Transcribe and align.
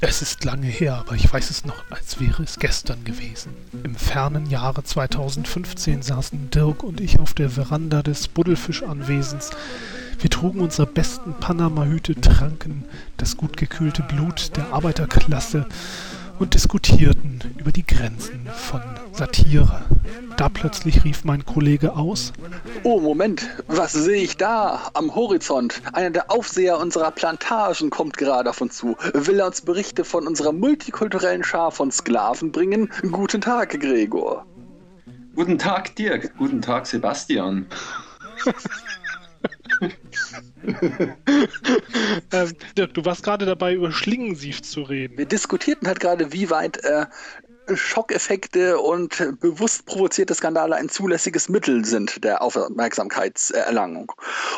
Es 0.00 0.22
ist 0.22 0.44
lange 0.44 0.66
her, 0.66 0.96
aber 0.96 1.14
ich 1.14 1.32
weiß 1.32 1.50
es 1.50 1.64
noch, 1.64 1.82
als 1.90 2.20
wäre 2.20 2.42
es 2.42 2.58
gestern 2.58 3.04
gewesen. 3.04 3.52
Im 3.84 3.96
fernen 3.96 4.46
Jahre 4.46 4.84
2015 4.84 6.02
saßen 6.02 6.50
Dirk 6.50 6.84
und 6.84 7.00
ich 7.00 7.18
auf 7.18 7.34
der 7.34 7.50
Veranda 7.50 8.02
des 8.02 8.28
Buddelfischanwesens. 8.28 9.50
Wir 10.20 10.30
trugen 10.30 10.60
unsere 10.60 10.86
besten 10.86 11.34
Panama-Hüte, 11.40 12.14
tranken 12.20 12.84
das 13.16 13.36
gut 13.36 13.56
gekühlte 13.56 14.02
Blut 14.02 14.56
der 14.56 14.72
Arbeiterklasse 14.72 15.66
und 16.38 16.54
diskutierten 16.54 17.40
über 17.58 17.72
die 17.72 17.86
Grenzen 17.86 18.48
von 18.52 18.80
Satire. 19.12 19.84
Da 20.36 20.48
plötzlich 20.48 21.04
rief 21.04 21.24
mein 21.24 21.44
Kollege 21.44 21.94
aus. 21.96 22.32
Oh, 22.82 23.00
Moment, 23.00 23.48
was 23.68 23.92
sehe 23.92 24.22
ich 24.22 24.36
da 24.36 24.90
am 24.94 25.14
Horizont? 25.14 25.80
Einer 25.92 26.10
der 26.10 26.30
Aufseher 26.30 26.78
unserer 26.78 27.10
Plantagen 27.10 27.90
kommt 27.90 28.16
gerade 28.16 28.50
auf 28.50 28.60
uns 28.60 28.76
zu. 28.76 28.96
Will 29.12 29.38
er 29.38 29.46
uns 29.46 29.60
Berichte 29.60 30.04
von 30.04 30.26
unserer 30.26 30.52
multikulturellen 30.52 31.44
Schar 31.44 31.70
von 31.70 31.90
Sklaven 31.90 32.50
bringen? 32.50 32.90
Guten 33.12 33.40
Tag, 33.40 33.78
Gregor. 33.80 34.44
Guten 35.36 35.58
Tag, 35.58 35.94
Dirk. 35.96 36.36
Guten 36.36 36.62
Tag, 36.62 36.86
Sebastian. 36.86 37.66
ähm, 42.32 42.52
Dirk, 42.76 42.94
du 42.94 43.04
warst 43.04 43.22
gerade 43.22 43.46
dabei, 43.46 43.74
über 43.74 43.92
Schlingensief 43.92 44.62
zu 44.62 44.82
reden. 44.82 45.18
Wir 45.18 45.26
diskutierten 45.26 45.86
halt 45.86 46.00
gerade, 46.00 46.32
wie 46.32 46.50
weit 46.50 46.82
äh, 46.84 47.06
Schockeffekte 47.72 48.78
und 48.78 49.40
bewusst 49.40 49.86
provozierte 49.86 50.34
Skandale 50.34 50.76
ein 50.76 50.88
zulässiges 50.88 51.48
Mittel 51.48 51.84
sind 51.84 52.22
der 52.24 52.42
Aufmerksamkeitserlangung. 52.42 54.12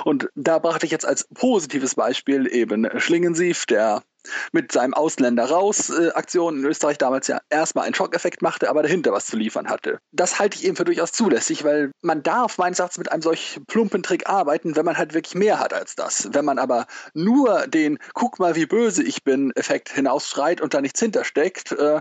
Und 0.05 0.29
da 0.35 0.59
brachte 0.59 0.87
ich 0.87 0.93
jetzt 0.93 1.07
als 1.07 1.29
positives 1.35 1.95
Beispiel 1.95 2.47
eben 2.47 2.89
Schlingensief, 2.99 3.67
der 3.67 4.03
mit 4.53 4.73
seinem 4.73 4.95
Ausländer 4.95 5.45
raus 5.45 5.91
äh, 5.91 6.11
Aktion 6.11 6.59
in 6.59 6.65
Österreich 6.65 6.99
damals 6.99 7.27
ja 7.29 7.41
erstmal 7.51 7.85
einen 7.85 7.95
Schockeffekt 7.95 8.43
machte, 8.43 8.69
aber 8.69 8.83
dahinter 8.83 9.13
was 9.13 9.27
zu 9.27 9.37
liefern 9.37 9.69
hatte. 9.69 9.99
Das 10.13 10.39
halte 10.39 10.57
ich 10.57 10.65
eben 10.65 10.77
für 10.77 10.85
durchaus 10.85 11.13
zulässig, 11.13 11.65
weil 11.65 11.91
man 12.03 12.23
darf 12.23 12.59
meines 12.59 12.79
Erachtens 12.79 12.99
mit 12.99 13.13
einem 13.13 13.23
solch 13.23 13.61
plumpen 13.67 14.03
Trick 14.03 14.29
arbeiten, 14.29 14.77
wenn 14.77 14.85
man 14.85 14.99
halt 14.99 15.15
wirklich 15.15 15.35
mehr 15.35 15.59
hat 15.59 15.73
als 15.73 15.95
das. 15.95 16.29
Wenn 16.33 16.45
man 16.45 16.59
aber 16.59 16.87
nur 17.15 17.67
den 17.67 17.99
guck 18.15 18.39
mal 18.39 18.55
wie 18.57 18.67
böse 18.67 19.03
ich 19.03 19.25
bin 19.25 19.53
Effekt 19.57 19.91
hinausschreit 19.91 20.61
und 20.61 20.75
da 20.75 20.81
nichts 20.81 21.01
hintersteckt, 21.01 21.73
äh, 21.73 22.01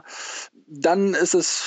dann 0.67 1.13
ist 1.13 1.35
es 1.35 1.63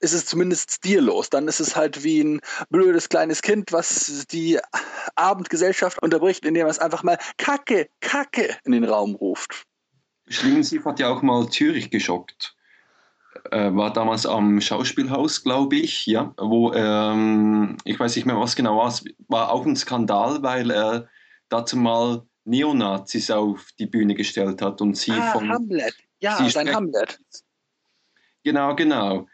ist 0.00 0.12
es 0.12 0.26
zumindest 0.26 0.70
stillos. 0.70 1.30
Dann 1.30 1.48
ist 1.48 1.60
es 1.60 1.76
halt 1.76 2.02
wie 2.02 2.22
ein 2.22 2.40
blödes 2.70 3.08
kleines 3.08 3.42
Kind, 3.42 3.72
was 3.72 4.26
die 4.30 4.58
Abendgesellschaft 5.14 6.02
unterbricht, 6.02 6.44
indem 6.44 6.66
es 6.66 6.78
einfach 6.78 7.02
mal 7.02 7.18
Kacke, 7.36 7.88
Kacke 8.00 8.56
in 8.64 8.72
den 8.72 8.84
Raum 8.84 9.14
ruft. 9.14 9.64
Schlingensief 10.28 10.84
hat 10.84 11.00
ja 11.00 11.08
auch 11.08 11.22
mal 11.22 11.48
Zürich 11.48 11.90
geschockt. 11.90 12.56
Äh, 13.50 13.74
war 13.74 13.92
damals 13.92 14.26
am 14.26 14.60
Schauspielhaus, 14.60 15.42
glaube 15.42 15.76
ich, 15.76 16.06
ja, 16.06 16.32
wo 16.38 16.72
ähm, 16.72 17.76
ich 17.84 17.98
weiß 17.98 18.16
nicht 18.16 18.24
mehr, 18.24 18.38
was 18.38 18.56
genau 18.56 18.78
war. 18.78 18.88
Es 18.88 19.04
war 19.28 19.52
auch 19.52 19.66
ein 19.66 19.76
Skandal, 19.76 20.42
weil 20.42 20.70
er 20.70 21.08
dazu 21.48 21.76
mal 21.76 22.22
Neonazis 22.44 23.30
auf 23.30 23.68
die 23.78 23.86
Bühne 23.86 24.14
gestellt 24.14 24.62
hat 24.62 24.80
und 24.80 24.96
sie 24.96 25.12
ah, 25.12 25.32
von 25.32 25.48
Hamlet. 25.50 25.94
Ja, 26.20 26.48
sein 26.48 26.74
Hamlet. 26.74 27.20
Genau, 28.44 28.74
genau. 28.74 29.26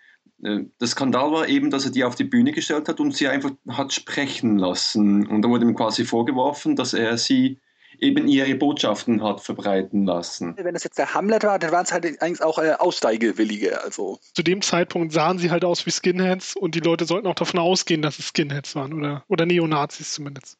Äh, 0.42 0.60
der 0.80 0.88
Skandal 0.88 1.32
war 1.32 1.48
eben, 1.48 1.70
dass 1.70 1.84
er 1.84 1.90
die 1.90 2.04
auf 2.04 2.14
die 2.14 2.24
Bühne 2.24 2.52
gestellt 2.52 2.88
hat 2.88 3.00
und 3.00 3.14
sie 3.14 3.28
einfach 3.28 3.52
hat 3.68 3.92
sprechen 3.92 4.58
lassen. 4.58 5.26
Und 5.26 5.42
da 5.42 5.48
wurde 5.48 5.64
ihm 5.64 5.74
quasi 5.74 6.04
vorgeworfen, 6.04 6.76
dass 6.76 6.94
er 6.94 7.18
sie 7.18 7.58
eben 7.98 8.26
ihre 8.26 8.54
Botschaften 8.54 9.22
hat 9.22 9.40
verbreiten 9.40 10.06
lassen. 10.06 10.54
Wenn 10.56 10.74
das 10.74 10.84
jetzt 10.84 10.98
der 10.98 11.12
Hamlet 11.14 11.44
war, 11.44 11.58
dann 11.58 11.72
waren 11.72 11.84
es 11.84 11.92
halt 11.92 12.04
eigentlich 12.22 12.42
auch 12.42 12.58
äh, 12.58 12.72
Aussteigewillige. 12.72 13.82
Also. 13.82 14.18
Zu 14.34 14.42
dem 14.42 14.62
Zeitpunkt 14.62 15.12
sahen 15.12 15.38
sie 15.38 15.50
halt 15.50 15.64
aus 15.64 15.84
wie 15.86 15.90
Skinheads 15.90 16.56
und 16.56 16.74
die 16.74 16.80
Leute 16.80 17.04
sollten 17.04 17.26
auch 17.26 17.34
davon 17.34 17.60
ausgehen, 17.60 18.02
dass 18.02 18.18
es 18.18 18.28
Skinheads 18.28 18.74
waren 18.74 18.92
oder, 18.94 19.24
oder 19.28 19.46
Neonazis 19.46 20.14
zumindest. 20.14 20.56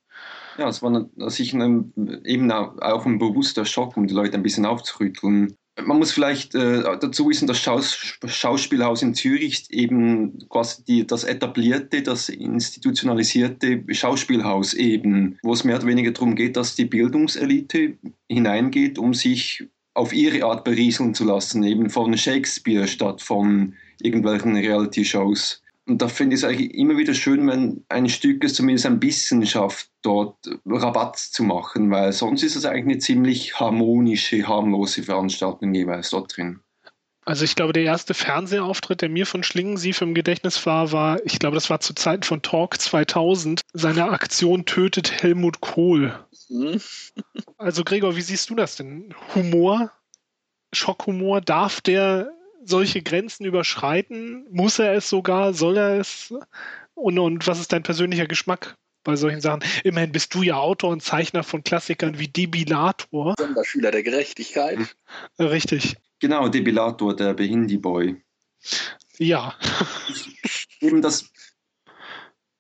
Ja, 0.59 0.69
es 0.69 0.83
war 0.83 1.09
sicher 1.31 1.59
eben 2.25 2.53
auch 2.53 3.07
ein 3.07 3.19
bewusster 3.19 3.65
Schock, 3.65 3.97
um 3.97 4.07
die 4.07 4.13
Leute 4.13 4.35
ein 4.35 4.43
bisschen 4.43 4.67
aufzurütteln 4.67 5.57
man 5.87 5.99
muss 5.99 6.13
vielleicht 6.13 6.55
äh, 6.55 6.83
dazu 6.83 7.29
wissen, 7.29 7.47
das 7.47 7.59
Schaus 7.59 8.17
Schauspielhaus 8.25 9.03
in 9.03 9.15
Zürich 9.15 9.53
ist 9.53 9.73
eben 9.73 10.49
quasi 10.49 10.85
die, 10.85 11.07
das 11.07 11.25
etablierte, 11.25 12.03
das 12.03 12.29
institutionalisierte 12.29 13.83
Schauspielhaus 13.95 14.75
eben, 14.75 15.39
wo 15.43 15.53
es 15.53 15.65
mehr 15.65 15.77
oder 15.77 15.87
weniger 15.87 16.13
darum 16.13 16.35
geht, 16.35 16.57
dass 16.57 16.75
die 16.75 16.85
Bildungselite 16.85 17.99
hineingeht, 18.29 18.99
um 18.99 19.15
sich 19.15 19.69
auf 19.95 20.13
ihre 20.13 20.45
Art 20.45 20.65
berieseln 20.65 21.15
zu 21.15 21.25
lassen, 21.25 21.63
eben 21.65 21.91
von 21.91 22.17
Shakespeare 22.17 22.87
statt 22.87 23.21
von 23.21 23.75
irgendwelchen 24.01 24.57
Reality-Shows. 24.57 25.63
Und 25.87 26.03
da 26.03 26.09
finde 26.09 26.35
ich 26.35 26.43
es 26.43 26.49
eigentlich 26.49 26.75
immer 26.75 26.97
wieder 26.97 27.15
schön, 27.15 27.47
wenn 27.49 27.85
ein 27.89 28.09
Stück 28.09 28.45
es 28.45 28.55
zumindest 28.55 28.87
ein 28.87 29.01
bisschen 29.01 29.45
schafft, 29.47 29.91
dort 30.03 30.37
Rabatt 30.67 31.19
zu 31.19 31.43
machen, 31.43 31.91
weil 31.91 32.13
sonst 32.13 32.43
ist 32.43 32.57
es 32.57 32.65
eigentlich 32.65 32.85
eine 32.85 32.99
ziemlich 32.99 33.59
harmonische, 33.59 34.47
harmlose 34.47 35.03
Veranstaltung 35.03 35.75
jeweils 35.75 36.11
dort 36.11 36.37
drin. 36.37 36.61
Also 37.27 37.45
ich 37.45 37.55
glaube, 37.55 37.73
der 37.73 37.85
erste 37.85 38.15
Fernsehauftritt, 38.15 39.03
der 39.03 39.09
mir 39.09 39.27
von 39.27 39.43
Schlingensief 39.43 40.01
im 40.01 40.15
Gedächtnis 40.15 40.65
war, 40.65 40.91
war, 40.91 41.25
ich 41.25 41.39
glaube, 41.39 41.55
das 41.55 41.71
war 41.71 41.81
zu 41.81 41.95
Zeiten 41.95 42.23
von 42.23 42.43
Talk 42.43 42.81
2000, 42.81 43.61
seine 43.73 44.11
Aktion 44.11 44.65
tötet 44.65 45.23
Helmut 45.23 45.61
Kohl. 45.61 46.19
Mhm. 46.49 46.81
Also 47.59 47.85
Gregor, 47.85 48.17
wie 48.17 48.23
siehst 48.23 48.49
du 48.51 48.55
das 48.55 48.77
denn? 48.77 49.15
Humor, 49.35 49.93
Schockhumor, 50.73 51.41
darf 51.41 51.81
der 51.81 52.33
solche 52.65 53.03
Grenzen 53.03 53.45
überschreiten? 53.45 54.47
Muss 54.51 54.79
er 54.79 54.95
es 54.95 55.09
sogar? 55.09 55.55
Soll 55.55 55.77
er 55.77 56.01
es? 56.01 56.35
Und, 56.95 57.19
und 57.19 57.47
was 57.47 57.61
ist 57.61 57.73
dein 57.73 57.83
persönlicher 57.83 58.27
Geschmack 58.27 58.77
bei 59.05 59.17
solchen 59.17 59.41
Sachen? 59.41 59.63
Immerhin 59.85 60.13
bist 60.13 60.35
du 60.35 60.43
ja 60.43 60.57
Autor 60.57 60.91
und 60.91 61.03
Zeichner 61.03 61.43
von 61.43 61.65
Klassikern 61.65 62.19
wie 62.19 62.29
Debilator. 62.29 63.35
Sonderschüler 63.39 63.91
der 63.91 64.03
Gerechtigkeit. 64.03 64.79
Richtig. 65.39 65.97
Genau, 66.19 66.49
Debilator, 66.49 67.17
der 67.17 67.35
Behindi-Boy. 67.35 68.23
Ja. 69.19 69.55
Eben 70.81 71.03
das. 71.03 71.31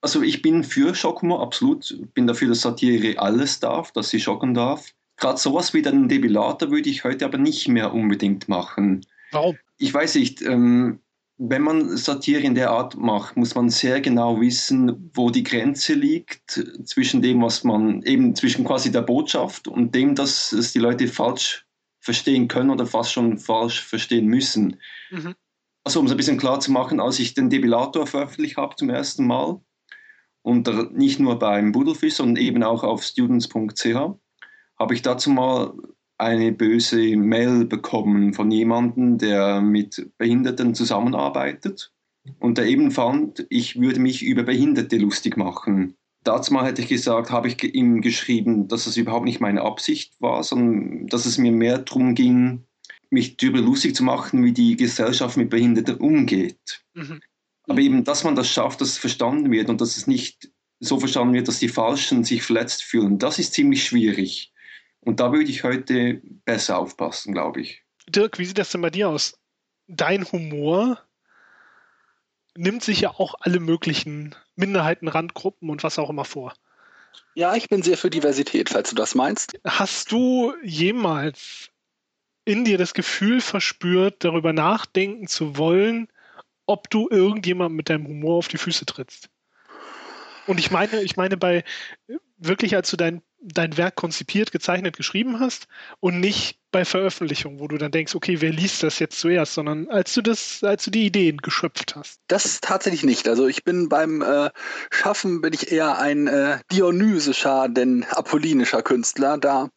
Also 0.03 0.23
ich 0.23 0.41
bin 0.41 0.65
für 0.65 0.95
Schockhumor, 0.95 1.43
absolut. 1.43 1.95
Bin 2.15 2.27
dafür, 2.27 2.49
dass 2.49 2.63
Satire 2.63 3.19
alles 3.19 3.61
darf, 3.61 3.93
dass 3.93 4.09
sie 4.09 4.21
schocken 4.21 4.55
darf. 4.55 4.93
Gerade 5.19 5.39
sowas 5.39 5.75
wie 5.75 5.83
den 5.83 6.09
Debilator 6.09 6.71
würde 6.71 6.89
ich 6.89 7.05
heute 7.05 7.27
aber 7.27 7.37
nicht 7.37 7.69
mehr 7.69 7.93
unbedingt 7.93 8.49
machen. 8.49 9.05
Warum? 9.33 9.59
Ich 9.81 9.93
weiß 9.93 10.15
nicht, 10.17 10.43
ähm, 10.43 11.01
wenn 11.39 11.63
man 11.63 11.97
Satire 11.97 12.43
in 12.43 12.55
der 12.55 12.71
Art 12.71 12.97
macht, 12.97 13.37
muss 13.37 13.55
man 13.55 13.71
sehr 13.71 14.01
genau 14.01 14.41
wissen, 14.41 15.11
wo 15.15 15.31
die 15.31 15.43
Grenze 15.43 15.95
liegt 15.95 16.63
zwischen 16.85 17.23
dem, 17.23 17.43
was 17.43 17.65
man 17.65 18.03
eben 18.03 18.35
zwischen 18.35 18.65
quasi 18.65 18.93
der 18.93 19.03
Botschaft 19.03 19.67
und 19.67 19.95
dem, 19.95 20.15
dass 20.15 20.53
es 20.53 20.73
die 20.73 20.79
Leute 20.79 21.09
falsch 21.09 21.67
verstehen 21.99 22.47
können 22.47 22.71
oder 22.71 22.85
fast 22.85 23.13
schon 23.13 23.39
falsch 23.39 23.83
verstehen 23.83 24.27
müssen. 24.27 24.81
Mhm. 25.11 25.35
Also 25.83 26.01
um 26.01 26.07
es 26.07 26.13
ein 26.13 26.19
bisschen 26.19 26.39
klar 26.39 26.61
zu 26.61 26.73
machen, 26.73 27.01
als 27.01 27.19
ich 27.19 27.33
den 27.33 27.49
Debilator 27.49 28.07
veröffentlicht 28.07 28.59
habe 28.59 28.77
zum 28.77 28.91
ersten 28.91 29.27
Mal, 29.27 29.61
und 30.43 30.97
nicht 30.97 31.21
nur 31.21 31.39
beim 31.39 31.73
Budelfisch, 31.73 32.15
sondern 32.15 32.43
eben 32.43 32.63
auch 32.63 32.83
auf 32.83 33.03
students.ch, 33.03 33.95
habe 34.79 34.95
ich 34.95 35.03
dazu 35.03 35.31
mal 35.31 35.75
eine 36.21 36.53
böse 36.53 37.17
Mail 37.17 37.65
bekommen 37.65 38.35
von 38.35 38.51
jemandem, 38.51 39.19
der 39.19 39.61
mit 39.61 40.11
Behinderten 40.19 40.75
zusammenarbeitet 40.75 41.93
und 42.39 42.59
der 42.59 42.67
eben 42.67 42.91
fand, 42.91 43.47
ich 43.49 43.81
würde 43.81 44.01
mich 44.01 44.23
über 44.23 44.43
Behinderte 44.43 44.99
lustig 44.99 45.37
machen. 45.37 45.97
Dazu 46.23 46.53
mal 46.53 46.67
hätte 46.67 46.83
ich 46.83 46.89
gesagt, 46.89 47.31
habe 47.31 47.49
ich 47.49 47.63
ihm 47.75 48.03
geschrieben, 48.03 48.69
dass 48.69 48.87
es 48.87 48.99
überhaupt 48.99 49.25
nicht 49.25 49.41
meine 49.41 49.63
Absicht 49.63 50.13
war, 50.21 50.45
sondern 50.45 51.07
dass 51.07 51.25
es 51.25 51.39
mir 51.39 51.53
mehr 51.53 51.79
darum 51.79 52.15
ging, 52.15 52.65
mich 53.09 53.39
darüber 53.39 53.61
lustig 53.61 53.97
zu 53.97 54.05
machen, 54.05 54.45
wie 54.45 54.53
die 54.53 54.77
Gesellschaft 54.77 55.39
mit 55.39 55.49
Behinderten 55.49 55.97
umgeht. 55.97 56.85
Mhm. 56.93 57.21
Aber 57.67 57.81
eben, 57.81 58.05
dass 58.05 58.25
man 58.25 58.37
das 58.37 58.51
schafft, 58.51 58.83
dass 58.83 58.91
es 58.91 58.99
verstanden 58.99 59.51
wird 59.51 59.71
und 59.71 59.81
dass 59.81 59.97
es 59.97 60.07
nicht 60.07 60.51
so 60.81 60.99
verstanden 60.99 61.35
wird, 61.35 61.49
dass 61.49 61.59
die 61.59 61.69
Falschen 61.69 62.25
sich 62.25 62.43
verletzt 62.43 62.83
fühlen, 62.83 63.19
das 63.19 63.39
ist 63.39 63.55
ziemlich 63.55 63.85
schwierig. 63.85 64.53
Und 65.01 65.21
da 65.21 65.33
würde 65.33 65.51
ich 65.51 65.65
heute 65.65 66.21
besser 66.45 66.79
aufpassen, 66.79 67.33
glaube 67.33 67.61
ich. 67.63 67.83
Dirk, 68.09 68.39
wie 68.39 68.45
sieht 68.45 68.59
das 68.59 68.71
denn 68.71 68.83
bei 68.83 68.91
dir 68.91 69.09
aus? 69.09 69.39
Dein 69.87 70.31
Humor 70.31 71.01
nimmt 72.57 72.83
sich 72.83 73.03
ja 73.03 73.11
auch 73.11 73.35
alle 73.41 73.61
möglichen 73.61 74.35
Minderheiten, 74.57 75.09
Randgruppen 75.09 75.71
und 75.71 75.83
was 75.83 75.99
auch 75.99 76.11
immer 76.11 76.25
vor. 76.25 76.55
Ja, 77.35 77.55
ich 77.55 77.69
bin 77.69 77.83
sehr 77.83 77.97
für 77.97 78.11
Diversität, 78.11 78.69
falls 78.69 78.91
du 78.91 78.97
das 78.97 79.15
meinst. 79.15 79.59
Hast 79.65 80.13
du 80.13 80.55
jemals 80.63 81.71
in 82.45 82.65
dir 82.65 82.79
das 82.79 82.95
Gefühl 82.95 83.41
verspürt, 83.41 84.25
darüber 84.25 84.53
nachdenken 84.53 85.29
zu 85.29 85.57
wollen, 85.57 86.09
ob 86.67 86.91
du 86.91 87.09
irgendjemandem 87.11 87.77
mit 87.77 87.89
deinem 87.89 88.07
Humor 88.07 88.37
auf 88.39 88.49
die 88.49 88.59
Füße 88.59 88.87
trittst. 88.87 89.29
Und 90.47 90.59
ich 90.59 90.71
meine, 90.71 91.03
ich 91.03 91.17
meine 91.17 91.37
bei 91.37 91.65
wirklich, 92.39 92.75
als 92.75 92.91
du 92.91 92.97
dein, 92.97 93.23
dein 93.41 93.77
Werk 93.77 93.97
konzipiert, 93.97 94.53
gezeichnet, 94.53 94.97
geschrieben 94.97 95.41
hast 95.41 95.67
und 96.01 96.21
nicht 96.21 96.59
bei 96.73 96.85
Veröffentlichung, 96.85 97.59
wo 97.59 97.67
du 97.67 97.79
dann 97.79 97.91
denkst, 97.91 98.15
okay, 98.15 98.41
wer 98.41 98.53
liest 98.53 98.83
das 98.83 98.99
jetzt 98.99 99.19
zuerst, 99.19 99.55
sondern 99.55 99.89
als 99.89 100.15
du 100.15 100.23
das, 100.23 100.63
als 100.63 100.85
du 100.85 100.91
die 100.91 101.07
Ideen 101.07 101.39
geschöpft 101.39 101.97
hast. 101.97 102.21
Das 102.29 102.61
tatsächlich 102.61 103.03
nicht. 103.03 103.29
Also 103.29 103.49
ich 103.49 103.65
bin 103.65 103.89
beim 103.89 104.23
äh, 104.23 104.51
Schaffen 104.91 105.41
bin 105.41 105.53
ich 105.53 105.73
eher 105.73 105.99
ein 105.99 106.29
äh, 106.29 106.59
dionysischer, 106.71 107.69
denn 107.69 108.05
apollinischer 108.11 108.83
Künstler. 108.83 109.39
Da 109.39 109.71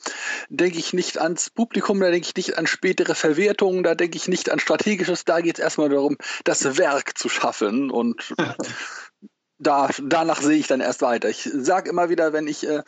denke 0.49 0.77
ich 0.77 0.93
nicht 0.93 1.19
ans 1.19 1.49
Publikum, 1.49 1.99
da 1.99 2.11
denke 2.11 2.27
ich 2.27 2.35
nicht 2.35 2.57
an 2.57 2.67
spätere 2.67 3.15
Verwertungen, 3.15 3.83
da 3.83 3.95
denke 3.95 4.17
ich 4.17 4.27
nicht 4.27 4.51
an 4.51 4.59
strategisches. 4.59 5.25
Da 5.25 5.41
geht 5.41 5.57
es 5.57 5.63
erstmal 5.63 5.89
darum, 5.89 6.17
das 6.43 6.77
Werk 6.77 7.17
zu 7.17 7.29
schaffen 7.29 7.89
und 7.89 8.35
da, 9.57 9.89
danach 10.01 10.41
sehe 10.41 10.57
ich 10.57 10.67
dann 10.67 10.81
erst 10.81 11.01
weiter. 11.01 11.29
Ich 11.29 11.49
sage 11.53 11.89
immer 11.89 12.09
wieder, 12.09 12.33
wenn 12.33 12.47
ich 12.47 12.67
äh, 12.67 12.83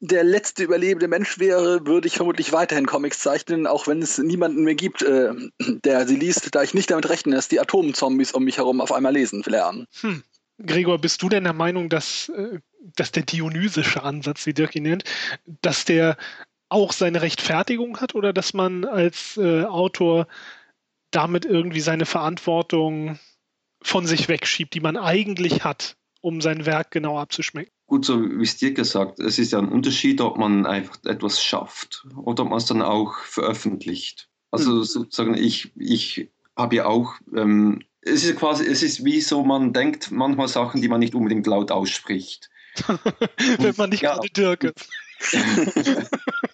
der 0.00 0.24
letzte 0.24 0.62
überlebende 0.62 1.08
Mensch 1.08 1.38
wäre, 1.38 1.86
würde 1.86 2.06
ich 2.06 2.16
vermutlich 2.16 2.52
weiterhin 2.52 2.86
Comics 2.86 3.20
zeichnen, 3.20 3.66
auch 3.66 3.86
wenn 3.86 4.02
es 4.02 4.18
niemanden 4.18 4.64
mehr 4.64 4.74
gibt, 4.74 5.02
äh, 5.02 5.32
der 5.58 6.06
sie 6.06 6.16
liest, 6.16 6.54
da 6.54 6.62
ich 6.62 6.74
nicht 6.74 6.90
damit 6.90 7.08
rechne, 7.08 7.34
dass 7.34 7.48
die 7.48 7.60
Atomzombies 7.60 8.32
um 8.32 8.44
mich 8.44 8.58
herum 8.58 8.80
auf 8.80 8.92
einmal 8.92 9.12
lesen 9.12 9.42
lernen. 9.46 9.86
Hm. 10.00 10.22
Gregor, 10.64 10.98
bist 10.98 11.22
du 11.22 11.28
denn 11.28 11.44
der 11.44 11.52
Meinung, 11.52 11.88
dass, 11.88 12.28
äh, 12.30 12.60
dass 12.96 13.12
der 13.12 13.24
dionysische 13.24 14.02
Ansatz, 14.02 14.46
wie 14.46 14.54
Dirk 14.54 14.76
ihn 14.76 14.84
nennt, 14.84 15.04
dass 15.62 15.84
der 15.84 16.16
auch 16.68 16.92
seine 16.92 17.22
Rechtfertigung 17.22 18.00
hat 18.00 18.14
oder 18.14 18.32
dass 18.32 18.52
man 18.52 18.84
als 18.84 19.36
äh, 19.36 19.64
Autor 19.64 20.26
damit 21.10 21.44
irgendwie 21.44 21.80
seine 21.80 22.06
Verantwortung 22.06 23.18
von 23.82 24.06
sich 24.06 24.28
wegschiebt, 24.28 24.74
die 24.74 24.80
man 24.80 24.96
eigentlich 24.96 25.64
hat? 25.64 25.96
um 26.26 26.40
sein 26.40 26.66
Werk 26.66 26.90
genau 26.90 27.20
abzuschmecken. 27.20 27.72
Gut, 27.86 28.04
so 28.04 28.20
wie 28.20 28.42
es 28.42 28.56
dir 28.56 28.72
gesagt, 28.72 29.20
es 29.20 29.38
ist 29.38 29.52
ja 29.52 29.58
ein 29.58 29.68
Unterschied, 29.68 30.20
ob 30.20 30.38
man 30.38 30.66
einfach 30.66 30.98
etwas 31.04 31.42
schafft 31.42 32.04
oder 32.16 32.42
ob 32.42 32.50
man 32.50 32.58
es 32.58 32.66
dann 32.66 32.82
auch 32.82 33.14
veröffentlicht. 33.18 34.28
Also 34.50 34.72
mhm. 34.72 34.82
sozusagen, 34.84 35.34
ich, 35.34 35.70
ich 35.76 36.28
habe 36.56 36.76
ja 36.76 36.86
auch, 36.86 37.14
ähm, 37.34 37.82
es 38.00 38.24
ist 38.24 38.36
quasi, 38.36 38.64
es 38.64 38.82
ist 38.82 39.04
wie 39.04 39.20
so, 39.20 39.44
man 39.44 39.72
denkt 39.72 40.10
manchmal 40.10 40.48
Sachen, 40.48 40.80
die 40.80 40.88
man 40.88 41.00
nicht 41.00 41.14
unbedingt 41.14 41.46
laut 41.46 41.70
ausspricht. 41.70 42.50
wenn 43.58 43.74
man 43.76 43.90
nicht 43.90 44.02
ja. 44.02 44.14
gerade 44.14 44.28
Dirk 44.30 44.64
ist. 44.64 44.88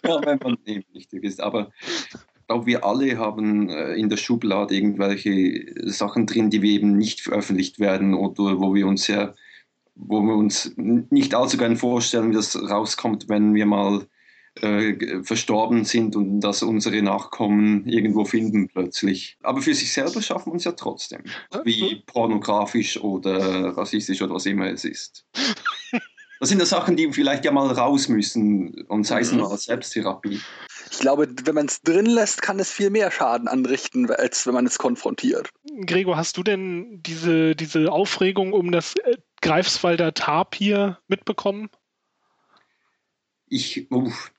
ja, 0.05 0.25
wenn 0.25 0.39
man 0.39 0.59
eben 0.67 0.85
nicht 0.93 1.13
Dirk 1.13 1.25
ist. 1.25 1.41
Aber 1.41 1.73
ich 1.81 2.47
glaube, 2.47 2.67
wir 2.67 2.85
alle 2.85 3.17
haben 3.17 3.71
äh, 3.71 3.95
in 3.95 4.11
der 4.11 4.19
Schublade 4.19 4.75
irgendwelche 4.75 5.73
Sachen 5.91 6.27
drin, 6.27 6.51
die 6.51 6.61
wir 6.61 6.73
eben 6.73 6.97
nicht 6.97 7.23
veröffentlicht 7.23 7.79
werden 7.81 8.15
oder 8.15 8.61
wo 8.61 8.75
wir 8.75 8.87
uns 8.87 9.05
sehr 9.05 9.35
wo 9.95 10.21
wir 10.23 10.35
uns 10.35 10.73
nicht 10.77 11.35
allzu 11.35 11.57
gerne 11.57 11.77
vorstellen, 11.77 12.31
wie 12.31 12.35
das 12.35 12.57
rauskommt, 12.57 13.29
wenn 13.29 13.55
wir 13.55 13.67
mal 13.67 14.07
äh, 14.61 15.23
verstorben 15.23 15.85
sind 15.85 16.15
und 16.15 16.41
dass 16.41 16.63
unsere 16.63 17.03
Nachkommen 17.03 17.87
irgendwo 17.87 18.25
finden 18.25 18.69
plötzlich. 18.69 19.39
Aber 19.43 19.63
für 19.63 19.75
sich 19.75 19.93
selber 19.93 20.21
schaffen 20.21 20.53
wir 20.53 20.57
es 20.57 20.65
ja 20.65 20.73
trotzdem. 20.73 21.23
Wie 21.65 22.03
pornografisch 22.07 22.99
oder 23.01 23.77
rassistisch 23.77 24.21
oder 24.23 24.35
was 24.35 24.47
immer 24.47 24.71
es 24.71 24.85
ist. 24.85 25.27
Das 26.41 26.49
sind 26.49 26.59
ja 26.59 26.67
Sachen, 26.67 26.97
die 26.97 27.13
vielleicht 27.13 27.45
ja 27.45 27.53
mal 27.53 27.69
raus 27.69 28.09
müssen 28.09 28.85
und 28.89 29.07
sei 29.07 29.21
es 29.21 29.31
nur 29.31 29.49
als 29.53 29.67
Selbsttherapie. 29.67 30.41
Ich 30.91 30.99
glaube, 30.99 31.29
wenn 31.45 31.55
man 31.55 31.67
es 31.67 31.83
drin 31.83 32.07
lässt, 32.07 32.43
kann 32.43 32.59
es 32.59 32.71
viel 32.71 32.91
mehr 32.91 33.13
Schaden 33.13 33.47
anrichten, 33.47 34.11
als 34.11 34.45
wenn 34.45 34.55
man 34.55 34.67
es 34.67 34.77
konfrontiert. 34.77 35.51
Gregor, 35.87 36.17
hast 36.17 36.37
du 36.37 36.43
denn 36.43 37.01
diese, 37.07 37.55
diese 37.55 37.93
Aufregung 37.93 38.53
um 38.53 38.73
das 38.73 38.95
äh, 39.05 39.17
Greifswalder 39.43 40.15
Tapir 40.15 40.99
mitbekommen? 41.09 41.69
Ich, 43.49 43.91
uff, 43.91 44.33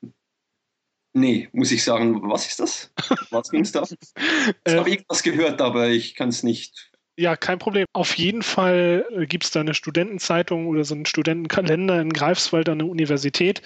nee, 1.14 1.50
muss 1.54 1.72
ich 1.72 1.84
sagen, 1.84 2.28
was 2.28 2.48
ist 2.48 2.60
das? 2.60 2.92
Was 3.30 3.52
ging 3.52 3.62
es 3.62 3.72
da? 3.72 3.84
Ich 4.66 4.74
habe 4.74 4.90
ähm, 4.90 4.94
irgendwas 4.94 5.22
gehört, 5.22 5.62
aber 5.62 5.90
ich 5.90 6.16
kann 6.16 6.30
es 6.30 6.42
nicht. 6.42 6.92
Ja, 7.16 7.36
kein 7.36 7.60
Problem. 7.60 7.86
Auf 7.94 8.18
jeden 8.18 8.42
Fall 8.42 9.06
äh, 9.12 9.28
gibt 9.28 9.44
es 9.44 9.52
da 9.52 9.60
eine 9.60 9.76
Studentenzeitung 9.76 10.68
oder 10.68 10.84
so 10.84 10.96
einen 10.96 11.06
Studentenkalender 11.06 12.02
in 12.02 12.12
Greifswald 12.12 12.68
an 12.70 12.80
der 12.80 12.88
Universität. 12.88 13.62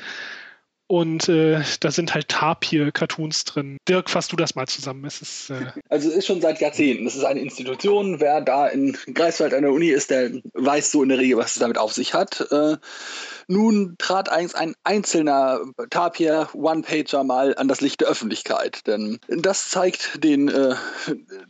Und 0.88 1.28
äh, 1.28 1.62
da 1.82 1.92
sind 1.92 2.14
halt 2.14 2.30
Tapir-Cartoons 2.30 3.44
drin. 3.44 3.78
Dirk, 3.90 4.10
fass 4.10 4.30
du 4.30 4.38
das 4.38 4.56
mal 4.56 4.68
zusammen. 4.68 5.04
Es 5.04 5.22
ist, 5.22 5.50
äh 5.50 5.66
also 5.90 6.10
es 6.10 6.16
ist 6.16 6.28
schon 6.28 6.40
seit 6.40 6.62
Jahrzehnten. 6.62 7.06
Es 7.06 7.16
ist 7.16 7.26
eine 7.26 7.42
Institution. 7.42 8.22
Wer 8.22 8.40
da 8.40 8.68
in 8.68 8.98
Greifswald 9.14 9.54
an 9.54 9.64
der 9.64 9.74
Uni 9.74 9.90
ist, 9.90 10.12
der 10.12 10.32
weiß 10.54 10.92
so 10.92 11.04
in 11.04 11.10
der 11.10 11.18
Regel, 11.18 11.38
was 11.38 11.54
es 11.54 11.60
damit 11.60 11.78
auf 11.78 11.92
sich 11.92 12.14
hat. 12.14 12.40
Äh, 12.52 12.78
nun 13.50 13.96
trat 13.98 14.30
eigentlich 14.30 14.56
ein 14.56 14.76
einzelner 14.84 15.62
Tapir 15.90 16.50
One-Pager 16.54 17.24
mal 17.24 17.56
an 17.58 17.68
das 17.68 17.82
Licht 17.82 18.02
der 18.02 18.08
Öffentlichkeit. 18.08 18.88
Denn 18.88 19.20
das 19.28 19.70
zeigt 19.70 20.24
den 20.24 20.48
äh, 20.48 20.76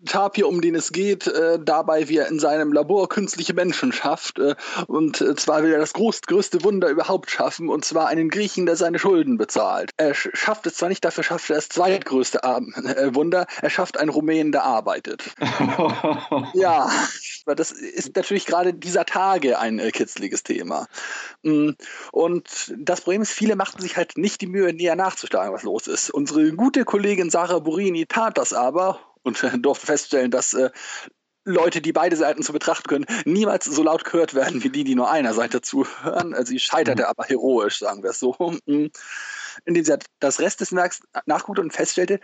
Tapir, 0.06 0.48
um 0.48 0.62
den 0.62 0.74
es 0.74 0.92
geht, 0.92 1.28
äh, 1.28 1.60
dabei, 1.64 2.10
wie 2.10 2.18
er 2.18 2.28
in 2.28 2.40
seinem 2.40 2.74
Labor 2.74 3.08
künstliche 3.10 3.54
Menschen 3.54 3.92
schafft. 3.92 4.40
Äh, 4.40 4.56
und 4.88 5.18
zwar 5.40 5.62
will 5.62 5.74
er 5.74 5.80
das 5.80 5.94
groß, 5.94 6.22
größte 6.22 6.64
Wunder 6.64 6.90
überhaupt 6.90 7.30
schaffen, 7.30 7.70
und 7.70 7.86
zwar 7.86 8.08
einen 8.08 8.30
Griechen, 8.30 8.66
der 8.66 8.76
seine 8.76 9.00
Schulden 9.28 9.38
bezahlt. 9.38 9.92
Er 9.98 10.14
schafft 10.14 10.66
es 10.68 10.76
zwar 10.76 10.90
nicht, 10.90 11.04
dafür 11.04 11.24
schafft 11.24 11.50
er 11.50 11.58
das 11.58 11.70
zweitgrößte 11.70 12.40
äh, 12.44 13.14
Wunder, 13.14 13.46
er 13.62 13.70
schafft 13.70 13.98
einen 13.98 14.10
Rumänen, 14.10 14.52
der 14.52 14.64
arbeitet. 14.64 15.36
ja, 16.54 16.90
das 17.46 17.72
ist 17.72 18.16
natürlich 18.16 18.46
gerade 18.46 18.74
dieser 18.74 19.06
Tage 19.06 19.60
ein 19.60 19.80
äh, 19.80 19.92
kitzliges 19.92 20.44
Thema. 20.44 20.88
Mm, 21.44 21.72
und 22.12 22.74
das 22.78 23.02
Problem 23.02 23.22
ist, 23.22 23.32
viele 23.32 23.56
machten 23.56 23.82
sich 23.82 23.98
halt 23.98 24.18
nicht 24.18 24.42
die 24.42 24.48
Mühe, 24.48 24.74
näher 24.74 24.96
nachzuschlagen, 24.96 25.54
was 25.54 25.64
los 25.64 25.88
ist. 25.88 26.10
Unsere 26.10 26.54
gute 26.54 26.86
Kollegin 26.86 27.30
Sarah 27.30 27.60
Burini 27.60 28.06
tat 28.06 28.38
das 28.38 28.54
aber 28.54 29.00
und 29.24 29.44
durfte 29.64 29.86
feststellen, 29.86 30.32
dass 30.32 30.54
äh, 30.54 30.70
Leute, 31.48 31.82
die 31.82 31.94
beide 31.94 32.16
Seiten 32.16 32.44
zu 32.44 32.54
betrachten 32.54 32.88
können, 32.88 33.06
niemals 33.26 33.66
so 33.66 33.84
laut 33.84 34.04
gehört 34.04 34.34
werden 34.34 34.64
wie 34.64 34.70
die, 34.70 34.84
die 34.84 34.96
nur 34.96 35.10
einer 35.10 35.34
Seite 35.34 35.62
zuhören. 35.62 36.34
Also 36.34 36.50
sie 36.52 36.60
scheiterte 36.60 37.04
mhm. 37.04 37.10
aber 37.10 37.24
heroisch, 37.24 37.80
sagen 37.80 38.04
wir 38.04 38.12
es 38.12 38.20
so. 38.20 38.36
Mhm. 38.66 38.92
Indem 39.66 39.86
sie 39.86 39.98
das 40.20 40.40
Rest 40.40 40.62
des 40.62 40.74
Werks 40.74 41.02
nachguckte 41.26 41.62
und 41.62 41.74
feststellte, 41.74 42.20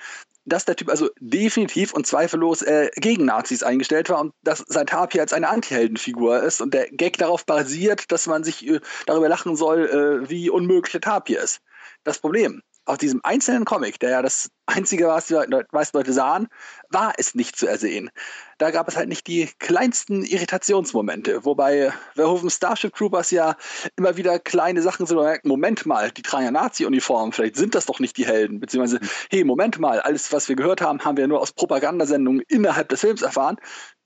dass 0.45 0.65
der 0.65 0.75
Typ 0.75 0.89
also 0.89 1.09
definitiv 1.19 1.93
und 1.93 2.05
zweifellos 2.05 2.61
äh, 2.61 2.89
gegen 2.97 3.25
Nazis 3.25 3.63
eingestellt 3.63 4.09
war 4.09 4.19
und 4.19 4.33
dass 4.43 4.59
sein 4.67 4.87
Tapir 4.87 5.21
als 5.21 5.33
eine 5.33 5.47
Antiheldenfigur 5.49 6.43
ist 6.43 6.61
und 6.61 6.73
der 6.73 6.89
Gag 6.91 7.17
darauf 7.17 7.45
basiert, 7.45 8.11
dass 8.11 8.27
man 8.27 8.43
sich 8.43 8.67
äh, 8.67 8.81
darüber 9.05 9.29
lachen 9.29 9.55
soll, 9.55 9.87
äh, 10.25 10.29
wie 10.29 10.49
unmöglich 10.49 10.91
der 10.91 11.01
Tapir 11.01 11.41
ist. 11.41 11.61
Das 12.03 12.19
Problem, 12.19 12.61
aus 12.85 12.97
diesem 12.97 13.21
einzelnen 13.23 13.65
Comic, 13.65 13.99
der 13.99 14.09
ja 14.09 14.21
das 14.21 14.49
einzige 14.65 15.07
war, 15.07 15.15
was 15.15 15.27
die 15.27 15.35
meisten 15.71 15.97
Leute 15.97 16.13
sahen, 16.13 16.47
war 16.89 17.13
es 17.17 17.35
nicht 17.35 17.57
zu 17.57 17.67
ersehen. 17.67 18.09
Da 18.57 18.71
gab 18.71 18.87
es 18.87 18.97
halt 18.97 19.09
nicht 19.09 19.27
die 19.27 19.49
kleinsten 19.59 20.23
Irritationsmomente, 20.23 21.45
wobei 21.45 21.93
Verhoeven 22.15 22.49
Starship 22.49 22.95
Troopers 22.95 23.31
ja 23.31 23.55
immer 23.95 24.17
wieder 24.17 24.39
kleine 24.39 24.81
Sachen 24.81 25.05
so 25.05 25.15
merken, 25.15 25.47
Moment 25.47 25.85
mal, 25.85 26.11
die 26.11 26.21
tragen 26.21 26.45
ja 26.45 26.51
Nazi-Uniformen, 26.51 27.31
vielleicht 27.31 27.55
sind 27.55 27.75
das 27.75 27.85
doch 27.85 27.99
nicht 27.99 28.17
die 28.17 28.25
Helden, 28.25 28.59
beziehungsweise, 28.59 28.99
hey, 29.29 29.43
Moment 29.43 29.79
mal, 29.79 29.99
alles, 29.99 30.31
was 30.31 30.49
wir 30.49 30.55
gehört 30.55 30.81
haben, 30.81 31.03
haben 31.05 31.17
wir 31.17 31.27
nur 31.27 31.41
aus 31.41 31.51
Propagandasendungen 31.51 32.43
innerhalb 32.47 32.89
des 32.89 33.01
Films 33.01 33.21
erfahren. 33.21 33.57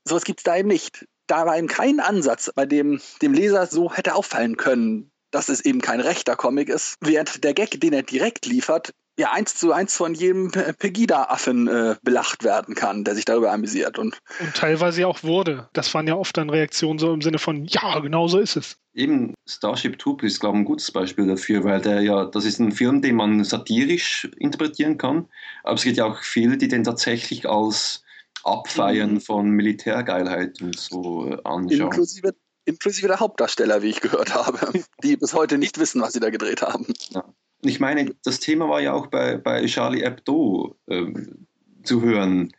Sowas 0.04 0.24
gibt 0.24 0.40
es 0.40 0.44
da 0.44 0.56
eben 0.56 0.68
nicht. 0.68 1.06
Da 1.26 1.44
war 1.44 1.58
eben 1.58 1.68
kein 1.68 2.00
Ansatz, 2.00 2.50
bei 2.54 2.64
dem 2.64 3.00
dem 3.20 3.34
Leser 3.34 3.66
so 3.66 3.92
hätte 3.92 4.14
auffallen 4.14 4.56
können, 4.56 5.10
dass 5.30 5.48
es 5.48 5.60
eben 5.64 5.80
kein 5.80 6.00
rechter 6.00 6.36
Comic 6.36 6.68
ist, 6.68 6.96
während 7.00 7.44
der 7.44 7.54
Gag, 7.54 7.80
den 7.80 7.92
er 7.92 8.02
direkt 8.02 8.46
liefert, 8.46 8.92
ja 9.18 9.32
eins 9.32 9.56
zu 9.56 9.72
eins 9.72 9.96
von 9.96 10.14
jedem 10.14 10.50
Pegida-Affen 10.50 11.66
äh, 11.66 11.96
belacht 12.02 12.44
werden 12.44 12.74
kann, 12.74 13.04
der 13.04 13.14
sich 13.16 13.24
darüber 13.24 13.52
amüsiert. 13.52 13.98
Und, 13.98 14.18
und 14.38 14.54
teilweise 14.54 15.02
ja 15.02 15.06
auch 15.08 15.22
wurde. 15.24 15.68
Das 15.72 15.92
waren 15.92 16.06
ja 16.06 16.14
oft 16.14 16.36
dann 16.36 16.48
Reaktionen 16.48 16.98
so 16.98 17.12
im 17.12 17.20
Sinne 17.20 17.38
von, 17.38 17.64
ja, 17.66 17.98
genau 17.98 18.28
so 18.28 18.38
ist 18.38 18.56
es. 18.56 18.76
Eben 18.94 19.34
Starship 19.48 19.98
Troopers 19.98 20.32
ist, 20.32 20.40
glaube 20.40 20.56
ich, 20.56 20.62
ein 20.62 20.64
gutes 20.64 20.90
Beispiel 20.92 21.26
dafür, 21.26 21.64
weil 21.64 21.80
der 21.80 22.00
ja, 22.00 22.24
das 22.26 22.44
ist 22.44 22.60
ein 22.60 22.72
Film, 22.72 23.02
den 23.02 23.16
man 23.16 23.42
satirisch 23.44 24.28
interpretieren 24.38 24.98
kann, 24.98 25.28
aber 25.64 25.74
es 25.74 25.82
gibt 25.82 25.96
ja 25.96 26.04
auch 26.04 26.22
viele, 26.22 26.56
die 26.56 26.68
den 26.68 26.84
tatsächlich 26.84 27.48
als 27.48 28.04
Abfeiern 28.44 29.14
mhm. 29.14 29.20
von 29.20 29.50
Militärgeilheit 29.50 30.62
und 30.62 30.78
so 30.78 31.26
äh, 31.26 31.38
anschauen. 31.44 31.80
Inklusive 31.80 32.34
inklusive 32.68 33.08
der 33.08 33.20
Hauptdarsteller, 33.20 33.82
wie 33.82 33.88
ich 33.88 34.00
gehört 34.00 34.34
habe, 34.34 34.58
die 35.02 35.16
bis 35.16 35.34
heute 35.34 35.58
nicht 35.58 35.78
wissen, 35.78 36.00
was 36.00 36.12
sie 36.12 36.20
da 36.20 36.30
gedreht 36.30 36.62
haben. 36.62 36.86
Ja. 37.10 37.24
Ich 37.62 37.80
meine, 37.80 38.14
das 38.24 38.38
Thema 38.38 38.68
war 38.68 38.80
ja 38.80 38.92
auch 38.92 39.08
bei, 39.08 39.36
bei 39.36 39.66
Charlie 39.66 40.04
Hebdo 40.04 40.76
ähm, 40.88 41.46
zu 41.82 42.02
hören. 42.02 42.52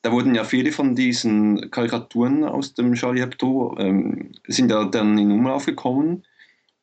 Da 0.00 0.12
wurden 0.12 0.34
ja 0.34 0.44
viele 0.44 0.72
von 0.72 0.94
diesen 0.94 1.70
Karikaturen 1.70 2.44
aus 2.44 2.72
dem 2.72 2.94
Charlie 2.94 3.20
Hebdo 3.20 3.76
ähm, 3.78 4.32
sind 4.46 4.70
ja 4.70 4.84
dann 4.84 5.18
in 5.18 5.32
Umlauf 5.32 5.66
gekommen. 5.66 6.24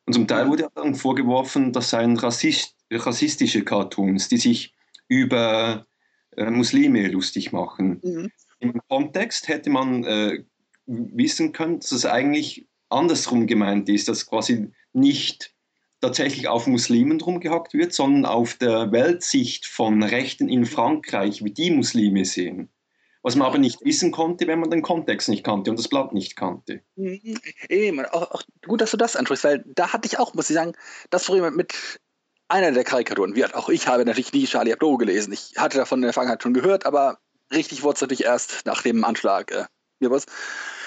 Und 0.06 0.12
zum 0.12 0.28
Teil 0.28 0.48
wurde 0.48 0.64
ja 0.64 0.68
dann 0.74 0.94
vorgeworfen, 0.94 1.72
das 1.72 1.90
seien 1.90 2.16
Rassist, 2.18 2.76
rassistische 2.92 3.64
Cartoons, 3.64 4.28
die 4.28 4.36
sich 4.36 4.74
über 5.08 5.86
äh, 6.36 6.50
Muslime 6.50 7.08
lustig 7.08 7.52
machen. 7.52 8.00
Mhm. 8.04 8.30
Im 8.60 8.80
Kontext 8.88 9.48
hätte 9.48 9.70
man 9.70 10.04
äh, 10.04 10.44
wissen 10.86 11.52
können, 11.52 11.80
dass 11.80 11.92
es 11.92 12.06
eigentlich 12.06 12.68
andersrum 12.94 13.46
gemeint 13.46 13.88
ist, 13.88 14.08
dass 14.08 14.26
quasi 14.26 14.70
nicht 14.92 15.54
tatsächlich 16.00 16.48
auf 16.48 16.66
Muslimen 16.66 17.20
rumgehackt 17.20 17.74
wird, 17.74 17.92
sondern 17.92 18.26
auf 18.26 18.54
der 18.54 18.92
Weltsicht 18.92 19.66
von 19.66 20.02
Rechten 20.02 20.48
in 20.48 20.66
Frankreich, 20.66 21.42
wie 21.44 21.50
die 21.50 21.70
Muslime 21.70 22.24
sehen. 22.24 22.70
Was 23.22 23.36
man 23.36 23.46
aber 23.46 23.58
nicht 23.58 23.82
wissen 23.82 24.10
konnte, 24.10 24.46
wenn 24.46 24.60
man 24.60 24.70
den 24.70 24.82
Kontext 24.82 25.30
nicht 25.30 25.44
kannte 25.44 25.70
und 25.70 25.78
das 25.78 25.88
Blatt 25.88 26.12
nicht 26.12 26.36
kannte. 26.36 26.82
Mhm. 26.96 27.38
Eben, 27.70 28.04
auch, 28.04 28.30
auch 28.32 28.42
gut, 28.66 28.82
dass 28.82 28.90
du 28.90 28.98
das 28.98 29.16
ansprichst, 29.16 29.44
weil 29.44 29.64
da 29.66 29.94
hatte 29.94 30.06
ich 30.06 30.18
auch, 30.18 30.34
muss 30.34 30.50
ich 30.50 30.56
sagen, 30.56 30.72
das 31.08 31.24
Problem 31.24 31.56
mit 31.56 31.72
einer 32.48 32.70
der 32.72 32.84
Karikaturen. 32.84 33.34
Wie 33.34 33.46
auch 33.46 33.70
ich 33.70 33.88
habe 33.88 34.04
natürlich 34.04 34.34
nie 34.34 34.44
Charlie 34.44 34.72
Hebdo 34.72 34.98
gelesen. 34.98 35.32
Ich 35.32 35.54
hatte 35.56 35.78
davon 35.78 36.00
in 36.00 36.02
der 36.02 36.12
Vergangenheit 36.12 36.42
schon 36.42 36.52
gehört, 36.52 36.84
aber 36.84 37.18
richtig 37.50 37.82
wurde 37.82 37.94
es 37.94 38.00
natürlich 38.02 38.24
erst 38.24 38.66
nach 38.66 38.82
dem 38.82 39.02
Anschlag, 39.04 39.50
äh, 39.52 39.64
was, 40.10 40.26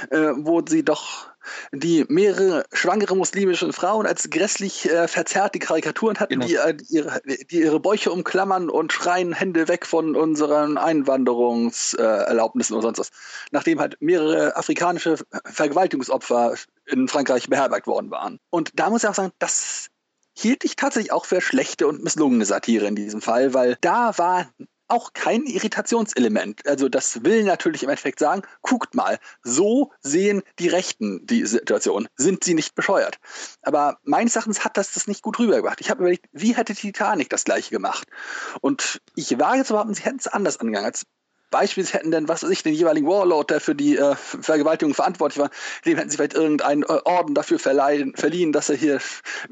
äh, 0.10 0.34
wo 0.36 0.62
sie 0.66 0.84
doch 0.84 1.28
die 1.72 2.06
mehrere 2.10 2.66
schwangere 2.74 3.16
muslimische 3.16 3.72
Frauen 3.74 4.06
als 4.06 4.30
grässlich 4.30 4.90
äh, 4.90 5.08
verzerrte 5.08 5.60
Karikaturen 5.60 6.20
hatten, 6.20 6.40
genau. 6.40 6.46
die, 6.46 6.56
äh, 6.56 6.74
die, 6.76 6.96
ihre, 6.96 7.22
die, 7.26 7.62
ihre, 7.62 7.80
Bäuche 7.80 8.12
umklammern 8.12 8.70
und 8.70 8.92
schreien 8.94 9.34
Hände 9.34 9.68
weg 9.68 9.86
von 9.86 10.16
unseren 10.16 10.78
Einwanderungserlaubnissen 10.78 12.76
oder 12.76 12.84
sonst 12.84 13.00
was. 13.00 13.12
Nachdem 13.52 13.80
halt 13.80 13.98
mehrere 14.00 14.56
afrikanische 14.56 15.18
Vergewaltigungsopfer 15.46 16.56
in 16.86 17.08
Frankreich 17.08 17.48
beherbergt 17.50 17.88
worden 17.88 18.12
waren. 18.12 18.40
Und 18.50 18.72
da 18.76 18.90
muss 18.90 19.04
ich 19.04 19.10
auch 19.10 19.16
sagen, 19.16 19.32
das 19.40 19.88
hielt 20.38 20.64
ich 20.64 20.76
tatsächlich 20.76 21.12
auch 21.12 21.26
für 21.26 21.42
schlechte 21.42 21.88
und 21.88 22.04
misslungene 22.04 22.46
Satire 22.46 22.86
in 22.86 22.96
diesem 22.96 23.22
Fall, 23.22 23.54
weil 23.54 23.78
da 23.82 24.18
war 24.18 24.48
auch 24.88 25.14
kein 25.14 25.44
Irritationselement. 25.44 26.66
Also 26.68 26.90
das 26.90 27.24
will 27.24 27.44
natürlich 27.44 27.84
im 27.84 27.90
Endeffekt 27.90 28.20
sagen, 28.20 28.44
guckt 28.62 28.96
mal, 28.96 29.20
so 29.44 29.92
sehen 30.02 30.44
die 30.60 30.68
Rechten 30.68 31.26
die 31.26 31.46
Situation. 31.46 32.08
Sind 32.16 32.44
sie 32.44 32.54
nicht 32.54 32.76
bescheuert? 32.76 33.20
Aber 33.62 34.00
meines 34.04 34.36
Erachtens 34.36 34.64
hat 34.64 34.78
das 34.78 34.94
das 34.94 35.08
nicht 35.08 35.22
gut 35.22 35.40
rübergebracht. 35.40 35.82
Ich 35.82 35.90
habe 35.90 36.02
überlegt, 36.02 36.26
wie 36.32 36.56
hätte 36.56 36.76
Titanic 36.76 37.30
das 37.30 37.44
gleiche 37.44 37.72
gemacht? 37.72 38.08
Und 38.62 39.02
ich 39.16 39.38
wage 39.40 39.64
zu 39.64 39.74
behaupten, 39.74 39.94
sie 39.94 40.04
hätten 40.04 40.20
es 40.20 40.28
anders 40.28 40.60
angegangen. 40.60 40.86
Als 40.86 41.06
beispielsweise 41.50 41.98
hätten 41.98 42.12
denn, 42.12 42.28
was 42.28 42.44
weiß 42.44 42.50
ich, 42.50 42.64
den 42.64 42.74
jeweiligen 42.74 43.08
Warlord, 43.08 43.50
der 43.50 43.62
für 43.62 43.76
die 43.76 43.98
äh, 43.98 44.16
Vergewaltigung 44.16 44.94
verantwortlich 44.94 45.40
war, 45.40 45.50
dem 45.86 45.98
hätten 45.98 46.10
sie 46.10 46.18
vielleicht 46.18 46.34
irgendeinen 46.34 46.84
äh, 46.84 47.00
Orden 47.06 47.36
dafür 47.36 47.60
verleihen, 47.60 48.16
verliehen, 48.16 48.52
dass 48.52 48.70
er 48.70 48.76
hier 48.76 49.00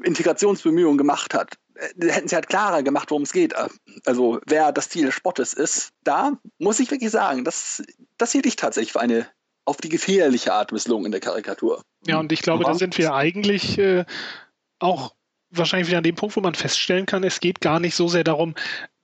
Integrationsbemühungen 0.02 0.98
gemacht 0.98 1.34
hat. 1.34 1.54
Äh, 1.76 2.10
hätten 2.10 2.28
sie 2.28 2.34
halt 2.34 2.48
klarer 2.48 2.82
gemacht, 2.82 3.10
worum 3.10 3.22
es 3.22 3.32
geht. 3.32 3.52
Äh, 3.52 3.68
also 4.04 4.40
wer 4.46 4.72
das 4.72 4.88
Ziel 4.88 5.06
des 5.06 5.14
Spottes 5.14 5.52
ist. 5.52 5.90
Da 6.04 6.32
muss 6.58 6.80
ich 6.80 6.90
wirklich 6.90 7.10
sagen, 7.10 7.44
das, 7.44 7.82
das 8.18 8.32
hielt 8.32 8.46
ich 8.46 8.56
tatsächlich 8.56 8.92
für 8.92 9.00
eine 9.00 9.26
auf 9.64 9.78
die 9.78 9.88
gefährliche 9.88 10.52
Art 10.52 10.72
Misslungen 10.72 11.06
in 11.06 11.12
der 11.12 11.20
Karikatur. 11.20 11.82
Ja, 12.06 12.18
und 12.18 12.30
ich 12.30 12.40
glaube, 12.40 12.64
da 12.64 12.74
sind 12.74 12.96
wir 12.98 13.14
eigentlich 13.14 13.78
äh, 13.78 14.04
auch 14.78 15.12
wahrscheinlich 15.50 15.88
wieder 15.88 15.98
an 15.98 16.04
dem 16.04 16.14
Punkt, 16.14 16.36
wo 16.36 16.40
man 16.40 16.54
feststellen 16.54 17.06
kann, 17.06 17.24
es 17.24 17.40
geht 17.40 17.60
gar 17.60 17.80
nicht 17.80 17.94
so 17.94 18.06
sehr 18.06 18.24
darum, 18.24 18.54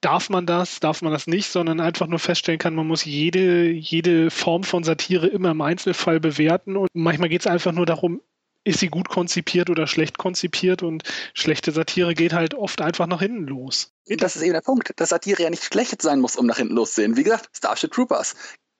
darf 0.00 0.30
man 0.30 0.46
das, 0.46 0.80
darf 0.80 1.02
man 1.02 1.12
das 1.12 1.26
nicht, 1.26 1.50
sondern 1.50 1.80
einfach 1.80 2.06
nur 2.06 2.18
feststellen 2.18 2.58
kann, 2.58 2.74
man 2.74 2.86
muss 2.86 3.04
jede, 3.04 3.70
jede 3.70 4.30
Form 4.30 4.62
von 4.62 4.84
Satire 4.84 5.26
immer 5.26 5.50
im 5.50 5.60
Einzelfall 5.60 6.20
bewerten 6.20 6.76
und 6.76 6.88
manchmal 6.94 7.28
geht 7.28 7.40
es 7.40 7.46
einfach 7.46 7.72
nur 7.72 7.86
darum, 7.86 8.20
ist 8.64 8.80
sie 8.80 8.88
gut 8.88 9.08
konzipiert 9.08 9.70
oder 9.70 9.86
schlecht 9.86 10.18
konzipiert 10.18 10.82
und 10.82 11.02
schlechte 11.34 11.72
Satire 11.72 12.14
geht 12.14 12.32
halt 12.32 12.54
oft 12.54 12.80
einfach 12.80 13.06
nach 13.06 13.20
hinten 13.20 13.46
los. 13.46 13.92
Das 14.06 14.36
ist 14.36 14.42
eben 14.42 14.52
der 14.52 14.60
Punkt, 14.60 14.92
dass 14.96 15.08
Satire 15.08 15.42
ja 15.42 15.50
nicht 15.50 15.64
schlecht 15.64 16.02
sein 16.02 16.20
muss, 16.20 16.36
um 16.36 16.46
nach 16.46 16.58
hinten 16.58 16.74
loszusehen. 16.74 17.16
Wie 17.16 17.24
gesagt, 17.24 17.48
Starship 17.56 17.92
Troopers. 17.92 18.34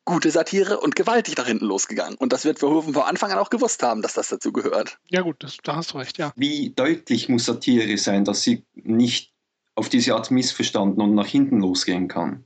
Gute 0.04 0.32
Satire 0.32 0.80
und 0.80 0.96
gewaltig 0.96 1.36
nach 1.36 1.46
hinten 1.46 1.66
losgegangen. 1.66 2.16
Und 2.16 2.32
das 2.32 2.44
wird 2.44 2.58
Verhoeven 2.58 2.92
von 2.92 3.04
Anfang 3.04 3.30
an 3.30 3.38
auch 3.38 3.50
gewusst 3.50 3.84
haben, 3.84 4.02
dass 4.02 4.14
das 4.14 4.28
dazu 4.28 4.52
gehört. 4.52 4.98
Ja 5.08 5.20
gut, 5.20 5.36
das, 5.44 5.58
da 5.62 5.76
hast 5.76 5.92
du 5.92 5.98
recht, 5.98 6.18
ja. 6.18 6.32
Wie 6.34 6.70
deutlich 6.70 7.28
muss 7.28 7.44
Satire 7.44 7.96
sein, 7.98 8.24
dass 8.24 8.42
sie 8.42 8.64
nicht 8.74 9.32
auf 9.76 9.88
diese 9.88 10.14
Art 10.14 10.32
missverstanden 10.32 11.00
und 11.00 11.14
nach 11.14 11.26
hinten 11.26 11.60
losgehen 11.60 12.08
kann. 12.08 12.44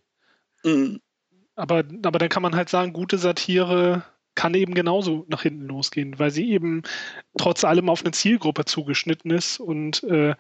Mhm. 0.65 1.01
Aber, 1.55 1.83
aber 2.03 2.19
dann 2.19 2.29
kann 2.29 2.43
man 2.43 2.55
halt 2.55 2.69
sagen, 2.69 2.93
gute 2.93 3.17
Satire 3.17 4.05
kann 4.37 4.55
eben 4.55 4.75
genauso 4.75 5.27
nach 5.29 5.43
hinten 5.43 5.67
losgehen, 5.67 6.19
weil 6.19 6.31
sie 6.31 6.51
eben 6.53 6.83
trotz 7.37 7.65
allem 7.65 7.89
auf 7.89 8.03
eine 8.03 8.13
Zielgruppe 8.13 8.65
zugeschnitten 8.65 9.33
ist 9.33 9.59
und 9.59 10.05
äh, 10.05 10.35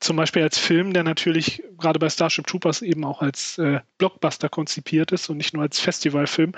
zum 0.00 0.16
Beispiel 0.16 0.42
als 0.42 0.58
Film, 0.58 0.92
der 0.92 1.02
natürlich 1.02 1.62
gerade 1.78 1.98
bei 1.98 2.08
Starship 2.08 2.46
Troopers 2.46 2.82
eben 2.82 3.04
auch 3.04 3.22
als 3.22 3.58
äh, 3.58 3.80
Blockbuster 3.98 4.48
konzipiert 4.48 5.12
ist 5.12 5.28
und 5.28 5.38
nicht 5.38 5.54
nur 5.54 5.62
als 5.62 5.80
Festivalfilm. 5.80 6.52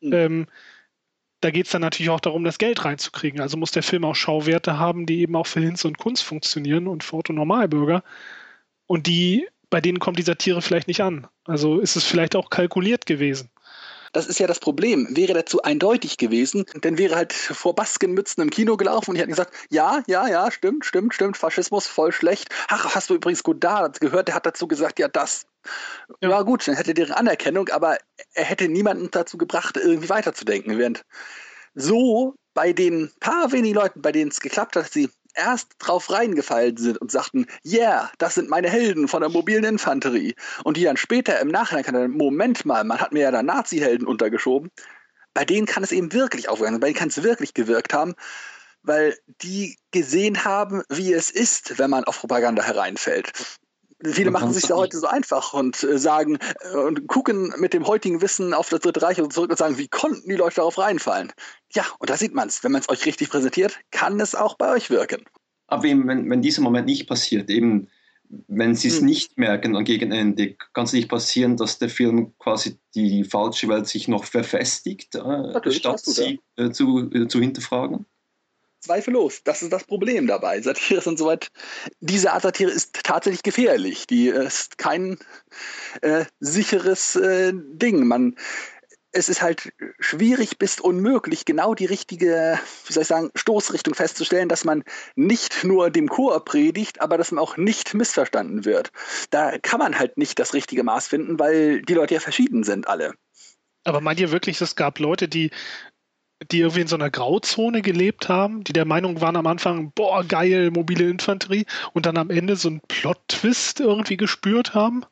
Mhm. 0.00 0.12
Ähm, 0.12 0.46
da 1.40 1.50
geht 1.50 1.66
es 1.66 1.72
dann 1.72 1.82
natürlich 1.82 2.10
auch 2.10 2.20
darum, 2.20 2.44
das 2.44 2.58
Geld 2.58 2.84
reinzukriegen. 2.84 3.40
Also 3.40 3.56
muss 3.56 3.70
der 3.70 3.82
Film 3.82 4.04
auch 4.04 4.14
Schauwerte 4.14 4.78
haben, 4.78 5.06
die 5.06 5.20
eben 5.20 5.36
auch 5.36 5.46
für 5.46 5.60
Hinz 5.60 5.84
und 5.84 5.98
Kunst 5.98 6.22
funktionieren 6.22 6.88
und 6.88 7.04
für 7.04 7.16
Otto 7.16 7.32
Normalbürger. 7.32 8.02
Und 8.86 9.06
die, 9.06 9.46
bei 9.68 9.80
denen 9.80 9.98
kommt 9.98 10.18
die 10.18 10.22
Satire 10.22 10.62
vielleicht 10.62 10.88
nicht 10.88 11.02
an. 11.02 11.26
Also 11.44 11.78
ist 11.80 11.96
es 11.96 12.04
vielleicht 12.04 12.36
auch 12.36 12.50
kalkuliert 12.50 13.04
gewesen. 13.04 13.50
Das 14.16 14.26
ist 14.26 14.40
ja 14.40 14.46
das 14.46 14.60
Problem. 14.60 15.06
Wäre 15.14 15.34
der 15.34 15.44
zu 15.44 15.60
eindeutig 15.60 16.16
gewesen, 16.16 16.64
dann 16.80 16.96
wäre 16.96 17.16
halt 17.16 17.34
vor 17.34 17.74
Baskenmützen 17.74 18.42
im 18.42 18.48
Kino 18.48 18.78
gelaufen 18.78 19.10
und 19.10 19.16
die 19.16 19.20
hätten 19.20 19.32
gesagt, 19.32 19.52
ja, 19.68 20.02
ja, 20.06 20.26
ja, 20.26 20.50
stimmt, 20.50 20.86
stimmt, 20.86 21.12
stimmt, 21.12 21.36
Faschismus 21.36 21.86
voll 21.86 22.12
schlecht. 22.12 22.48
Ach, 22.68 22.94
hast 22.94 23.10
du 23.10 23.14
übrigens 23.14 23.42
Godard 23.42 24.00
gehört, 24.00 24.28
der 24.28 24.34
hat 24.34 24.46
dazu 24.46 24.66
gesagt, 24.66 24.98
ja, 25.00 25.08
das. 25.08 25.44
Ja, 26.22 26.30
ja 26.30 26.40
gut, 26.40 26.66
dann 26.66 26.76
hätte 26.76 26.94
deren 26.94 27.12
Anerkennung, 27.12 27.68
aber 27.68 27.98
er 28.32 28.44
hätte 28.44 28.68
niemanden 28.68 29.10
dazu 29.10 29.36
gebracht, 29.36 29.76
irgendwie 29.76 30.08
weiterzudenken. 30.08 30.78
Während 30.78 31.04
so 31.74 32.36
bei 32.54 32.72
den 32.72 33.12
paar 33.20 33.52
wenigen 33.52 33.74
Leuten, 33.74 34.00
bei 34.00 34.12
denen 34.12 34.30
es 34.30 34.40
geklappt 34.40 34.76
hat, 34.76 34.90
sie 34.90 35.10
erst 35.36 35.76
drauf 35.78 36.10
reingefallen 36.10 36.76
sind 36.76 36.98
und 36.98 37.10
sagten, 37.12 37.46
yeah, 37.64 38.10
das 38.18 38.34
sind 38.34 38.48
meine 38.48 38.70
Helden 38.70 39.08
von 39.08 39.20
der 39.20 39.30
mobilen 39.30 39.64
Infanterie. 39.64 40.34
Und 40.64 40.76
die 40.76 40.84
dann 40.84 40.96
später 40.96 41.38
im 41.40 41.48
Nachhinein 41.48 41.84
kann, 41.84 42.10
Moment 42.10 42.64
mal, 42.64 42.84
man 42.84 43.00
hat 43.00 43.12
mir 43.12 43.22
ja 43.22 43.30
da 43.30 43.42
Nazi-Helden 43.42 44.06
untergeschoben. 44.06 44.70
Bei 45.34 45.44
denen 45.44 45.66
kann 45.66 45.84
es 45.84 45.92
eben 45.92 46.12
wirklich 46.12 46.48
aufwirken, 46.48 46.80
bei 46.80 46.88
denen 46.88 46.98
kann 46.98 47.08
es 47.08 47.22
wirklich 47.22 47.52
gewirkt 47.52 47.92
haben, 47.92 48.14
weil 48.82 49.16
die 49.42 49.76
gesehen 49.90 50.44
haben, 50.44 50.82
wie 50.88 51.12
es 51.12 51.30
ist, 51.30 51.78
wenn 51.78 51.90
man 51.90 52.04
auf 52.04 52.20
Propaganda 52.20 52.62
hereinfällt. 52.62 53.32
Viele 54.04 54.30
machen 54.30 54.52
sich 54.52 54.64
da 54.64 54.76
heute 54.76 54.98
so 54.98 55.06
einfach 55.06 55.54
und 55.54 55.82
äh, 55.82 55.98
sagen 55.98 56.38
äh, 56.60 56.76
und 56.76 57.06
gucken 57.06 57.54
mit 57.56 57.72
dem 57.72 57.86
heutigen 57.86 58.20
Wissen 58.20 58.52
auf 58.52 58.68
das 58.68 58.80
Dritte 58.80 59.00
Reich 59.00 59.20
und 59.20 59.32
zurück 59.32 59.50
und 59.50 59.56
sagen, 59.56 59.78
wie 59.78 59.88
konnten 59.88 60.28
die 60.28 60.36
Leute 60.36 60.56
darauf 60.56 60.78
reinfallen? 60.78 61.32
Ja, 61.72 61.84
und 61.98 62.10
da 62.10 62.16
sieht 62.16 62.34
man 62.34 62.48
es. 62.48 62.62
Wenn 62.62 62.72
man 62.72 62.82
es 62.82 62.88
euch 62.90 63.06
richtig 63.06 63.30
präsentiert, 63.30 63.78
kann 63.90 64.20
es 64.20 64.34
auch 64.34 64.56
bei 64.56 64.70
euch 64.70 64.90
wirken. 64.90 65.24
Aber 65.66 65.84
eben, 65.86 66.06
wenn, 66.06 66.28
wenn 66.28 66.42
dieser 66.42 66.62
Moment 66.62 66.86
nicht 66.86 67.08
passiert, 67.08 67.48
eben 67.48 67.88
wenn 68.48 68.74
sie 68.74 68.88
es 68.88 68.98
hm. 68.98 69.06
nicht 69.06 69.38
merken 69.38 69.82
gegen 69.84 70.12
Ende, 70.12 70.56
kann 70.74 70.84
es 70.84 70.92
nicht 70.92 71.08
passieren, 71.08 71.56
dass 71.56 71.78
der 71.78 71.88
Film 71.88 72.34
quasi 72.38 72.78
die 72.94 73.24
falsche 73.24 73.68
Welt 73.68 73.86
sich 73.86 74.08
noch 74.08 74.24
verfestigt, 74.24 75.14
äh, 75.14 75.72
statt 75.72 76.00
sie 76.00 76.40
äh, 76.56 76.70
zu, 76.70 77.10
äh, 77.12 77.28
zu 77.28 77.40
hinterfragen? 77.40 78.06
Zweifellos. 78.86 79.42
Das 79.44 79.62
ist 79.62 79.72
das 79.72 79.84
Problem 79.84 80.26
dabei. 80.26 80.60
Satire 80.60 81.00
ist 81.00 81.06
insoweit, 81.06 81.48
diese 82.00 82.32
Art 82.32 82.42
Satire 82.42 82.70
ist 82.70 83.00
tatsächlich 83.02 83.42
gefährlich. 83.42 84.06
Die 84.06 84.28
ist 84.28 84.78
kein 84.78 85.18
äh, 86.02 86.24
sicheres 86.40 87.16
äh, 87.16 87.52
Ding. 87.52 88.06
Man, 88.06 88.36
es 89.10 89.28
ist 89.28 89.42
halt 89.42 89.72
schwierig 89.98 90.58
bis 90.58 90.78
unmöglich, 90.78 91.44
genau 91.44 91.74
die 91.74 91.86
richtige, 91.86 92.60
wie 92.86 92.92
soll 92.92 93.02
ich 93.02 93.08
sagen, 93.08 93.30
Stoßrichtung 93.34 93.94
festzustellen, 93.94 94.48
dass 94.48 94.64
man 94.64 94.84
nicht 95.16 95.64
nur 95.64 95.90
dem 95.90 96.08
Chor 96.08 96.44
predigt, 96.44 97.00
aber 97.00 97.18
dass 97.18 97.32
man 97.32 97.42
auch 97.42 97.56
nicht 97.56 97.94
missverstanden 97.94 98.64
wird. 98.64 98.90
Da 99.30 99.58
kann 99.58 99.80
man 99.80 99.98
halt 99.98 100.18
nicht 100.18 100.38
das 100.38 100.54
richtige 100.54 100.84
Maß 100.84 101.08
finden, 101.08 101.38
weil 101.38 101.82
die 101.82 101.94
Leute 101.94 102.14
ja 102.14 102.20
verschieden 102.20 102.62
sind, 102.62 102.86
alle. 102.86 103.14
Aber 103.84 104.00
meint 104.00 104.20
ihr 104.20 104.32
wirklich, 104.32 104.60
es 104.60 104.76
gab 104.76 104.98
Leute, 104.98 105.28
die 105.28 105.50
die 106.50 106.60
irgendwie 106.60 106.82
in 106.82 106.86
so 106.86 106.96
einer 106.96 107.10
Grauzone 107.10 107.82
gelebt 107.82 108.28
haben, 108.28 108.64
die 108.64 108.72
der 108.72 108.84
Meinung 108.84 109.20
waren 109.20 109.36
am 109.36 109.46
Anfang, 109.46 109.92
boah, 109.94 110.24
geil, 110.24 110.70
mobile 110.70 111.08
Infanterie, 111.08 111.66
und 111.92 112.06
dann 112.06 112.16
am 112.16 112.30
Ende 112.30 112.56
so 112.56 112.68
einen 112.68 112.80
Plot-Twist 112.88 113.80
irgendwie 113.80 114.16
gespürt 114.16 114.74
haben? 114.74 115.04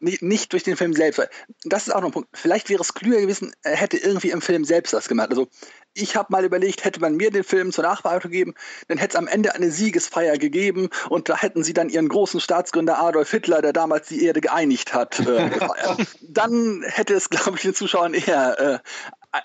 nicht 0.00 0.52
durch 0.52 0.62
den 0.62 0.76
Film 0.76 0.94
selbst. 0.94 1.20
Das 1.64 1.86
ist 1.86 1.92
auch 1.92 2.00
noch 2.00 2.08
ein 2.08 2.12
Punkt. 2.12 2.30
Vielleicht 2.32 2.70
wäre 2.70 2.80
es 2.80 2.94
klüger 2.94 3.20
gewesen, 3.20 3.52
er 3.62 3.76
hätte 3.76 3.98
irgendwie 3.98 4.30
im 4.30 4.40
Film 4.40 4.64
selbst 4.64 4.94
das 4.94 5.08
gemacht. 5.08 5.28
Also 5.28 5.48
ich 5.92 6.16
habe 6.16 6.28
mal 6.30 6.44
überlegt, 6.44 6.84
hätte 6.84 7.00
man 7.00 7.16
mir 7.16 7.30
den 7.30 7.44
Film 7.44 7.72
zur 7.72 7.84
Nachbearbeitung 7.84 8.30
gegeben, 8.30 8.54
dann 8.88 8.98
hätte 8.98 9.14
es 9.14 9.16
am 9.16 9.26
Ende 9.26 9.54
eine 9.54 9.70
Siegesfeier 9.70 10.38
gegeben 10.38 10.88
und 11.08 11.28
da 11.28 11.36
hätten 11.36 11.64
sie 11.64 11.74
dann 11.74 11.88
ihren 11.88 12.08
großen 12.08 12.40
Staatsgründer 12.40 12.98
Adolf 12.98 13.30
Hitler, 13.30 13.60
der 13.60 13.72
damals 13.72 14.08
die 14.08 14.24
Erde 14.24 14.40
geeinigt 14.40 14.94
hat, 14.94 15.20
äh, 15.20 15.50
gefeiert. 15.50 16.06
dann 16.22 16.82
hätte 16.86 17.14
es, 17.14 17.28
glaube 17.28 17.56
ich, 17.56 17.62
den 17.62 17.74
Zuschauern 17.74 18.14
eher 18.14 18.58
äh, 18.58 18.78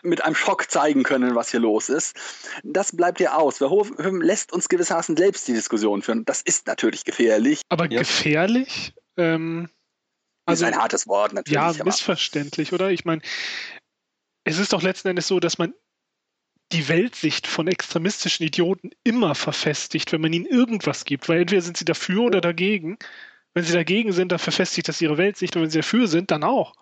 mit 0.02 0.24
einem 0.24 0.36
Schock 0.36 0.70
zeigen 0.70 1.04
können, 1.04 1.36
was 1.36 1.52
hier 1.52 1.60
los 1.60 1.90
ist. 1.90 2.16
Das 2.64 2.96
bleibt 2.96 3.20
ja 3.20 3.36
aus. 3.36 3.58
Verhoeven 3.58 4.22
lässt 4.22 4.52
uns 4.52 4.68
gewissermaßen 4.68 5.16
selbst 5.16 5.48
die 5.48 5.54
Diskussion 5.54 6.02
führen. 6.02 6.26
Das 6.26 6.42
ist 6.42 6.68
natürlich 6.68 7.04
gefährlich. 7.04 7.62
Aber 7.70 7.90
ja. 7.92 8.00
gefährlich? 8.00 8.94
Ähm, 9.18 9.70
also, 10.46 10.66
ist 10.66 10.74
ein 10.74 10.80
hartes 10.80 11.08
Wort 11.08 11.34
natürlich. 11.34 11.56
Ja, 11.56 11.84
missverständlich, 11.84 12.74
oder? 12.74 12.92
Ich 12.92 13.06
meine, 13.06 13.22
es 14.44 14.60
ist 14.60 14.74
doch 14.74 14.82
letzten 14.82 15.10
Endes 15.10 15.28
so, 15.28 15.40
dass 15.40 15.58
man 15.58 15.74
die 16.72 16.88
Weltsicht 16.88 17.48
von 17.48 17.68
extremistischen 17.68 18.46
Idioten 18.46 18.92
immer 19.04 19.36
verfestigt, 19.36 20.12
wenn 20.12 20.22
man 20.22 20.34
ihnen 20.34 20.46
irgendwas 20.46 21.06
gibt, 21.06 21.30
weil 21.30 21.42
entweder 21.42 21.62
sind 21.62 21.78
sie 21.78 21.86
dafür 21.86 22.24
oder 22.24 22.42
dagegen. 22.42 22.98
Wenn 23.54 23.64
sie 23.64 23.74
dagegen 23.74 24.12
sind, 24.12 24.32
dann 24.32 24.40
verfestigt 24.40 24.88
das 24.88 25.02
ihre 25.02 25.18
Weltsicht 25.18 25.56
und 25.56 25.62
wenn 25.62 25.70
sie 25.70 25.80
dafür 25.80 26.08
sind, 26.08 26.32
dann 26.32 26.44
auch. 26.44 26.74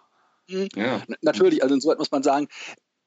Mhm. 0.50 0.70
Ja. 0.76 1.02
Natürlich, 1.22 1.62
also 1.64 1.76
insoweit 1.76 2.00
muss 2.00 2.12
man 2.12 2.24
sagen, 2.24 2.48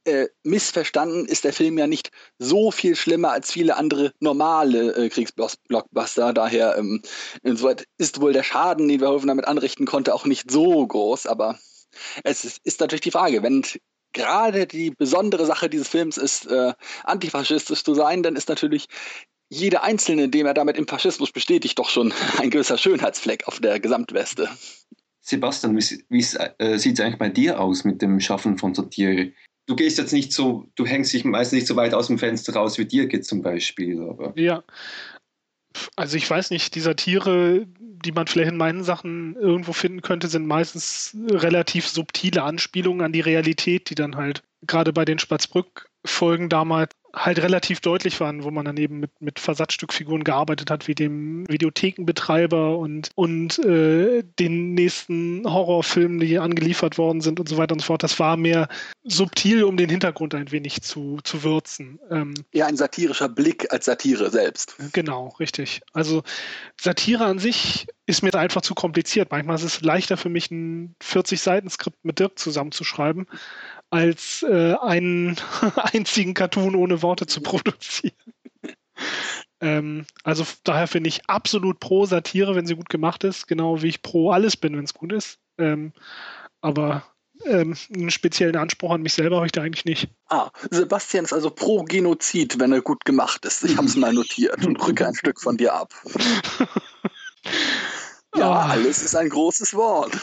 äh, 0.06 0.28
missverstanden 0.44 1.26
ist 1.26 1.44
der 1.44 1.52
Film 1.52 1.78
ja 1.78 1.86
nicht 1.86 2.10
so 2.38 2.70
viel 2.70 2.96
schlimmer 2.96 3.32
als 3.32 3.52
viele 3.52 3.76
andere 3.76 4.12
normale 4.20 4.94
äh, 4.94 5.08
Kriegsblockbuster. 5.08 6.32
Daher 6.32 6.76
ähm, 6.78 7.02
insoweit 7.42 7.86
ist 7.98 8.20
wohl 8.20 8.32
der 8.32 8.42
Schaden, 8.42 8.88
den 8.88 9.00
Verhoeven 9.00 9.28
damit 9.28 9.46
anrichten 9.46 9.86
konnte, 9.86 10.14
auch 10.14 10.24
nicht 10.24 10.50
so 10.50 10.86
groß. 10.86 11.26
Aber 11.26 11.58
es 12.24 12.44
ist, 12.44 12.60
ist 12.64 12.80
natürlich 12.80 13.02
die 13.02 13.10
Frage, 13.10 13.42
wenn 13.42 13.62
gerade 14.12 14.66
die 14.66 14.90
besondere 14.90 15.46
Sache 15.46 15.68
dieses 15.68 15.88
Films 15.88 16.16
ist, 16.16 16.46
äh, 16.46 16.72
antifaschistisch 17.04 17.84
zu 17.84 17.94
sein, 17.94 18.22
dann 18.22 18.36
ist 18.36 18.48
natürlich 18.48 18.86
jeder 19.48 19.82
Einzelne, 19.82 20.28
dem 20.28 20.46
er 20.46 20.54
damit 20.54 20.76
im 20.76 20.88
Faschismus 20.88 21.32
bestätigt, 21.32 21.78
doch 21.78 21.90
schon 21.90 22.12
ein 22.38 22.50
gewisser 22.50 22.78
Schönheitsfleck 22.78 23.46
auf 23.46 23.60
der 23.60 23.80
Gesamtweste. 23.80 24.48
Sebastian, 25.20 25.76
wie, 25.76 26.04
wie 26.08 26.24
äh, 26.58 26.78
sieht 26.78 26.98
es 26.98 27.04
eigentlich 27.04 27.18
bei 27.18 27.28
dir 27.28 27.60
aus 27.60 27.84
mit 27.84 28.00
dem 28.00 28.20
Schaffen 28.20 28.58
von 28.58 28.74
Satire? 28.74 29.32
Du 29.66 29.74
gehst 29.74 29.98
jetzt 29.98 30.12
nicht 30.12 30.32
so, 30.32 30.68
du 30.76 30.86
hängst 30.86 31.12
dich 31.12 31.24
meistens 31.24 31.56
nicht 31.56 31.66
so 31.66 31.76
weit 31.76 31.92
aus 31.92 32.06
dem 32.06 32.18
Fenster 32.18 32.54
raus 32.54 32.78
wie 32.78 32.84
dir 32.84 33.06
geht 33.06 33.26
zum 33.26 33.42
Beispiel. 33.42 34.00
Aber. 34.00 34.32
Ja. 34.38 34.62
Also 35.96 36.16
ich 36.16 36.28
weiß 36.28 36.50
nicht, 36.50 36.74
die 36.74 36.80
Satire, 36.80 37.66
die 37.78 38.12
man 38.12 38.26
vielleicht 38.26 38.50
in 38.50 38.56
meinen 38.56 38.84
Sachen 38.84 39.34
irgendwo 39.36 39.72
finden 39.72 40.02
könnte, 40.02 40.28
sind 40.28 40.46
meistens 40.46 41.16
relativ 41.28 41.88
subtile 41.88 42.42
Anspielungen 42.42 43.04
an 43.04 43.12
die 43.12 43.20
Realität, 43.20 43.90
die 43.90 43.94
dann 43.94 44.16
halt 44.16 44.42
gerade 44.66 44.92
bei 44.92 45.04
den 45.04 45.18
Spatzbrück-Folgen 45.18 46.48
damals 46.48 46.94
halt 47.16 47.42
relativ 47.42 47.80
deutlich 47.80 48.20
waren, 48.20 48.44
wo 48.44 48.50
man 48.50 48.66
dann 48.66 48.76
eben 48.76 49.00
mit, 49.00 49.10
mit 49.20 49.40
Versatzstückfiguren 49.40 50.22
gearbeitet 50.22 50.70
hat, 50.70 50.86
wie 50.86 50.94
dem 50.94 51.48
Videothekenbetreiber 51.48 52.76
und, 52.76 53.10
und 53.14 53.58
äh, 53.60 54.22
den 54.38 54.74
nächsten 54.74 55.42
Horrorfilmen, 55.44 56.20
die 56.20 56.38
angeliefert 56.38 56.98
worden 56.98 57.22
sind 57.22 57.40
und 57.40 57.48
so 57.48 57.56
weiter 57.56 57.72
und 57.72 57.80
so 57.80 57.86
fort. 57.86 58.02
Das 58.02 58.18
war 58.20 58.36
mehr 58.36 58.68
subtil, 59.02 59.64
um 59.64 59.78
den 59.78 59.88
Hintergrund 59.88 60.34
ein 60.34 60.52
wenig 60.52 60.82
zu, 60.82 61.18
zu 61.24 61.42
würzen. 61.42 61.98
Ähm, 62.10 62.34
Eher 62.52 62.66
ein 62.66 62.76
satirischer 62.76 63.30
Blick 63.30 63.72
als 63.72 63.86
Satire 63.86 64.30
selbst. 64.30 64.76
Genau, 64.92 65.28
richtig. 65.40 65.80
Also 65.94 66.22
Satire 66.78 67.24
an 67.24 67.38
sich 67.38 67.86
ist 68.06 68.22
mir 68.22 68.34
einfach 68.34 68.62
zu 68.62 68.74
kompliziert. 68.74 69.30
Manchmal 69.30 69.56
ist 69.56 69.64
es 69.64 69.80
leichter 69.80 70.16
für 70.16 70.28
mich, 70.28 70.50
ein 70.50 70.94
40-Seiten-Skript 71.02 72.04
mit 72.04 72.18
Dirk 72.18 72.38
zusammenzuschreiben, 72.38 73.26
als 73.90 74.44
äh, 74.48 74.74
einen 74.74 75.36
einzigen 75.76 76.34
Cartoon 76.34 76.74
ohne 76.74 77.02
Worte 77.02 77.26
zu 77.26 77.40
produzieren. 77.40 78.14
ähm, 79.60 80.06
also 80.24 80.44
daher 80.64 80.88
finde 80.88 81.08
ich 81.08 81.28
absolut 81.28 81.80
pro 81.80 82.06
Satire, 82.06 82.54
wenn 82.54 82.66
sie 82.66 82.76
gut 82.76 82.88
gemacht 82.88 83.24
ist, 83.24 83.46
genau 83.46 83.82
wie 83.82 83.88
ich 83.88 84.02
pro 84.02 84.30
alles 84.30 84.56
bin, 84.56 84.76
wenn 84.76 84.84
es 84.84 84.94
gut 84.94 85.12
ist. 85.12 85.38
Ähm, 85.58 85.92
aber 86.60 87.04
ähm, 87.44 87.76
einen 87.94 88.10
speziellen 88.10 88.56
Anspruch 88.56 88.92
an 88.92 89.02
mich 89.02 89.12
selber 89.12 89.36
habe 89.36 89.46
ich 89.46 89.52
da 89.52 89.62
eigentlich 89.62 89.84
nicht. 89.84 90.08
Ah, 90.28 90.50
Sebastian 90.70 91.24
ist 91.24 91.32
also 91.32 91.50
pro 91.50 91.84
Genozid, 91.84 92.58
wenn 92.58 92.72
er 92.72 92.80
gut 92.80 93.04
gemacht 93.04 93.44
ist. 93.44 93.62
Ich 93.64 93.76
habe 93.76 93.86
es 93.86 93.96
mal 93.96 94.12
notiert 94.12 94.64
und 94.64 94.76
rücke 94.84 95.06
ein 95.06 95.14
Stück 95.14 95.40
von 95.40 95.56
dir 95.56 95.74
ab. 95.74 95.92
ja, 98.36 98.50
ah. 98.50 98.70
alles 98.70 99.02
ist 99.02 99.14
ein 99.14 99.28
großes 99.28 99.74
Wort 99.74 100.18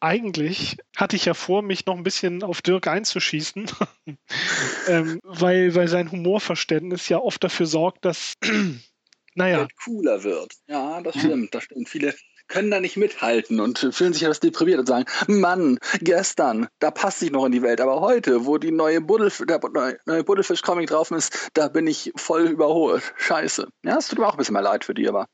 eigentlich 0.00 0.76
hatte 0.96 1.16
ich 1.16 1.24
ja 1.24 1.34
vor, 1.34 1.62
mich 1.62 1.86
noch 1.86 1.96
ein 1.96 2.02
bisschen 2.02 2.42
auf 2.42 2.62
Dirk 2.62 2.86
einzuschießen, 2.86 3.66
ähm, 4.88 5.20
weil, 5.22 5.74
weil 5.74 5.88
sein 5.88 6.10
Humorverständnis 6.10 7.08
ja 7.08 7.18
oft 7.18 7.42
dafür 7.42 7.66
sorgt, 7.66 8.04
dass, 8.04 8.34
naja. 9.34 9.66
cooler 9.84 10.22
wird. 10.24 10.52
Ja, 10.66 11.00
das 11.00 11.18
stimmt, 11.18 11.54
das 11.54 11.64
stimmt. 11.64 11.88
Viele 11.88 12.14
können 12.48 12.70
da 12.70 12.80
nicht 12.80 12.96
mithalten 12.96 13.60
und 13.60 13.78
fühlen 13.92 14.12
sich 14.12 14.22
etwas 14.22 14.40
deprimiert 14.40 14.80
und 14.80 14.86
sagen, 14.86 15.04
Mann, 15.26 15.78
gestern, 16.00 16.68
da 16.78 16.90
passte 16.90 17.26
ich 17.26 17.30
noch 17.30 17.44
in 17.44 17.52
die 17.52 17.62
Welt, 17.62 17.80
aber 17.80 18.00
heute, 18.00 18.46
wo 18.46 18.58
die 18.58 18.72
neue 18.72 19.00
Buddelf 19.00 19.42
der 19.46 19.60
neue 20.06 20.24
Buddelfisch-Comic 20.24 20.88
drauf 20.88 21.10
ist, 21.10 21.50
da 21.54 21.68
bin 21.68 21.86
ich 21.86 22.12
voll 22.16 22.46
überholt. 22.46 23.02
Scheiße. 23.16 23.68
Ja, 23.84 23.98
es 23.98 24.08
tut 24.08 24.18
mir 24.18 24.26
auch 24.26 24.32
ein 24.32 24.38
bisschen 24.38 24.54
mehr 24.54 24.62
leid 24.62 24.84
für 24.84 24.94
die, 24.94 25.08
aber 25.08 25.26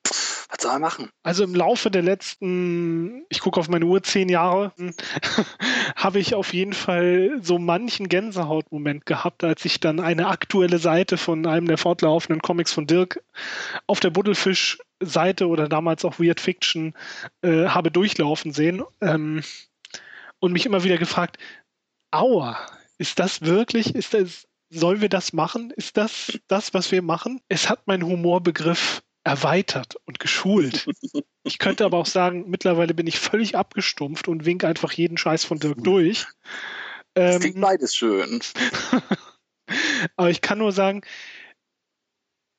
was 0.48 0.62
soll 0.62 0.72
er 0.72 0.78
machen? 0.78 1.11
Also 1.22 1.44
im 1.44 1.54
Laufe 1.54 1.90
der 1.90 2.02
letzten, 2.02 3.24
ich 3.28 3.40
gucke 3.40 3.59
auf 3.61 3.68
meine 3.68 3.87
Uhr, 3.87 4.02
zehn 4.02 4.28
Jahre, 4.28 4.72
habe 5.96 6.18
ich 6.18 6.35
auf 6.35 6.52
jeden 6.52 6.72
Fall 6.72 7.38
so 7.42 7.59
manchen 7.59 8.09
Gänsehautmoment 8.09 9.07
gehabt, 9.07 9.44
als 9.44 9.64
ich 9.64 9.80
dann 9.80 10.00
eine 10.00 10.28
aktuelle 10.28 10.78
Seite 10.78 11.16
von 11.16 11.46
einem 11.46 11.66
der 11.66 11.78
fortlaufenden 11.78 12.42
Comics 12.42 12.72
von 12.72 12.87
Dirk 12.87 13.22
auf 13.87 14.00
der 14.00 14.11
Buddelfisch 14.11 14.78
Seite 15.00 15.48
oder 15.48 15.68
damals 15.68 16.04
auch 16.04 16.18
Weird 16.18 16.40
Fiction 16.40 16.94
äh, 17.42 17.66
habe 17.66 17.90
durchlaufen 17.90 18.52
sehen 18.52 18.83
ähm, 19.00 19.42
und 20.40 20.52
mich 20.52 20.66
immer 20.66 20.85
wieder 20.85 20.98
gefragt, 20.98 21.38
aua, 22.11 22.59
ist 22.98 23.18
das 23.18 23.42
wirklich, 23.42 23.94
ist 23.94 24.14
das, 24.14 24.46
sollen 24.70 25.00
wir 25.00 25.09
das 25.09 25.33
machen? 25.33 25.72
Ist 25.76 25.96
das 25.96 26.38
das, 26.48 26.74
was 26.74 26.92
wir 26.92 27.02
machen? 27.02 27.40
Es 27.48 27.68
hat 27.68 27.87
meinen 27.87 28.04
Humorbegriff 28.04 29.02
erweitert 29.24 29.96
und 30.04 30.18
geschult. 30.18 30.87
Ich 31.42 31.58
könnte 31.58 31.84
aber 31.84 31.98
auch 31.98 32.06
sagen, 32.06 32.44
mittlerweile 32.48 32.94
bin 32.94 33.06
ich 33.06 33.18
völlig 33.18 33.56
abgestumpft 33.56 34.28
und 34.28 34.44
wink 34.44 34.64
einfach 34.64 34.92
jeden 34.92 35.16
Scheiß 35.16 35.44
von 35.44 35.58
Dirk 35.58 35.82
durch. 35.82 36.26
Das 37.14 37.40
klingt 37.40 37.56
ähm, 37.56 37.62
beides 37.62 37.96
schön. 37.96 38.40
aber 40.16 40.30
ich 40.30 40.42
kann 40.42 40.58
nur 40.58 40.72
sagen, 40.72 41.02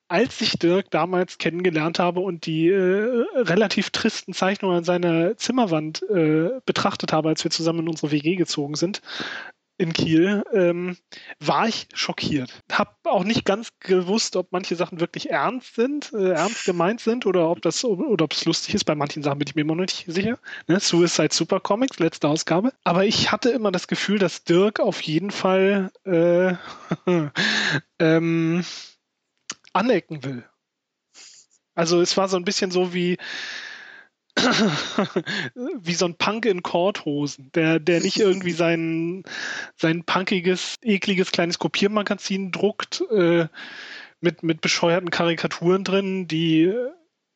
als 0.08 0.40
ich 0.40 0.58
Dirk 0.58 0.90
damals 0.90 1.38
kennengelernt 1.38 1.98
habe 1.98 2.20
und 2.20 2.46
die 2.46 2.68
äh, 2.68 3.24
relativ 3.34 3.90
tristen 3.90 4.34
Zeichnungen 4.34 4.78
an 4.78 4.84
seiner 4.84 5.36
Zimmerwand 5.36 6.02
äh, 6.08 6.60
betrachtet 6.64 7.12
habe, 7.12 7.28
als 7.28 7.44
wir 7.44 7.50
zusammen 7.50 7.80
in 7.80 7.88
unsere 7.88 8.12
WG 8.12 8.36
gezogen 8.36 8.74
sind 8.74 9.02
in 9.78 9.92
Kiel, 9.92 10.42
ähm, 10.52 10.96
war 11.38 11.68
ich 11.68 11.88
schockiert. 11.94 12.62
Hab 12.70 12.98
auch 13.04 13.24
nicht 13.24 13.44
ganz 13.44 13.70
gewusst, 13.80 14.36
ob 14.36 14.52
manche 14.52 14.76
Sachen 14.76 15.00
wirklich 15.00 15.30
ernst 15.30 15.74
sind, 15.74 16.12
äh, 16.12 16.30
ernst 16.30 16.64
gemeint 16.64 17.00
sind 17.00 17.26
oder 17.26 17.50
ob 17.50 17.62
das 17.62 17.84
oder 17.84 18.24
ob 18.24 18.32
es 18.32 18.44
lustig 18.44 18.74
ist. 18.74 18.84
Bei 18.84 18.94
manchen 18.94 19.22
Sachen 19.22 19.38
bin 19.38 19.48
ich 19.48 19.54
mir 19.54 19.62
immer 19.62 19.74
noch 19.74 19.82
nicht 19.82 20.04
sicher. 20.06 20.38
Ne? 20.66 20.80
Suicide 20.80 21.34
Super 21.34 21.60
Comics, 21.60 21.98
letzte 21.98 22.28
Ausgabe. 22.28 22.72
Aber 22.84 23.04
ich 23.04 23.32
hatte 23.32 23.50
immer 23.50 23.70
das 23.70 23.88
Gefühl, 23.88 24.18
dass 24.18 24.44
Dirk 24.44 24.80
auf 24.80 25.00
jeden 25.02 25.30
Fall 25.30 25.90
äh, 26.04 26.54
ähm, 27.98 28.64
anecken 29.72 30.24
will. 30.24 30.44
Also 31.74 32.00
es 32.00 32.16
war 32.16 32.28
so 32.28 32.38
ein 32.38 32.44
bisschen 32.44 32.70
so 32.70 32.94
wie 32.94 33.18
wie 35.80 35.94
so 35.94 36.04
ein 36.04 36.16
Punk 36.16 36.46
in 36.46 36.62
Korthosen, 36.62 37.50
der, 37.54 37.80
der 37.80 38.00
nicht 38.00 38.18
irgendwie 38.18 38.52
sein, 38.52 39.24
sein 39.76 40.04
punkiges, 40.04 40.76
ekliges 40.82 41.32
kleines 41.32 41.58
Kopiermagazin 41.58 42.52
druckt 42.52 43.02
äh, 43.10 43.48
mit, 44.20 44.42
mit 44.42 44.60
bescheuerten 44.60 45.10
Karikaturen 45.10 45.84
drin, 45.84 46.28
die 46.28 46.72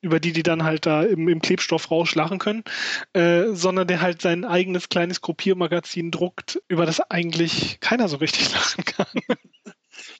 über 0.02 0.18
die 0.18 0.32
die 0.32 0.42
dann 0.42 0.64
halt 0.64 0.86
da 0.86 1.02
im, 1.02 1.28
im 1.28 1.42
Klebstoffrausch 1.42 2.14
lachen 2.14 2.38
können, 2.38 2.64
äh, 3.12 3.48
sondern 3.52 3.86
der 3.86 4.00
halt 4.00 4.22
sein 4.22 4.44
eigenes 4.44 4.88
kleines 4.88 5.20
Kopiermagazin 5.20 6.10
druckt, 6.10 6.60
über 6.68 6.86
das 6.86 7.00
eigentlich 7.10 7.80
keiner 7.80 8.08
so 8.08 8.16
richtig 8.16 8.52
lachen 8.54 8.84
kann. 8.84 9.20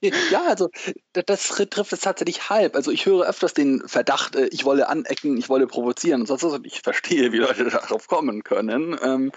Ja, 0.01 0.43
also 0.47 0.69
das 1.13 1.49
trifft 1.49 1.93
es 1.93 2.01
tatsächlich 2.01 2.49
halb. 2.49 2.77
Also 2.77 2.91
ich 2.91 3.07
höre 3.07 3.29
öfters 3.29 3.55
den 3.55 3.87
Verdacht, 3.87 4.37
äh, 4.37 4.49
ich 4.49 4.65
wolle 4.65 4.89
anecken, 4.89 5.37
ich 5.37 5.49
wolle 5.49 5.67
provozieren. 5.67 6.23
Und 6.23 6.31
also 6.31 6.59
ich 6.63 6.81
verstehe, 6.81 7.33
wie 7.33 7.39
Leute 7.39 7.65
darauf 7.65 8.07
kommen 8.07 8.43
können. 8.43 8.99
Ähm, 9.03 9.33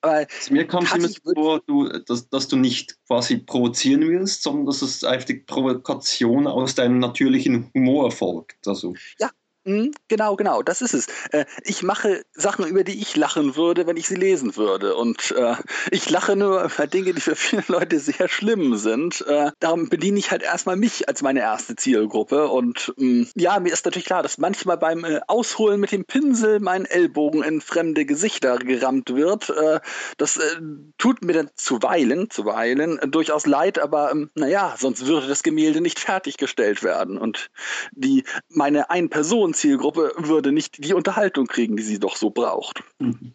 aber 0.00 0.26
mir 0.50 0.66
kommt 0.66 0.94
es 0.94 1.18
immer 1.18 1.34
vor, 1.34 1.60
du, 1.66 1.88
dass, 1.88 2.28
dass, 2.28 2.46
du 2.46 2.56
nicht 2.56 2.96
quasi 3.06 3.38
provozieren 3.38 4.02
willst, 4.02 4.44
sondern 4.44 4.66
dass 4.66 4.80
es 4.80 5.02
einfach 5.02 5.26
die 5.26 5.40
Provokation 5.40 6.46
aus 6.46 6.76
deinem 6.76 7.00
natürlichen 7.00 7.70
Humor 7.74 8.06
erfolgt. 8.06 8.68
Also. 8.68 8.94
Ja, 9.18 9.30
hm, 9.68 9.92
genau, 10.08 10.34
genau, 10.34 10.62
das 10.62 10.80
ist 10.80 10.94
es. 10.94 11.08
Äh, 11.30 11.44
ich 11.62 11.82
mache 11.82 12.22
Sachen, 12.32 12.66
über 12.66 12.84
die 12.84 13.02
ich 13.02 13.14
lachen 13.16 13.54
würde, 13.54 13.86
wenn 13.86 13.98
ich 13.98 14.08
sie 14.08 14.14
lesen 14.14 14.56
würde. 14.56 14.94
Und 14.94 15.30
äh, 15.32 15.56
ich 15.90 16.08
lache 16.08 16.36
nur 16.36 16.64
über 16.64 16.86
Dinge, 16.86 17.12
die 17.12 17.20
für 17.20 17.36
viele 17.36 17.64
Leute 17.68 18.00
sehr 18.00 18.28
schlimm 18.28 18.76
sind. 18.76 19.20
Äh, 19.26 19.50
darum 19.60 19.90
bediene 19.90 20.18
ich 20.18 20.30
halt 20.30 20.42
erstmal 20.42 20.76
mich 20.76 21.06
als 21.06 21.20
meine 21.20 21.40
erste 21.40 21.76
Zielgruppe. 21.76 22.48
Und 22.48 22.94
mh, 22.96 23.02
hm, 23.04 23.28
ja, 23.34 23.60
mir 23.60 23.70
ist 23.70 23.84
natürlich 23.84 24.06
klar, 24.06 24.22
dass 24.22 24.38
manchmal 24.38 24.78
beim 24.78 25.04
äh, 25.04 25.20
Ausholen 25.26 25.80
mit 25.80 25.92
dem 25.92 26.06
Pinsel 26.06 26.60
mein 26.60 26.86
Ellbogen 26.86 27.42
in 27.42 27.60
fremde 27.60 28.06
Gesichter 28.06 28.56
gerammt 28.58 29.14
wird. 29.14 29.50
Äh, 29.50 29.80
das 30.16 30.38
äh, 30.38 30.56
tut 30.96 31.22
mir 31.22 31.34
dann 31.34 31.50
zuweilen, 31.56 32.30
zuweilen 32.30 32.98
durchaus 33.10 33.44
leid, 33.44 33.78
aber 33.78 34.12
ähm, 34.12 34.30
naja, 34.34 34.76
sonst 34.78 35.04
würde 35.04 35.26
das 35.26 35.42
Gemälde 35.42 35.82
nicht 35.82 36.00
fertiggestellt 36.00 36.82
werden. 36.82 37.18
Und 37.18 37.50
die 37.92 38.24
meine 38.48 38.88
Ein-Person- 38.88 39.57
Zielgruppe 39.58 40.12
würde 40.16 40.52
nicht 40.52 40.84
die 40.84 40.94
Unterhaltung 40.94 41.46
kriegen, 41.46 41.76
die 41.76 41.82
sie 41.82 41.98
doch 41.98 42.16
so 42.16 42.30
braucht. 42.30 42.82
Mhm. 42.98 43.34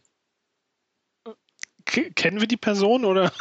Kennen 1.86 2.40
wir 2.40 2.48
die 2.48 2.58
Person 2.58 3.06
oder? 3.06 3.32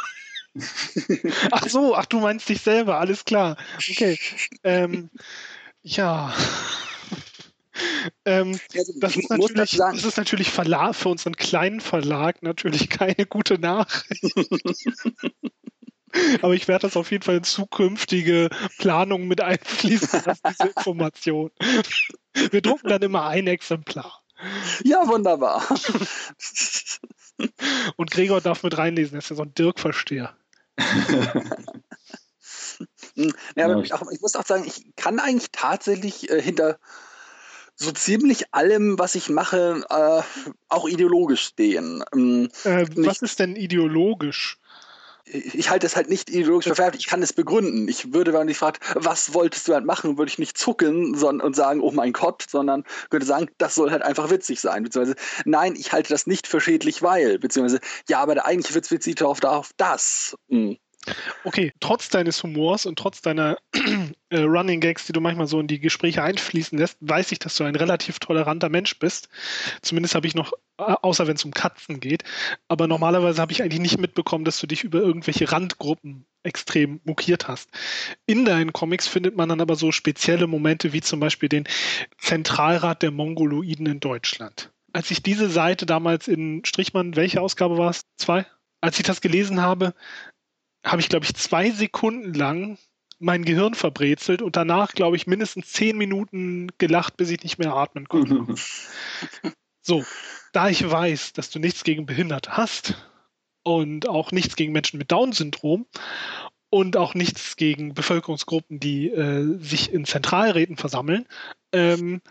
ach 1.51 1.67
so, 1.67 1.95
ach, 1.95 2.05
du 2.05 2.19
meinst 2.19 2.47
dich 2.49 2.61
selber, 2.61 2.99
alles 2.99 3.25
klar. 3.25 3.57
Okay. 3.89 4.19
Ähm, 4.63 5.09
ja. 5.81 6.33
Ähm, 8.25 8.59
das, 8.99 9.17
ist 9.17 9.31
natürlich, 9.31 9.77
das 9.77 10.03
ist 10.03 10.17
natürlich 10.17 10.51
Verlag, 10.51 10.95
für 10.95 11.09
unseren 11.09 11.35
kleinen 11.35 11.81
Verlag 11.81 12.43
natürlich 12.43 12.87
keine 12.87 13.25
gute 13.25 13.57
Nachricht. 13.57 14.23
Aber 16.41 16.53
ich 16.53 16.67
werde 16.67 16.87
das 16.87 16.97
auf 16.97 17.11
jeden 17.11 17.23
Fall 17.23 17.37
in 17.37 17.43
zukünftige 17.43 18.49
Planungen 18.77 19.27
mit 19.27 19.41
einfließen 19.41 20.21
lassen, 20.25 20.41
diese 20.49 20.69
Information. 20.69 21.51
Wir 22.33 22.61
drucken 22.61 22.89
dann 22.89 23.01
immer 23.01 23.27
ein 23.27 23.47
Exemplar. 23.47 24.21
Ja, 24.83 25.07
wunderbar. 25.07 25.63
Und 27.95 28.11
Gregor 28.11 28.41
darf 28.41 28.63
mit 28.63 28.77
reinlesen, 28.77 29.15
er 29.15 29.19
ist 29.19 29.29
ja 29.29 29.35
so 29.35 29.43
ein 29.43 29.53
Dirk-Versteher. 29.53 30.35
ja, 33.55 33.65
aber 33.65 33.83
ich, 33.83 33.93
auch, 33.93 34.09
ich, 34.11 34.21
muss 34.21 34.35
auch 34.35 34.45
sagen, 34.45 34.65
ich 34.65 34.95
kann 34.95 35.19
eigentlich 35.19 35.51
tatsächlich 35.51 36.29
äh, 36.29 36.41
hinter 36.41 36.77
so 37.75 37.91
ziemlich 37.91 38.53
allem, 38.53 38.99
was 38.99 39.15
ich 39.15 39.29
mache, 39.29 39.83
äh, 39.89 40.21
auch 40.69 40.87
ideologisch 40.87 41.41
stehen. 41.41 42.03
Ähm, 42.13 42.49
äh, 42.63 42.85
was 42.95 43.21
ist 43.21 43.39
denn 43.39 43.55
ideologisch? 43.55 44.59
Ich 45.25 45.69
halte 45.69 45.85
es 45.85 45.95
halt 45.95 46.09
nicht 46.09 46.29
ideologisch 46.29 46.65
verwerflich, 46.65 47.03
ich 47.03 47.07
kann 47.07 47.23
es 47.23 47.33
begründen. 47.33 47.87
Ich 47.87 48.13
würde, 48.13 48.33
wenn 48.33 48.49
ich 48.49 48.57
fragt, 48.57 48.83
was 48.95 49.33
wolltest 49.33 49.67
du 49.67 49.73
halt 49.73 49.85
machen, 49.85 50.17
würde 50.17 50.29
ich 50.29 50.39
nicht 50.39 50.57
zucken 50.57 51.15
und 51.15 51.55
sagen, 51.55 51.81
oh 51.81 51.91
mein 51.91 52.13
Gott, 52.13 52.45
sondern 52.49 52.83
würde 53.09 53.25
sagen, 53.25 53.49
das 53.57 53.75
soll 53.75 53.91
halt 53.91 54.03
einfach 54.03 54.29
witzig 54.29 54.59
sein. 54.59 54.83
Beziehungsweise, 54.83 55.15
nein, 55.45 55.75
ich 55.77 55.93
halte 55.93 56.09
das 56.09 56.27
nicht 56.27 56.47
für 56.47 56.59
schädlich, 56.59 57.01
weil, 57.01 57.39
beziehungsweise, 57.39 57.79
ja, 58.09 58.19
aber 58.19 58.35
der 58.35 58.45
eigentliche 58.45 58.75
Witz 58.75 58.89
bezieht 58.89 59.21
darauf, 59.21 59.39
darauf 59.39 59.71
das. 59.77 60.35
Hm. 60.49 60.77
Okay, 61.43 61.73
trotz 61.79 62.09
deines 62.09 62.41
Humors 62.43 62.85
und 62.85 62.97
trotz 62.97 63.21
deiner 63.21 63.57
äh, 64.33 64.41
Running 64.41 64.79
Gags, 64.79 65.05
die 65.05 65.13
du 65.13 65.21
manchmal 65.21 65.47
so 65.47 65.59
in 65.59 65.67
die 65.67 65.79
Gespräche 65.79 66.23
einfließen 66.23 66.77
lässt, 66.77 66.97
weiß 67.01 67.31
ich, 67.31 67.39
dass 67.39 67.55
du 67.55 67.63
ein 67.63 67.75
relativ 67.75 68.19
toleranter 68.19 68.69
Mensch 68.69 68.97
bist. 68.99 69.29
Zumindest 69.81 70.15
habe 70.15 70.27
ich 70.27 70.35
noch, 70.35 70.53
äh, 70.77 70.83
außer 71.01 71.27
wenn 71.27 71.35
es 71.35 71.45
um 71.45 71.51
Katzen 71.51 71.99
geht, 71.99 72.23
aber 72.67 72.87
normalerweise 72.87 73.41
habe 73.41 73.51
ich 73.51 73.61
eigentlich 73.61 73.79
nicht 73.79 73.99
mitbekommen, 73.99 74.45
dass 74.45 74.59
du 74.59 74.67
dich 74.67 74.83
über 74.83 74.99
irgendwelche 74.99 75.51
Randgruppen 75.51 76.25
extrem 76.43 76.99
mokiert 77.03 77.47
hast. 77.47 77.69
In 78.25 78.45
deinen 78.45 78.73
Comics 78.73 79.07
findet 79.07 79.37
man 79.37 79.49
dann 79.49 79.61
aber 79.61 79.75
so 79.75 79.91
spezielle 79.91 80.47
Momente 80.47 80.93
wie 80.93 81.01
zum 81.01 81.19
Beispiel 81.19 81.49
den 81.49 81.67
Zentralrat 82.17 83.01
der 83.01 83.11
Mongoloiden 83.11 83.85
in 83.85 83.99
Deutschland. 83.99 84.71
Als 84.91 85.09
ich 85.09 85.23
diese 85.23 85.49
Seite 85.49 85.85
damals 85.85 86.27
in 86.27 86.65
Strichmann, 86.65 87.15
welche 87.15 87.41
Ausgabe 87.41 87.77
war 87.77 87.89
es? 87.89 88.01
Zwei? 88.17 88.45
Als 88.81 88.99
ich 88.99 89.05
das 89.05 89.21
gelesen 89.21 89.61
habe, 89.61 89.93
habe 90.85 91.01
ich, 91.01 91.09
glaube 91.09 91.25
ich, 91.25 91.33
zwei 91.35 91.71
Sekunden 91.71 92.33
lang 92.33 92.77
mein 93.23 93.45
Gehirn 93.45 93.73
verbrezelt 93.73 94.41
und 94.41 94.55
danach, 94.55 94.93
glaube 94.93 95.15
ich, 95.15 95.27
mindestens 95.27 95.71
zehn 95.71 95.97
Minuten 95.97 96.67
gelacht, 96.77 97.17
bis 97.17 97.29
ich 97.29 97.41
nicht 97.43 97.57
mehr 97.57 97.73
atmen 97.73 98.07
konnte. 98.07 98.45
so, 99.81 100.03
da 100.51 100.69
ich 100.69 100.89
weiß, 100.89 101.33
dass 101.33 101.49
du 101.49 101.59
nichts 101.59 101.83
gegen 101.83 102.05
Behinderte 102.05 102.57
hast 102.57 103.09
und 103.63 104.07
auch 104.07 104.31
nichts 104.31 104.55
gegen 104.55 104.73
Menschen 104.73 104.97
mit 104.97 105.11
Down-Syndrom 105.11 105.87
und 106.69 106.97
auch 106.97 107.13
nichts 107.13 107.55
gegen 107.55 107.93
Bevölkerungsgruppen, 107.93 108.79
die 108.79 109.07
äh, 109.09 109.57
sich 109.59 109.93
in 109.93 110.05
Zentralräten 110.05 110.75
versammeln, 110.75 111.25
ähm, 111.71 112.21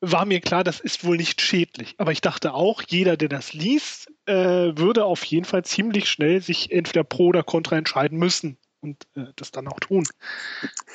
war 0.00 0.26
mir 0.26 0.40
klar, 0.40 0.64
das 0.64 0.80
ist 0.80 1.04
wohl 1.04 1.16
nicht 1.16 1.40
schädlich. 1.40 1.94
Aber 1.98 2.12
ich 2.12 2.20
dachte 2.20 2.54
auch, 2.54 2.82
jeder, 2.86 3.16
der 3.16 3.28
das 3.28 3.52
liest, 3.52 4.12
äh, 4.26 4.34
würde 4.34 5.04
auf 5.04 5.24
jeden 5.24 5.46
Fall 5.46 5.64
ziemlich 5.64 6.10
schnell 6.10 6.42
sich 6.42 6.72
entweder 6.72 7.04
pro 7.04 7.28
oder 7.28 7.42
contra 7.42 7.76
entscheiden 7.76 8.18
müssen 8.18 8.58
und 8.84 9.06
äh, 9.16 9.32
das 9.36 9.50
dann 9.50 9.66
auch 9.66 9.80
tun. 9.80 10.06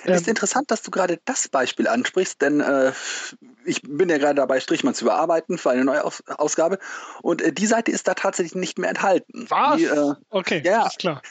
Es 0.05 0.21
ist 0.21 0.27
ähm, 0.27 0.31
interessant, 0.31 0.71
dass 0.71 0.83
du 0.83 0.91
gerade 0.91 1.19
das 1.25 1.47
Beispiel 1.47 1.87
ansprichst, 1.87 2.41
denn 2.41 2.61
äh, 2.61 2.93
ich 3.65 3.81
bin 3.81 4.09
ja 4.09 4.17
gerade 4.17 4.35
dabei, 4.35 4.59
Strichmann 4.59 4.93
zu 4.93 5.05
überarbeiten 5.05 5.57
für 5.57 5.71
eine 5.71 5.83
neue 5.83 6.03
Aus 6.05 6.23
Ausgabe 6.27 6.79
und 7.21 7.41
äh, 7.41 7.51
die 7.51 7.65
Seite 7.65 7.91
ist 7.91 8.07
da 8.07 8.13
tatsächlich 8.13 8.55
nicht 8.55 8.77
mehr 8.77 8.89
enthalten. 8.89 9.47
Was? 9.49 9.77
Die, 9.77 9.85
äh, 9.85 10.13
okay, 10.29 10.61
ja, 10.63 10.87
ist 10.87 10.99
klar. 10.99 11.21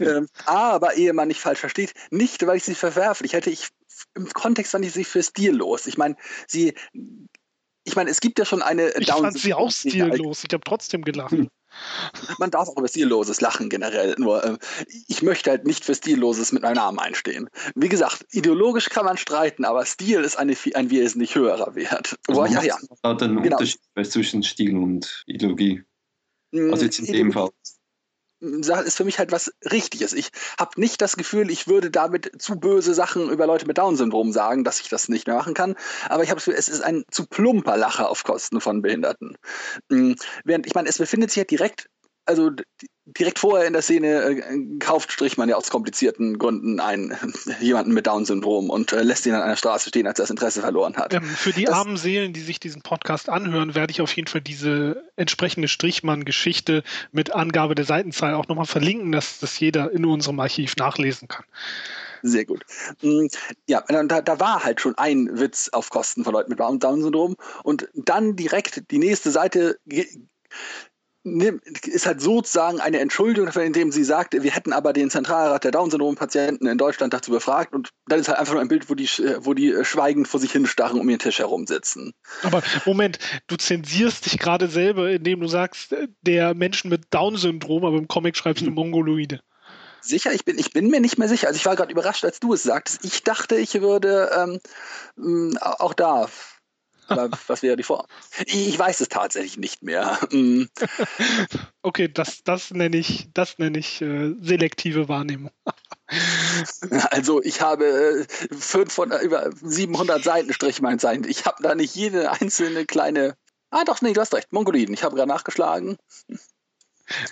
Ähm, 0.00 0.28
aber 0.46 0.94
ehe 0.94 1.12
man 1.12 1.28
nicht 1.28 1.40
falsch 1.40 1.60
versteht, 1.60 1.92
nicht, 2.10 2.46
weil 2.46 2.56
ich 2.56 2.64
sie 2.64 2.74
verwerflich 2.74 3.32
hätte, 3.32 3.50
ich 3.50 3.68
im 4.14 4.28
Kontext 4.28 4.72
fand 4.72 4.84
ich 4.84 4.92
sie 4.92 5.04
für 5.04 5.22
stillos. 5.22 5.86
Ich 5.86 5.98
meine, 5.98 6.16
sie, 6.46 6.74
ich 7.84 7.96
meine, 7.96 8.10
es 8.10 8.20
gibt 8.20 8.38
ja 8.38 8.44
schon 8.44 8.62
eine. 8.62 8.90
Ich 8.98 9.10
fand 9.10 9.38
sie 9.38 9.54
auch 9.54 9.70
stillos. 9.70 10.44
Ich 10.44 10.52
habe 10.52 10.64
trotzdem 10.64 11.02
gelacht. 11.02 11.34
Man 12.38 12.50
darf 12.50 12.68
auch 12.68 12.76
über 12.76 12.88
stilloses 12.88 13.40
lachen 13.40 13.68
generell. 13.68 14.14
Nur 14.18 14.44
äh, 14.44 14.58
ich 15.08 15.22
möchte 15.22 15.50
halt 15.50 15.66
nicht 15.66 15.84
für 15.84 15.94
stilloses 15.94 16.52
mit 16.52 16.62
meinem 16.62 16.76
Namen 16.76 16.98
einstehen. 16.98 17.48
Wie 17.74 17.88
gesagt, 17.88 18.26
ideologisch 18.30 18.88
kann 18.88 19.04
man 19.04 19.16
streiten, 19.16 19.64
aber 19.64 19.84
Stil 19.84 20.20
ist 20.20 20.36
eine, 20.36 20.54
ein 20.74 20.90
wesentlich 20.90 21.34
höherer 21.34 21.74
Wert. 21.74 22.18
Also 22.28 22.46
ja, 22.46 22.62
ja. 22.62 22.76
Hat 23.02 23.22
einen 23.22 23.42
genau. 23.42 23.56
Unterschied 23.56 23.80
zwischen 24.02 24.42
Stil 24.42 24.76
und 24.76 25.24
Ideologie. 25.26 25.82
Hm, 26.52 26.72
also 26.72 26.84
jetzt 26.84 26.98
in 26.98 27.12
dem 27.12 27.32
Fall 27.32 27.50
ist 28.44 28.96
für 28.96 29.04
mich 29.04 29.18
halt 29.18 29.32
was 29.32 29.52
Richtiges. 29.70 30.12
Ich 30.12 30.30
habe 30.58 30.80
nicht 30.80 31.00
das 31.00 31.16
Gefühl, 31.16 31.50
ich 31.50 31.66
würde 31.66 31.90
damit 31.90 32.30
zu 32.40 32.56
böse 32.56 32.94
Sachen 32.94 33.30
über 33.30 33.46
Leute 33.46 33.66
mit 33.66 33.78
Down-Syndrom 33.78 34.32
sagen, 34.32 34.64
dass 34.64 34.80
ich 34.80 34.88
das 34.88 35.08
nicht 35.08 35.26
mehr 35.26 35.36
machen 35.36 35.54
kann. 35.54 35.74
Aber 36.08 36.22
ich 36.22 36.30
habe 36.30 36.36
das 36.36 36.44
Gefühl, 36.44 36.58
es 36.58 36.68
ist 36.68 36.82
ein 36.82 37.04
zu 37.10 37.26
plumper 37.26 37.76
Lacher 37.76 38.08
auf 38.08 38.24
Kosten 38.24 38.60
von 38.60 38.82
Behinderten. 38.82 39.36
Hm, 39.90 40.16
während, 40.44 40.66
ich 40.66 40.74
meine, 40.74 40.88
es 40.88 40.98
befindet 40.98 41.30
sich 41.30 41.38
ja 41.38 41.44
direkt 41.44 41.88
also 42.26 42.50
direkt 43.06 43.38
vorher 43.38 43.66
in 43.66 43.74
der 43.74 43.82
Szene 43.82 44.22
äh, 44.22 44.78
kauft 44.78 45.12
Strichmann 45.12 45.48
ja 45.48 45.56
aus 45.56 45.70
komplizierten 45.70 46.38
Gründen 46.38 46.80
einen 46.80 47.16
jemanden 47.60 47.92
mit 47.92 48.06
Down-Syndrom 48.06 48.70
und 48.70 48.92
äh, 48.92 49.02
lässt 49.02 49.26
ihn 49.26 49.34
an 49.34 49.42
einer 49.42 49.56
Straße 49.56 49.90
stehen, 49.90 50.06
als 50.06 50.18
er 50.18 50.24
das 50.24 50.30
Interesse 50.30 50.62
verloren 50.62 50.96
hat. 50.96 51.12
Ähm, 51.12 51.22
für 51.22 51.52
die 51.52 51.64
das, 51.64 51.74
armen 51.74 51.96
Seelen, 51.96 52.32
die 52.32 52.40
sich 52.40 52.60
diesen 52.60 52.82
Podcast 52.82 53.28
anhören, 53.28 53.74
werde 53.74 53.90
ich 53.90 54.00
auf 54.00 54.14
jeden 54.16 54.28
Fall 54.28 54.40
diese 54.40 55.04
entsprechende 55.16 55.68
Strichmann-Geschichte 55.68 56.82
mit 57.12 57.34
Angabe 57.34 57.74
der 57.74 57.84
Seitenzahl 57.84 58.34
auch 58.34 58.48
nochmal 58.48 58.66
verlinken, 58.66 59.12
dass 59.12 59.38
das 59.40 59.58
jeder 59.60 59.90
in 59.92 60.06
unserem 60.06 60.40
Archiv 60.40 60.76
nachlesen 60.76 61.28
kann. 61.28 61.44
Sehr 62.22 62.46
gut. 62.46 62.64
Mm, 63.02 63.26
ja, 63.66 63.84
da, 63.86 64.22
da 64.22 64.40
war 64.40 64.64
halt 64.64 64.80
schon 64.80 64.96
ein 64.96 65.28
Witz 65.38 65.68
auf 65.68 65.90
Kosten 65.90 66.24
von 66.24 66.32
Leuten 66.32 66.50
mit 66.50 66.58
Down-Syndrom 66.58 67.36
und 67.64 67.88
dann 67.92 68.34
direkt 68.34 68.90
die 68.90 68.98
nächste 68.98 69.30
Seite 69.30 69.78
ist 71.24 72.06
halt 72.06 72.20
sozusagen 72.20 72.80
eine 72.80 73.00
Entschuldigung 73.00 73.46
dafür, 73.46 73.62
indem 73.62 73.90
sie 73.90 74.04
sagt, 74.04 74.34
wir 74.34 74.50
hätten 74.50 74.74
aber 74.74 74.92
den 74.92 75.10
Zentralrat 75.10 75.64
der 75.64 75.70
Down-Syndrom-Patienten 75.70 76.66
in 76.66 76.76
Deutschland 76.76 77.14
dazu 77.14 77.30
befragt 77.30 77.72
und 77.74 77.88
dann 78.06 78.20
ist 78.20 78.28
halt 78.28 78.38
einfach 78.38 78.52
nur 78.52 78.60
ein 78.60 78.68
Bild, 78.68 78.90
wo 78.90 78.94
die, 78.94 79.08
wo 79.40 79.54
die 79.54 79.74
schweigend 79.84 80.28
vor 80.28 80.38
sich 80.38 80.52
hinstarren 80.52 81.00
um 81.00 81.08
ihren 81.08 81.18
Tisch 81.18 81.38
herum 81.38 81.66
sitzen. 81.66 82.12
Aber 82.42 82.62
Moment, 82.84 83.18
du 83.46 83.56
zensierst 83.56 84.26
dich 84.26 84.38
gerade 84.38 84.68
selber, 84.68 85.10
indem 85.10 85.40
du 85.40 85.48
sagst, 85.48 85.94
der 86.20 86.52
Menschen 86.54 86.90
mit 86.90 87.06
Down-Syndrom, 87.10 87.86
aber 87.86 87.96
im 87.96 88.06
Comic 88.06 88.36
schreibst 88.36 88.62
du 88.62 88.66
hm. 88.66 88.74
Mongoloide. 88.74 89.40
Sicher, 90.02 90.32
ich 90.32 90.44
bin, 90.44 90.58
ich 90.58 90.72
bin 90.72 90.88
mir 90.88 91.00
nicht 91.00 91.16
mehr 91.16 91.28
sicher. 91.28 91.46
Also 91.46 91.56
ich 91.56 91.64
war 91.64 91.76
gerade 91.76 91.90
überrascht, 91.90 92.26
als 92.26 92.38
du 92.38 92.52
es 92.52 92.62
sagtest. 92.62 93.02
Ich 93.06 93.22
dachte, 93.22 93.56
ich 93.56 93.80
würde 93.80 94.60
ähm, 95.16 95.56
auch 95.58 95.94
da 95.94 96.28
was 97.08 97.62
wäre 97.62 97.76
die 97.76 97.82
Form? 97.82 98.06
Ich 98.46 98.78
weiß 98.78 99.00
es 99.00 99.08
tatsächlich 99.08 99.56
nicht 99.56 99.82
mehr. 99.82 100.18
Mm. 100.30 100.64
okay, 101.82 102.08
das, 102.08 102.42
das 102.44 102.70
nenne 102.70 102.96
ich, 102.96 103.28
das 103.34 103.58
nenne 103.58 103.78
ich 103.78 104.00
äh, 104.00 104.34
selektive 104.40 105.08
Wahrnehmung. 105.08 105.52
also 107.10 107.42
ich 107.42 107.60
habe 107.60 108.26
äh, 108.26 108.54
500, 108.54 109.22
über 109.22 109.50
700 109.62 110.22
Seiten 110.22 110.52
Strichmeinzeichen. 110.52 111.28
Ich 111.28 111.46
habe 111.46 111.62
da 111.62 111.74
nicht 111.74 111.94
jede 111.94 112.30
einzelne 112.32 112.84
kleine. 112.86 113.36
Ah, 113.70 113.84
doch, 113.84 114.02
nee, 114.02 114.12
du 114.12 114.20
hast 114.20 114.34
recht. 114.34 114.52
Mongoliden. 114.52 114.94
Ich 114.94 115.02
habe 115.02 115.16
gerade 115.16 115.28
nachgeschlagen. 115.28 115.96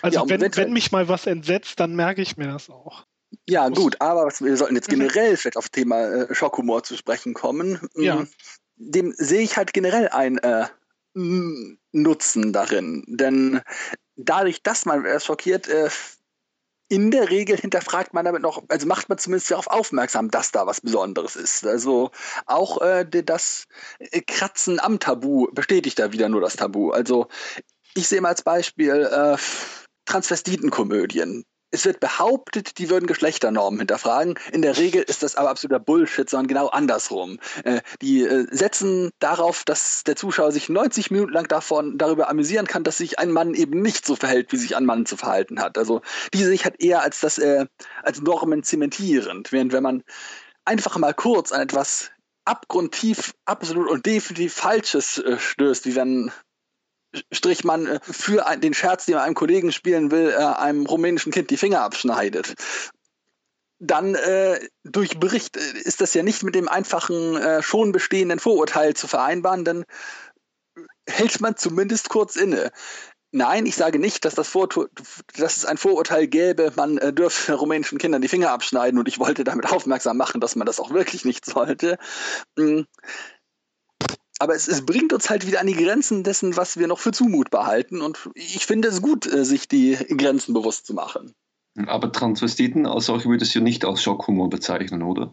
Also 0.02 0.18
ja, 0.18 0.28
wenn, 0.28 0.56
wenn 0.56 0.72
mich 0.72 0.92
mal 0.92 1.08
was 1.08 1.26
entsetzt, 1.26 1.80
dann 1.80 1.96
merke 1.96 2.20
ich 2.20 2.36
mir 2.36 2.48
das 2.48 2.68
auch. 2.68 3.06
Ja, 3.48 3.68
gut, 3.68 4.00
aber 4.00 4.30
wir 4.40 4.56
sollten 4.56 4.74
jetzt 4.74 4.88
generell 4.88 5.36
vielleicht 5.36 5.56
auf 5.56 5.64
das 5.64 5.70
Thema 5.70 6.00
äh, 6.02 6.34
Schockhumor 6.34 6.82
zu 6.82 6.96
sprechen 6.96 7.34
kommen. 7.34 7.80
Ja. 7.94 8.26
Dem 8.84 9.12
sehe 9.16 9.42
ich 9.42 9.56
halt 9.56 9.72
generell 9.72 10.08
ein 10.08 10.38
äh, 10.38 10.66
Nutzen 11.14 12.52
darin. 12.52 13.04
Denn 13.06 13.60
dadurch, 14.16 14.62
dass 14.62 14.84
man 14.84 15.04
erst 15.04 15.26
schockiert, 15.26 15.68
äh, 15.68 15.90
in 16.88 17.10
der 17.10 17.30
Regel 17.30 17.56
hinterfragt 17.56 18.12
man 18.12 18.26
damit 18.26 18.42
noch, 18.42 18.62
also 18.68 18.86
macht 18.86 19.08
man 19.08 19.16
zumindest 19.16 19.50
darauf 19.50 19.66
aufmerksam, 19.66 20.30
dass 20.30 20.52
da 20.52 20.66
was 20.66 20.82
Besonderes 20.82 21.36
ist. 21.36 21.66
Also 21.66 22.10
auch 22.44 22.82
äh, 22.82 23.06
das 23.06 23.66
Kratzen 24.26 24.78
am 24.78 24.98
Tabu 24.98 25.46
bestätigt 25.52 25.98
da 25.98 26.12
wieder 26.12 26.28
nur 26.28 26.42
das 26.42 26.56
Tabu. 26.56 26.90
Also 26.90 27.28
ich 27.94 28.08
sehe 28.08 28.20
mal 28.20 28.28
als 28.28 28.42
Beispiel 28.42 29.08
äh, 29.10 29.36
Transvestitenkomödien 30.04 31.44
es 31.72 31.86
wird 31.86 32.00
behauptet, 32.00 32.78
die 32.78 32.90
würden 32.90 33.06
Geschlechternormen 33.06 33.80
hinterfragen. 33.80 34.38
In 34.52 34.62
der 34.62 34.76
Regel 34.76 35.02
ist 35.02 35.22
das 35.22 35.36
aber 35.36 35.50
absoluter 35.50 35.80
Bullshit, 35.80 36.28
sondern 36.28 36.46
genau 36.46 36.68
andersrum. 36.68 37.40
Äh, 37.64 37.80
die 38.02 38.22
äh, 38.22 38.46
setzen 38.50 39.10
darauf, 39.18 39.64
dass 39.64 40.04
der 40.04 40.14
Zuschauer 40.14 40.52
sich 40.52 40.68
90 40.68 41.10
Minuten 41.10 41.32
lang 41.32 41.48
davon, 41.48 41.96
darüber 41.96 42.28
amüsieren 42.28 42.66
kann, 42.66 42.84
dass 42.84 42.98
sich 42.98 43.18
ein 43.18 43.30
Mann 43.30 43.54
eben 43.54 43.80
nicht 43.80 44.04
so 44.06 44.16
verhält, 44.16 44.52
wie 44.52 44.58
sich 44.58 44.76
ein 44.76 44.84
Mann 44.84 45.06
zu 45.06 45.16
verhalten 45.16 45.60
hat. 45.60 45.78
Also 45.78 46.02
die 46.34 46.44
sich 46.44 46.66
hat 46.66 46.80
eher 46.80 47.02
als 47.02 47.20
das 47.20 47.38
äh, 47.38 47.66
als 48.02 48.20
Normen 48.20 48.62
zementierend. 48.62 49.50
Während 49.50 49.72
wenn 49.72 49.82
man 49.82 50.04
einfach 50.66 50.98
mal 50.98 51.14
kurz 51.14 51.52
an 51.52 51.62
etwas 51.62 52.10
abgrundtief, 52.44 53.32
absolut 53.46 53.88
und 53.88 54.04
definitiv 54.04 54.52
Falsches 54.52 55.22
stößt, 55.38 55.86
wie 55.86 55.94
wenn 55.94 56.30
Strichmann 57.32 57.86
äh, 57.86 58.00
für 58.02 58.44
den 58.56 58.74
Scherz, 58.74 59.06
den 59.06 59.14
er 59.14 59.22
einem 59.22 59.34
Kollegen 59.34 59.72
spielen 59.72 60.10
will, 60.10 60.30
äh, 60.30 60.42
einem 60.42 60.86
rumänischen 60.86 61.32
Kind 61.32 61.50
die 61.50 61.56
Finger 61.56 61.82
abschneidet. 61.82 62.54
Dann 63.78 64.14
äh, 64.14 64.60
durch 64.84 65.18
Bericht 65.18 65.56
äh, 65.56 65.78
ist 65.80 66.00
das 66.00 66.14
ja 66.14 66.22
nicht 66.22 66.42
mit 66.42 66.54
dem 66.54 66.68
einfachen, 66.68 67.36
äh, 67.36 67.62
schon 67.62 67.92
bestehenden 67.92 68.38
Vorurteil 68.38 68.94
zu 68.94 69.08
vereinbaren, 69.08 69.64
dann 69.64 69.84
hält 71.08 71.40
man 71.40 71.56
zumindest 71.56 72.08
kurz 72.08 72.36
inne. 72.36 72.70
Nein, 73.34 73.64
ich 73.64 73.76
sage 73.76 73.98
nicht, 73.98 74.26
dass, 74.26 74.34
das 74.34 74.52
dass 75.38 75.56
es 75.56 75.64
ein 75.64 75.78
Vorurteil 75.78 76.26
gäbe, 76.26 76.70
man 76.76 76.98
äh, 76.98 77.14
dürfe 77.14 77.54
rumänischen 77.54 77.96
Kindern 77.96 78.20
die 78.20 78.28
Finger 78.28 78.50
abschneiden 78.50 78.98
und 78.98 79.08
ich 79.08 79.18
wollte 79.18 79.42
damit 79.42 79.72
aufmerksam 79.72 80.18
machen, 80.18 80.40
dass 80.40 80.54
man 80.54 80.66
das 80.66 80.78
auch 80.78 80.90
wirklich 80.90 81.24
nicht 81.24 81.46
sollte. 81.46 81.98
Aber 84.42 84.56
es, 84.56 84.66
es, 84.66 84.84
bringt 84.84 85.12
uns 85.12 85.30
halt 85.30 85.46
wieder 85.46 85.60
an 85.60 85.68
die 85.68 85.76
Grenzen 85.76 86.24
dessen, 86.24 86.56
was 86.56 86.76
wir 86.76 86.88
noch 86.88 86.98
für 86.98 87.12
zumutbar 87.12 87.68
halten. 87.68 88.02
Und 88.02 88.28
ich 88.34 88.66
finde 88.66 88.88
es 88.88 89.00
gut, 89.00 89.24
äh, 89.32 89.44
sich 89.44 89.68
die 89.68 89.96
Grenzen 90.18 90.52
bewusst 90.52 90.84
zu 90.84 90.94
machen. 90.94 91.32
Aber 91.86 92.10
Transvestiten 92.10 92.84
als 92.84 93.06
solche 93.06 93.28
würdest 93.28 93.54
du 93.54 93.60
nicht 93.60 93.84
als 93.84 94.02
Schockhumor 94.02 94.50
bezeichnen, 94.50 95.04
oder? 95.04 95.32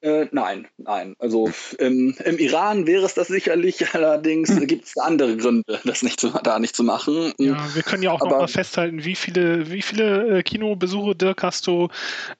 Äh, 0.00 0.26
nein, 0.32 0.66
nein. 0.78 1.14
Also 1.20 1.48
im, 1.78 2.16
im, 2.24 2.38
Iran 2.38 2.88
wäre 2.88 3.04
es 3.04 3.14
das 3.14 3.28
sicherlich, 3.28 3.86
allerdings 3.94 4.48
hm. 4.48 4.66
gibt 4.66 4.86
es 4.86 4.96
andere 4.96 5.36
Gründe, 5.36 5.78
das 5.84 6.02
nicht 6.02 6.18
zu, 6.18 6.30
da 6.30 6.58
nicht 6.58 6.74
zu 6.74 6.82
machen. 6.82 7.34
Ja, 7.38 7.56
wir 7.72 7.84
können 7.84 8.02
ja 8.02 8.10
auch 8.10 8.20
Aber, 8.20 8.30
noch 8.30 8.38
mal 8.40 8.48
festhalten, 8.48 9.04
wie 9.04 9.14
viele, 9.14 9.70
wie 9.70 9.80
viele 9.80 10.38
äh, 10.38 10.42
Kinobesuche, 10.42 11.14
Dirk, 11.14 11.44
hast 11.44 11.68
du 11.68 11.86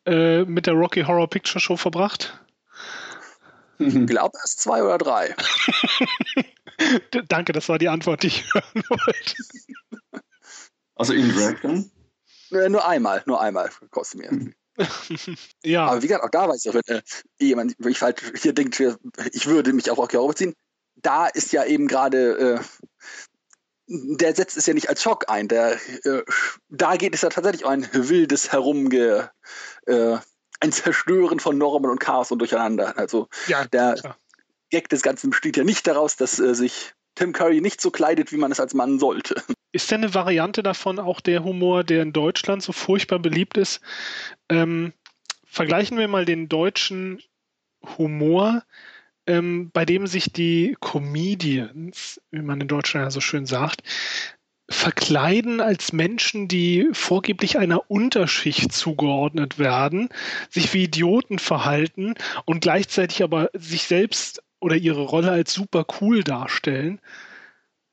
äh, 0.07 0.45
mit 0.45 0.67
der 0.67 0.75
Rocky 0.75 1.03
Horror 1.03 1.31
Picture 1.31 1.61
Show 1.61 1.77
verbracht? 1.77 2.44
Ich 3.79 4.07
glaube 4.07 4.39
erst 4.41 4.61
zwei 4.61 4.83
oder 4.83 4.99
drei. 4.99 5.35
Danke, 7.29 7.53
das 7.53 7.69
war 7.69 7.79
die 7.79 7.89
Antwort, 7.89 8.23
die 8.23 8.29
ich 8.29 8.45
hören 8.53 8.85
wollte. 8.89 10.23
Also 10.97 11.13
in 11.13 11.29
Drag 11.33 11.61
dann? 11.63 11.91
Nur 12.51 12.87
einmal, 12.87 13.23
nur 13.27 13.41
einmal 13.41 13.71
kostet 13.91 14.21
mir. 14.21 14.53
ja. 15.65 15.87
Aber 15.87 16.03
wie 16.03 16.09
gesagt, 16.09 16.25
auch 16.25 16.31
da 16.31 16.49
weiß 16.49 16.67
ich, 16.67 16.75
wenn 16.75 16.97
äh, 16.97 17.03
jemand, 17.41 17.75
ich 17.79 18.03
halt 18.03 18.23
hier 18.41 18.53
denkt, 18.53 18.81
ich 19.33 19.47
würde 19.47 19.73
mich 19.73 19.91
auf 19.91 19.99
Rocky 19.99 20.17
Horror 20.17 20.37
ziehen, 20.37 20.55
da 20.97 21.27
ist 21.27 21.53
ja 21.53 21.65
eben 21.65 21.87
gerade, 21.89 22.59
äh, 22.59 22.61
der 23.87 24.35
setzt 24.35 24.57
es 24.57 24.67
ja 24.67 24.75
nicht 24.75 24.89
als 24.89 25.03
Schock 25.03 25.29
ein. 25.29 25.49
Der, 25.49 25.79
äh, 26.05 26.23
da 26.69 26.97
geht 26.97 27.15
es 27.15 27.23
ja 27.23 27.29
tatsächlich 27.29 27.65
um 27.65 27.71
ein 27.71 27.89
wildes 27.93 28.53
Herumge, 28.53 29.31
äh, 29.87 30.17
ein 30.61 30.73
Zerstören 30.73 31.41
von 31.41 31.59
Normen 31.59 31.91
und 31.91 32.01
Chaos 32.01 32.31
und 32.31 32.39
Durcheinander. 32.39 32.97
Also 32.99 33.29
ja, 33.49 33.65
der 33.67 33.95
klar. 33.95 34.17
Gag 34.71 34.89
des 34.89 35.03
Ganzen 35.03 35.31
besteht 35.31 35.57
ja 35.57 35.65
nicht 35.65 35.87
daraus, 35.87 36.17
dass 36.17 36.39
äh, 36.39 36.55
sich 36.55 36.95
Tim 37.15 37.33
Curry 37.33 37.61
nicht 37.61 37.81
so 37.81 37.91
kleidet, 37.91 38.33
wie 38.33 38.37
man 38.37 38.51
es 38.51 38.61
als 38.61 38.75
Mann 38.75 38.99
sollte. 38.99 39.43
Ist 39.73 39.91
denn 39.91 40.03
eine 40.03 40.15
Variante 40.15 40.63
davon 40.63 40.99
auch 40.99 41.21
der 41.21 41.45
Humor, 41.45 41.85
der 41.85 42.03
in 42.03 42.13
Deutschland 42.13 42.63
so 42.63 42.73
furchtbar 42.73 43.19
beliebt 43.19 43.57
ist? 43.57 43.81
Ähm, 44.49 44.93
vergleichen 45.47 45.99
wir 45.99 46.09
mal 46.09 46.25
den 46.25 46.49
deutschen 46.49 47.23
Humor, 47.99 48.63
ähm, 49.27 49.71
bei 49.73 49.85
dem 49.85 50.07
sich 50.07 50.33
die 50.33 50.77
Comedians, 50.81 52.21
wie 52.31 52.43
man 52.43 52.61
in 52.61 52.69
Deutschland 52.69 53.07
ja 53.07 53.11
so 53.11 53.21
schön 53.21 53.47
sagt, 53.47 53.83
verkleiden 54.69 55.61
als 55.61 55.93
Menschen, 55.93 56.49
die 56.49 56.89
vorgeblich 56.93 57.59
einer 57.59 57.91
Unterschicht 57.91 58.73
zugeordnet 58.73 59.59
werden, 59.59 60.09
sich 60.49 60.73
wie 60.73 60.85
Idioten 60.85 61.39
verhalten 61.39 62.15
und 62.47 62.61
gleichzeitig 62.61 63.23
aber 63.23 63.51
sich 63.53 63.83
selbst 63.83 64.43
oder 64.61 64.77
ihre 64.77 65.03
Rolle 65.03 65.31
als 65.31 65.53
super 65.53 65.85
cool 66.01 66.25
darstellen 66.25 67.01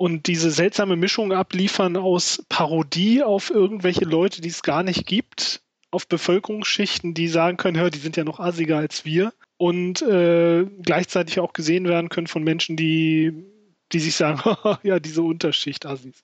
und 0.02 0.26
diese 0.26 0.50
seltsame 0.50 0.96
Mischung 0.96 1.32
abliefern 1.32 1.96
aus 1.96 2.44
Parodie 2.50 3.22
auf 3.22 3.52
irgendwelche 3.52 4.06
Leute, 4.06 4.42
die 4.42 4.50
es 4.50 4.64
gar 4.64 4.82
nicht 4.82 5.06
gibt, 5.06 5.62
auf 5.92 6.08
Bevölkerungsschichten, 6.08 7.14
die 7.14 7.28
sagen 7.28 7.58
können, 7.58 7.78
hör, 7.78 7.92
die 7.92 8.00
sind 8.00 8.18
ja 8.18 8.24
noch 8.24 8.40
assiger 8.40 8.78
als 8.78 9.06
wir 9.06 9.32
und 9.58 10.02
äh, 10.02 10.66
gleichzeitig 10.82 11.40
auch 11.40 11.54
gesehen 11.54 11.88
werden 11.88 12.10
können 12.10 12.26
von 12.26 12.44
Menschen, 12.44 12.78
die, 12.78 13.46
die 13.92 14.00
sich 14.00 14.16
sagen, 14.16 14.42
ja, 14.84 15.00
diese 15.00 15.22
Unterschicht 15.22 15.86
Assis. 15.86 16.24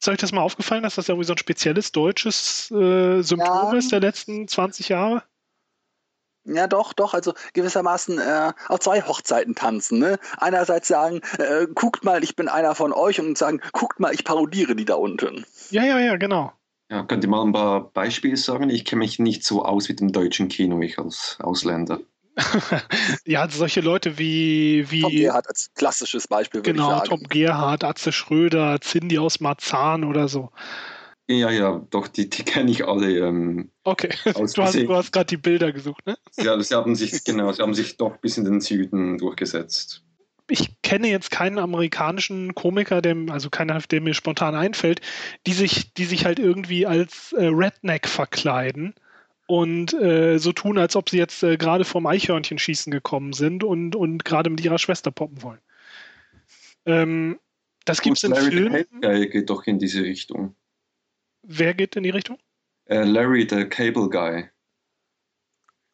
Ist 0.00 0.08
euch 0.08 0.18
das 0.18 0.32
mal 0.32 0.42
aufgefallen, 0.42 0.82
dass 0.82 0.94
das 0.94 1.06
ja 1.08 1.22
so 1.22 1.32
ein 1.32 1.38
spezielles 1.38 1.92
deutsches 1.92 2.70
äh, 2.70 3.22
Symptom 3.22 3.72
ja. 3.72 3.78
ist 3.78 3.92
der 3.92 4.00
letzten 4.00 4.46
20 4.46 4.88
Jahre? 4.88 5.22
Ja, 6.44 6.66
doch, 6.66 6.92
doch. 6.92 7.14
Also 7.14 7.34
gewissermaßen 7.52 8.18
äh, 8.18 8.52
auf 8.68 8.80
zwei 8.80 9.02
Hochzeiten 9.02 9.54
tanzen. 9.54 9.98
Ne? 9.98 10.18
Einerseits 10.38 10.88
sagen, 10.88 11.20
äh, 11.38 11.66
guckt 11.74 12.04
mal, 12.04 12.24
ich 12.24 12.36
bin 12.36 12.48
einer 12.48 12.74
von 12.74 12.92
euch 12.92 13.20
und 13.20 13.36
sagen, 13.36 13.60
guckt 13.72 14.00
mal, 14.00 14.14
ich 14.14 14.24
parodiere 14.24 14.74
die 14.74 14.86
da 14.86 14.94
unten. 14.94 15.44
Ja, 15.70 15.84
ja, 15.84 15.98
ja, 15.98 16.16
genau. 16.16 16.52
Ja, 16.90 17.02
könnt 17.02 17.22
ihr 17.22 17.28
mal 17.28 17.44
ein 17.44 17.52
paar 17.52 17.90
Beispiele 17.90 18.36
sagen? 18.38 18.70
Ich 18.70 18.86
kenne 18.86 19.00
mich 19.00 19.18
nicht 19.18 19.44
so 19.44 19.62
aus 19.62 19.90
mit 19.90 20.00
dem 20.00 20.10
deutschen 20.10 20.48
Kino, 20.48 20.80
ich 20.80 20.98
als 20.98 21.36
Ausländer. 21.40 22.00
ja, 23.26 23.48
solche 23.48 23.80
Leute 23.80 24.18
wie. 24.18 24.90
wie 24.90 25.02
Tom 25.02 25.12
Gerhardt 25.12 25.48
als 25.48 25.70
klassisches 25.74 26.28
Beispiel. 26.28 26.62
Genau, 26.62 27.00
Tom 27.00 27.22
Gerhardt, 27.28 27.84
Atze 27.84 28.12
Schröder, 28.12 28.78
Cindy 28.80 29.18
aus 29.18 29.40
Marzahn 29.40 30.04
oder 30.04 30.28
so. 30.28 30.50
Ja, 31.30 31.50
ja, 31.50 31.84
doch, 31.90 32.08
die, 32.08 32.30
die 32.30 32.42
kenne 32.42 32.70
ich 32.70 32.86
alle. 32.86 33.18
Ähm, 33.18 33.70
okay, 33.84 34.08
du 34.24 34.62
hast, 34.62 34.76
du 34.76 34.94
hast 34.94 35.12
gerade 35.12 35.26
die 35.26 35.36
Bilder 35.36 35.72
gesucht, 35.72 36.06
ne? 36.06 36.16
Ja, 36.38 36.58
sie 36.60 36.74
haben 36.74 36.94
sich, 36.94 37.22
genau, 37.24 37.52
sie 37.52 37.62
haben 37.62 37.74
sich 37.74 37.98
doch 37.98 38.16
bis 38.16 38.38
in 38.38 38.44
den 38.44 38.60
Süden 38.60 39.18
durchgesetzt. 39.18 40.02
Ich 40.50 40.80
kenne 40.80 41.08
jetzt 41.08 41.30
keinen 41.30 41.58
amerikanischen 41.58 42.54
Komiker, 42.54 43.02
der, 43.02 43.14
also 43.28 43.50
keiner, 43.50 43.78
der 43.80 44.00
mir 44.00 44.14
spontan 44.14 44.54
einfällt, 44.54 45.02
die 45.46 45.52
sich, 45.52 45.92
die 45.92 46.06
sich 46.06 46.24
halt 46.24 46.38
irgendwie 46.38 46.86
als 46.86 47.32
äh, 47.32 47.48
Redneck 47.48 48.08
verkleiden 48.08 48.94
und 49.48 49.94
äh, 49.94 50.38
so 50.38 50.52
tun, 50.52 50.76
als 50.76 50.94
ob 50.94 51.08
sie 51.08 51.16
jetzt 51.16 51.42
äh, 51.42 51.56
gerade 51.56 51.86
vom 51.86 52.06
Eichhörnchen 52.06 52.58
schießen 52.58 52.90
gekommen 52.90 53.32
sind 53.32 53.64
und, 53.64 53.96
und 53.96 54.24
gerade 54.24 54.50
mit 54.50 54.60
ihrer 54.62 54.78
Schwester 54.78 55.10
poppen 55.10 55.42
wollen. 55.42 55.60
Ähm, 56.84 57.40
das 57.86 58.02
gibt 58.02 58.18
es 58.18 58.24
in 58.24 58.32
Larry 58.32 58.50
Filmen. 58.50 58.86
Guy 59.00 59.26
geht 59.26 59.48
doch 59.48 59.66
in 59.66 59.78
diese 59.78 60.02
Richtung. 60.02 60.54
Wer 61.42 61.72
geht 61.72 61.96
in 61.96 62.02
die 62.02 62.10
Richtung? 62.10 62.38
Äh, 62.84 63.04
Larry, 63.04 63.46
der 63.46 63.66
Cable 63.70 64.10
Guy. 64.10 64.50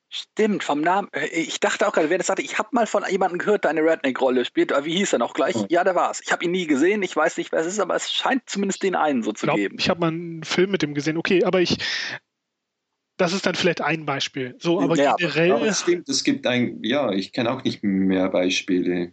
Stimmt, 0.08 0.64
vom 0.64 0.80
Namen. 0.80 1.08
Äh, 1.12 1.26
ich 1.26 1.60
dachte 1.60 1.86
auch 1.86 1.92
gerade, 1.92 2.10
wer 2.10 2.18
das 2.18 2.26
sagte, 2.26 2.42
ich 2.42 2.58
habe 2.58 2.70
mal 2.72 2.88
von 2.88 3.04
jemandem 3.08 3.38
gehört, 3.38 3.62
der 3.62 3.70
eine 3.70 3.82
Redneck-Rolle 3.82 4.44
spielt. 4.44 4.72
Wie 4.84 4.96
hieß 4.96 5.12
er 5.12 5.20
noch 5.20 5.32
gleich? 5.32 5.54
Oh. 5.54 5.66
Ja, 5.68 5.84
der 5.84 5.94
war's. 5.94 6.20
Ich 6.24 6.32
habe 6.32 6.44
ihn 6.44 6.50
nie 6.50 6.66
gesehen, 6.66 7.04
ich 7.04 7.14
weiß 7.14 7.36
nicht, 7.36 7.52
wer 7.52 7.60
es 7.60 7.68
ist, 7.68 7.78
aber 7.78 7.94
es 7.94 8.12
scheint 8.12 8.50
zumindest 8.50 8.82
den 8.82 8.96
einen 8.96 9.22
so 9.22 9.32
zu 9.32 9.46
glaub, 9.46 9.56
geben. 9.56 9.76
Ich 9.78 9.88
habe 9.88 10.00
mal 10.00 10.08
einen 10.08 10.42
Film 10.42 10.72
mit 10.72 10.82
dem 10.82 10.94
gesehen, 10.94 11.16
okay, 11.16 11.44
aber 11.44 11.60
ich, 11.60 11.78
das 13.16 13.32
ist 13.32 13.46
dann 13.46 13.54
vielleicht 13.54 13.80
ein 13.80 14.06
Beispiel. 14.06 14.56
So, 14.58 14.80
aber 14.80 14.96
ja, 14.96 15.14
generell. 15.16 15.52
Aber 15.52 15.66
es 15.66 15.80
stimmt, 15.80 16.08
es 16.08 16.24
gibt 16.24 16.46
ein, 16.46 16.82
ja, 16.82 17.12
ich 17.12 17.32
kenne 17.32 17.50
auch 17.50 17.62
nicht 17.62 17.82
mehr 17.82 18.28
Beispiele. 18.28 19.12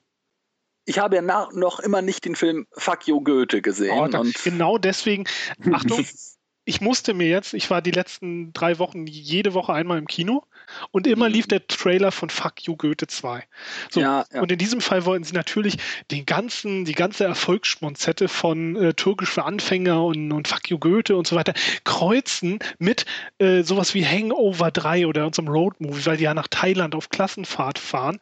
Ich 0.85 0.97
habe 0.97 1.15
ja 1.15 1.21
nach, 1.21 1.51
noch 1.53 1.79
immer 1.79 2.01
nicht 2.01 2.25
den 2.25 2.35
Film 2.35 2.65
Fuck 2.71 3.07
You 3.07 3.21
Goethe 3.21 3.61
gesehen. 3.61 3.97
Oh, 3.97 4.07
da, 4.07 4.23
genau 4.43 4.77
deswegen, 4.77 5.25
Achtung, 5.71 6.03
ich 6.63 6.79
musste 6.79 7.13
mir 7.13 7.27
jetzt, 7.27 7.53
ich 7.53 7.69
war 7.69 7.81
die 7.81 7.91
letzten 7.91 8.53
drei 8.53 8.77
Wochen 8.77 9.07
jede 9.07 9.53
Woche 9.53 9.73
einmal 9.73 9.97
im 9.97 10.07
Kino 10.07 10.43
und 10.91 11.07
immer 11.07 11.27
mhm. 11.27 11.33
lief 11.33 11.47
der 11.47 11.65
Trailer 11.65 12.11
von 12.11 12.29
Fuck 12.29 12.61
You 12.61 12.75
Goethe 12.75 13.07
2. 13.07 13.43
So, 13.89 13.99
ja, 13.99 14.25
ja. 14.31 14.41
Und 14.41 14.51
in 14.51 14.59
diesem 14.59 14.79
Fall 14.79 15.05
wollten 15.05 15.23
sie 15.23 15.33
natürlich 15.33 15.77
den 16.11 16.25
ganzen, 16.25 16.85
die 16.85 16.93
ganze 16.93 17.23
Erfolgsschmonzette 17.25 18.27
von 18.27 18.75
äh, 18.75 18.93
Türkisch 18.93 19.29
für 19.29 19.43
Anfänger 19.43 20.03
und, 20.03 20.31
und 20.31 20.47
Fuck 20.47 20.69
You 20.69 20.77
Goethe 20.77 21.15
und 21.15 21.25
so 21.25 21.35
weiter 21.35 21.53
kreuzen 21.83 22.59
mit 22.77 23.05
äh, 23.39 23.63
sowas 23.63 23.95
wie 23.95 24.05
Hangover 24.05 24.69
3 24.69 25.07
oder 25.07 25.25
unserem 25.25 25.47
Roadmovie, 25.47 26.05
weil 26.05 26.17
die 26.17 26.25
ja 26.25 26.33
nach 26.35 26.47
Thailand 26.47 26.93
auf 26.93 27.09
Klassenfahrt 27.09 27.79
fahren. 27.79 28.19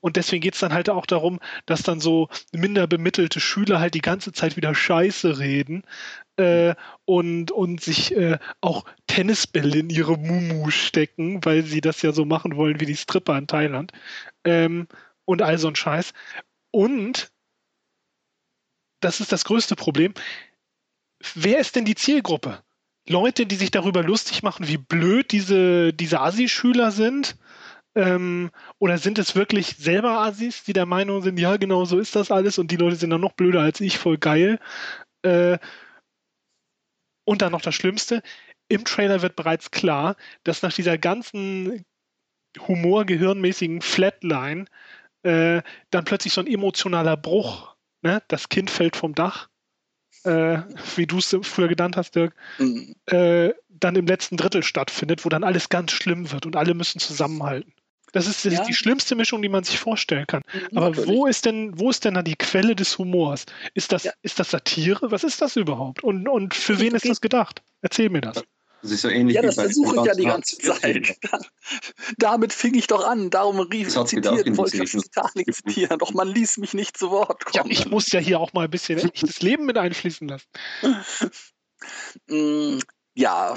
Und 0.00 0.16
deswegen 0.16 0.40
geht 0.40 0.54
es 0.54 0.60
dann 0.60 0.72
halt 0.72 0.88
auch 0.88 1.06
darum, 1.06 1.40
dass 1.66 1.82
dann 1.82 2.00
so 2.00 2.28
minder 2.52 2.86
bemittelte 2.86 3.38
Schüler 3.38 3.80
halt 3.80 3.94
die 3.94 4.00
ganze 4.00 4.32
Zeit 4.32 4.56
wieder 4.56 4.74
Scheiße 4.74 5.38
reden 5.38 5.84
äh, 6.42 6.74
und, 7.04 7.52
und 7.52 7.80
sich 7.80 8.16
äh, 8.16 8.38
auch 8.60 8.84
Tennisbälle 9.06 9.78
in 9.78 9.90
ihre 9.90 10.18
Mumu 10.18 10.70
stecken, 10.70 11.44
weil 11.44 11.62
sie 11.62 11.80
das 11.80 12.02
ja 12.02 12.12
so 12.12 12.24
machen 12.24 12.56
wollen 12.56 12.80
wie 12.80 12.86
die 12.86 12.96
Stripper 12.96 13.38
in 13.38 13.46
Thailand. 13.46 13.92
Ähm, 14.44 14.88
und 15.24 15.40
all 15.40 15.58
so 15.58 15.68
ein 15.68 15.76
Scheiß. 15.76 16.12
Und 16.72 17.32
das 19.00 19.20
ist 19.20 19.32
das 19.32 19.44
größte 19.44 19.76
Problem. 19.76 20.14
Wer 21.34 21.58
ist 21.60 21.76
denn 21.76 21.84
die 21.84 21.94
Zielgruppe? 21.94 22.62
Leute, 23.08 23.46
die 23.46 23.56
sich 23.56 23.70
darüber 23.70 24.02
lustig 24.02 24.42
machen, 24.42 24.68
wie 24.68 24.78
blöd 24.78 25.32
diese, 25.32 25.92
diese 25.92 26.20
Assi-Schüler 26.20 26.90
sind? 26.90 27.36
Ähm, 27.94 28.50
oder 28.78 28.98
sind 28.98 29.18
es 29.18 29.36
wirklich 29.36 29.76
selber 29.76 30.20
Assis, 30.20 30.64
die 30.64 30.72
der 30.72 30.86
Meinung 30.86 31.22
sind, 31.22 31.38
ja, 31.38 31.56
genau 31.56 31.84
so 31.84 31.98
ist 31.98 32.16
das 32.16 32.30
alles 32.30 32.58
und 32.58 32.70
die 32.70 32.76
Leute 32.76 32.96
sind 32.96 33.10
dann 33.10 33.20
noch 33.20 33.32
blöder 33.32 33.60
als 33.60 33.80
ich, 33.80 33.98
voll 33.98 34.18
geil. 34.18 34.58
Äh, 35.22 35.58
und 37.24 37.42
dann 37.42 37.52
noch 37.52 37.62
das 37.62 37.74
Schlimmste, 37.74 38.22
im 38.68 38.84
Trailer 38.84 39.22
wird 39.22 39.36
bereits 39.36 39.70
klar, 39.70 40.16
dass 40.44 40.62
nach 40.62 40.72
dieser 40.72 40.98
ganzen 40.98 41.84
humor-gehirnmäßigen 42.58 43.82
Flatline 43.82 44.66
äh, 45.22 45.62
dann 45.90 46.04
plötzlich 46.04 46.32
so 46.32 46.40
ein 46.40 46.46
emotionaler 46.46 47.16
Bruch, 47.16 47.74
ne? 48.02 48.22
das 48.28 48.48
Kind 48.48 48.70
fällt 48.70 48.96
vom 48.96 49.14
Dach, 49.14 49.48
äh, 50.24 50.58
wie 50.96 51.06
du 51.06 51.18
es 51.18 51.36
früher 51.42 51.68
genannt 51.68 51.96
hast, 51.96 52.14
Dirk, 52.14 52.34
mhm. 52.58 52.94
äh, 53.06 53.52
dann 53.68 53.96
im 53.96 54.06
letzten 54.06 54.36
Drittel 54.36 54.62
stattfindet, 54.62 55.24
wo 55.24 55.28
dann 55.28 55.44
alles 55.44 55.68
ganz 55.68 55.92
schlimm 55.92 56.30
wird 56.30 56.46
und 56.46 56.56
alle 56.56 56.74
müssen 56.74 56.98
zusammenhalten. 56.98 57.72
Das 58.12 58.26
ist, 58.26 58.44
das 58.44 58.52
ja. 58.52 58.60
ist 58.60 58.66
die 58.68 58.74
schlimmste 58.74 59.14
Mischung, 59.14 59.42
die 59.42 59.48
man 59.48 59.64
sich 59.64 59.78
vorstellen 59.78 60.26
kann. 60.26 60.42
Mhm, 60.70 60.78
Aber 60.78 61.06
wo 61.06 61.26
ist 61.26 61.46
denn, 61.46 61.78
wo 61.78 61.90
ist 61.90 62.04
denn 62.04 62.14
da 62.14 62.22
die 62.22 62.36
Quelle 62.36 62.76
des 62.76 62.98
Humors? 62.98 63.46
Ist 63.74 63.92
das, 63.92 64.04
ja. 64.04 64.12
ist 64.22 64.38
das 64.38 64.50
Satire? 64.50 65.10
Was 65.10 65.24
ist 65.24 65.40
das 65.40 65.56
überhaupt? 65.56 66.04
Und, 66.04 66.28
und 66.28 66.54
für 66.54 66.78
wen 66.78 66.94
ist 66.94 67.08
das 67.08 67.20
gedacht? 67.20 67.62
Erzähl 67.80 68.10
mir 68.10 68.20
das. 68.20 68.44
Das 68.82 68.90
ist 68.90 69.02
so 69.02 69.08
ähnlich 69.08 69.36
ja, 69.36 69.42
das 69.42 69.54
versuche 69.54 69.96
ich 69.96 70.04
ja 70.04 70.14
die 70.14 70.24
ganze 70.24 70.58
Zeit. 70.58 71.16
Damit 72.18 72.52
fing 72.52 72.74
ich 72.74 72.88
doch 72.88 73.06
an. 73.06 73.30
Darum 73.30 73.60
rief 73.60 73.88
ich 73.88 74.04
zitiert, 74.06 74.56
wollte 74.56 74.82
ich 74.82 74.90
Titanic 74.90 75.54
zitieren. 75.54 75.98
Doch 76.00 76.12
man 76.12 76.26
ließ 76.26 76.58
mich 76.58 76.74
nicht 76.74 76.96
zu 76.96 77.10
Wort 77.10 77.44
kommen. 77.44 77.70
Ja, 77.70 77.70
ich 77.70 77.86
muss 77.86 78.10
ja 78.10 78.18
hier 78.18 78.40
auch 78.40 78.52
mal 78.54 78.64
ein 78.64 78.70
bisschen 78.70 78.98
echtes 78.98 79.40
Leben 79.40 79.66
mit 79.66 79.78
einfließen 79.78 80.28
lassen. 80.28 80.48
Mm, 82.28 82.78
ja, 83.14 83.56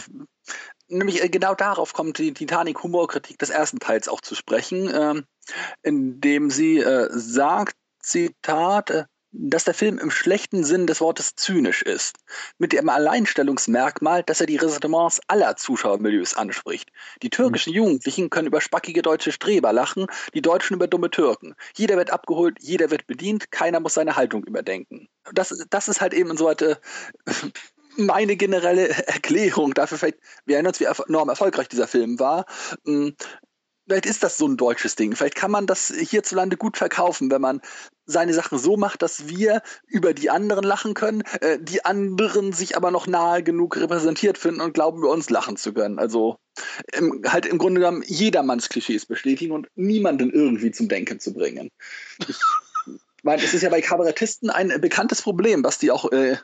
nämlich 0.88 1.24
äh, 1.24 1.30
genau 1.30 1.56
darauf 1.56 1.93
kommt 1.93 2.17
die 2.17 2.34
Titanic-Humorkritik 2.34 3.38
des 3.39 3.50
ersten 3.50 3.80
Teils 3.80 4.08
auch 4.08 4.21
zu 4.21 4.36
sprechen, 4.36 4.89
äh, 4.89 5.21
indem 5.84 6.50
sie 6.50 6.80
äh, 6.80 7.10
sagt, 7.12 7.76
Zitat, 8.00 8.89
äh, 8.91 9.06
dass 9.38 9.65
der 9.65 9.74
Film 9.74 10.00
im 10.00 10.12
schlechten 10.12 10.63
Sinn 10.63 10.88
des 10.88 11.02
Wortes 11.02 11.36
zynisch 11.36 11.82
ist, 11.82 12.17
mit 12.58 12.71
dem 12.71 12.88
Alleinstellungsmerkmal, 12.88 14.24
dass 14.24 14.39
er 14.39 14.48
die 14.48 14.56
Ressentiments 14.56 15.19
aller 15.28 15.58
Zuschauermilieus 15.58 16.36
anspricht. 16.36 16.89
Die 17.21 17.30
türkischen 17.30 17.71
mhm. 17.71 17.78
Jugendlichen 17.78 18.30
können 18.30 18.48
über 18.48 18.62
spackige 18.62 19.02
deutsche 19.02 19.32
Streber 19.32 19.74
lachen, 19.74 20.08
die 20.34 20.41
Deutschen 20.41 20.76
über 20.76 20.88
dumme 20.88 21.10
Türken. 21.10 21.56
Jeder 21.76 21.98
wird 21.98 22.12
abgeholt, 22.12 22.58
jeder 22.62 22.91
wird 22.91 23.08
bedient, 23.08 23.52
keiner 23.52 23.80
muss 23.80 23.95
seine 23.95 24.15
Haltung 24.15 24.43
überdenken. 24.45 25.10
Das, 25.34 25.65
das 25.69 25.88
ist 25.88 26.02
halt 26.02 26.13
eben 26.13 26.38
so 26.38 26.48
eine 26.48 26.78
meine 27.97 28.36
generelle 28.36 28.89
Erklärung 28.89 29.73
dafür, 29.73 29.97
vielleicht, 29.97 30.19
wir 30.45 30.55
erinnern 30.55 30.71
uns, 30.71 30.79
wie 30.79 30.86
enorm 30.86 31.29
erfolgreich 31.29 31.67
dieser 31.67 31.88
Film 31.88 32.19
war. 32.19 32.45
Hm, 32.86 33.15
vielleicht 33.88 34.05
ist 34.05 34.23
das 34.23 34.38
so 34.38 34.47
ein 34.47 34.58
deutsches 34.58 34.95
Ding. 34.95 35.15
Vielleicht 35.15 35.36
kann 35.36 35.51
man 35.51 35.67
das 35.67 35.93
hierzulande 35.95 36.58
gut 36.58 36.77
verkaufen, 36.77 37.29
wenn 37.31 37.41
man 37.41 37.62
seine 38.05 38.34
Sachen 38.34 38.60
so 38.60 38.77
macht, 38.77 39.01
dass 39.01 39.27
wir 39.27 39.62
über 39.88 40.13
die 40.13 40.29
anderen 40.29 40.63
lachen 40.63 40.93
können, 40.93 41.23
äh, 41.41 41.58
die 41.60 41.86
anderen 41.86 42.53
sich 42.53 42.77
aber 42.77 42.91
noch 42.91 43.08
nahe 43.08 43.43
genug 43.43 43.77
repräsentiert 43.77 44.38
finden 44.38 44.62
und 44.62 44.73
glauben, 44.73 44.99
über 44.99 45.10
uns 45.10 45.29
lachen 45.29 45.58
zu 45.58 45.73
können. 45.73 45.99
Also 45.99 46.38
im, 46.93 47.21
halt 47.27 47.45
im 47.45 47.58
Grunde 47.58 47.81
genommen 47.81 48.03
jedermanns 48.05 48.69
Klischees 48.69 49.05
bestätigen 49.05 49.51
und 49.51 49.67
niemanden 49.75 50.31
irgendwie 50.31 50.71
zum 50.71 50.88
Denken 50.88 51.19
zu 51.19 51.34
bringen. 51.34 51.69
Meine, 53.25 53.43
es 53.43 53.55
ist 53.55 53.63
ja 53.63 53.69
bei 53.69 53.81
Kabarettisten 53.81 54.51
ein 54.51 54.79
bekanntes 54.79 55.23
Problem, 55.23 55.63
was 55.63 55.79
die 55.79 55.89
auch 55.89 56.11
äh, 56.11 56.38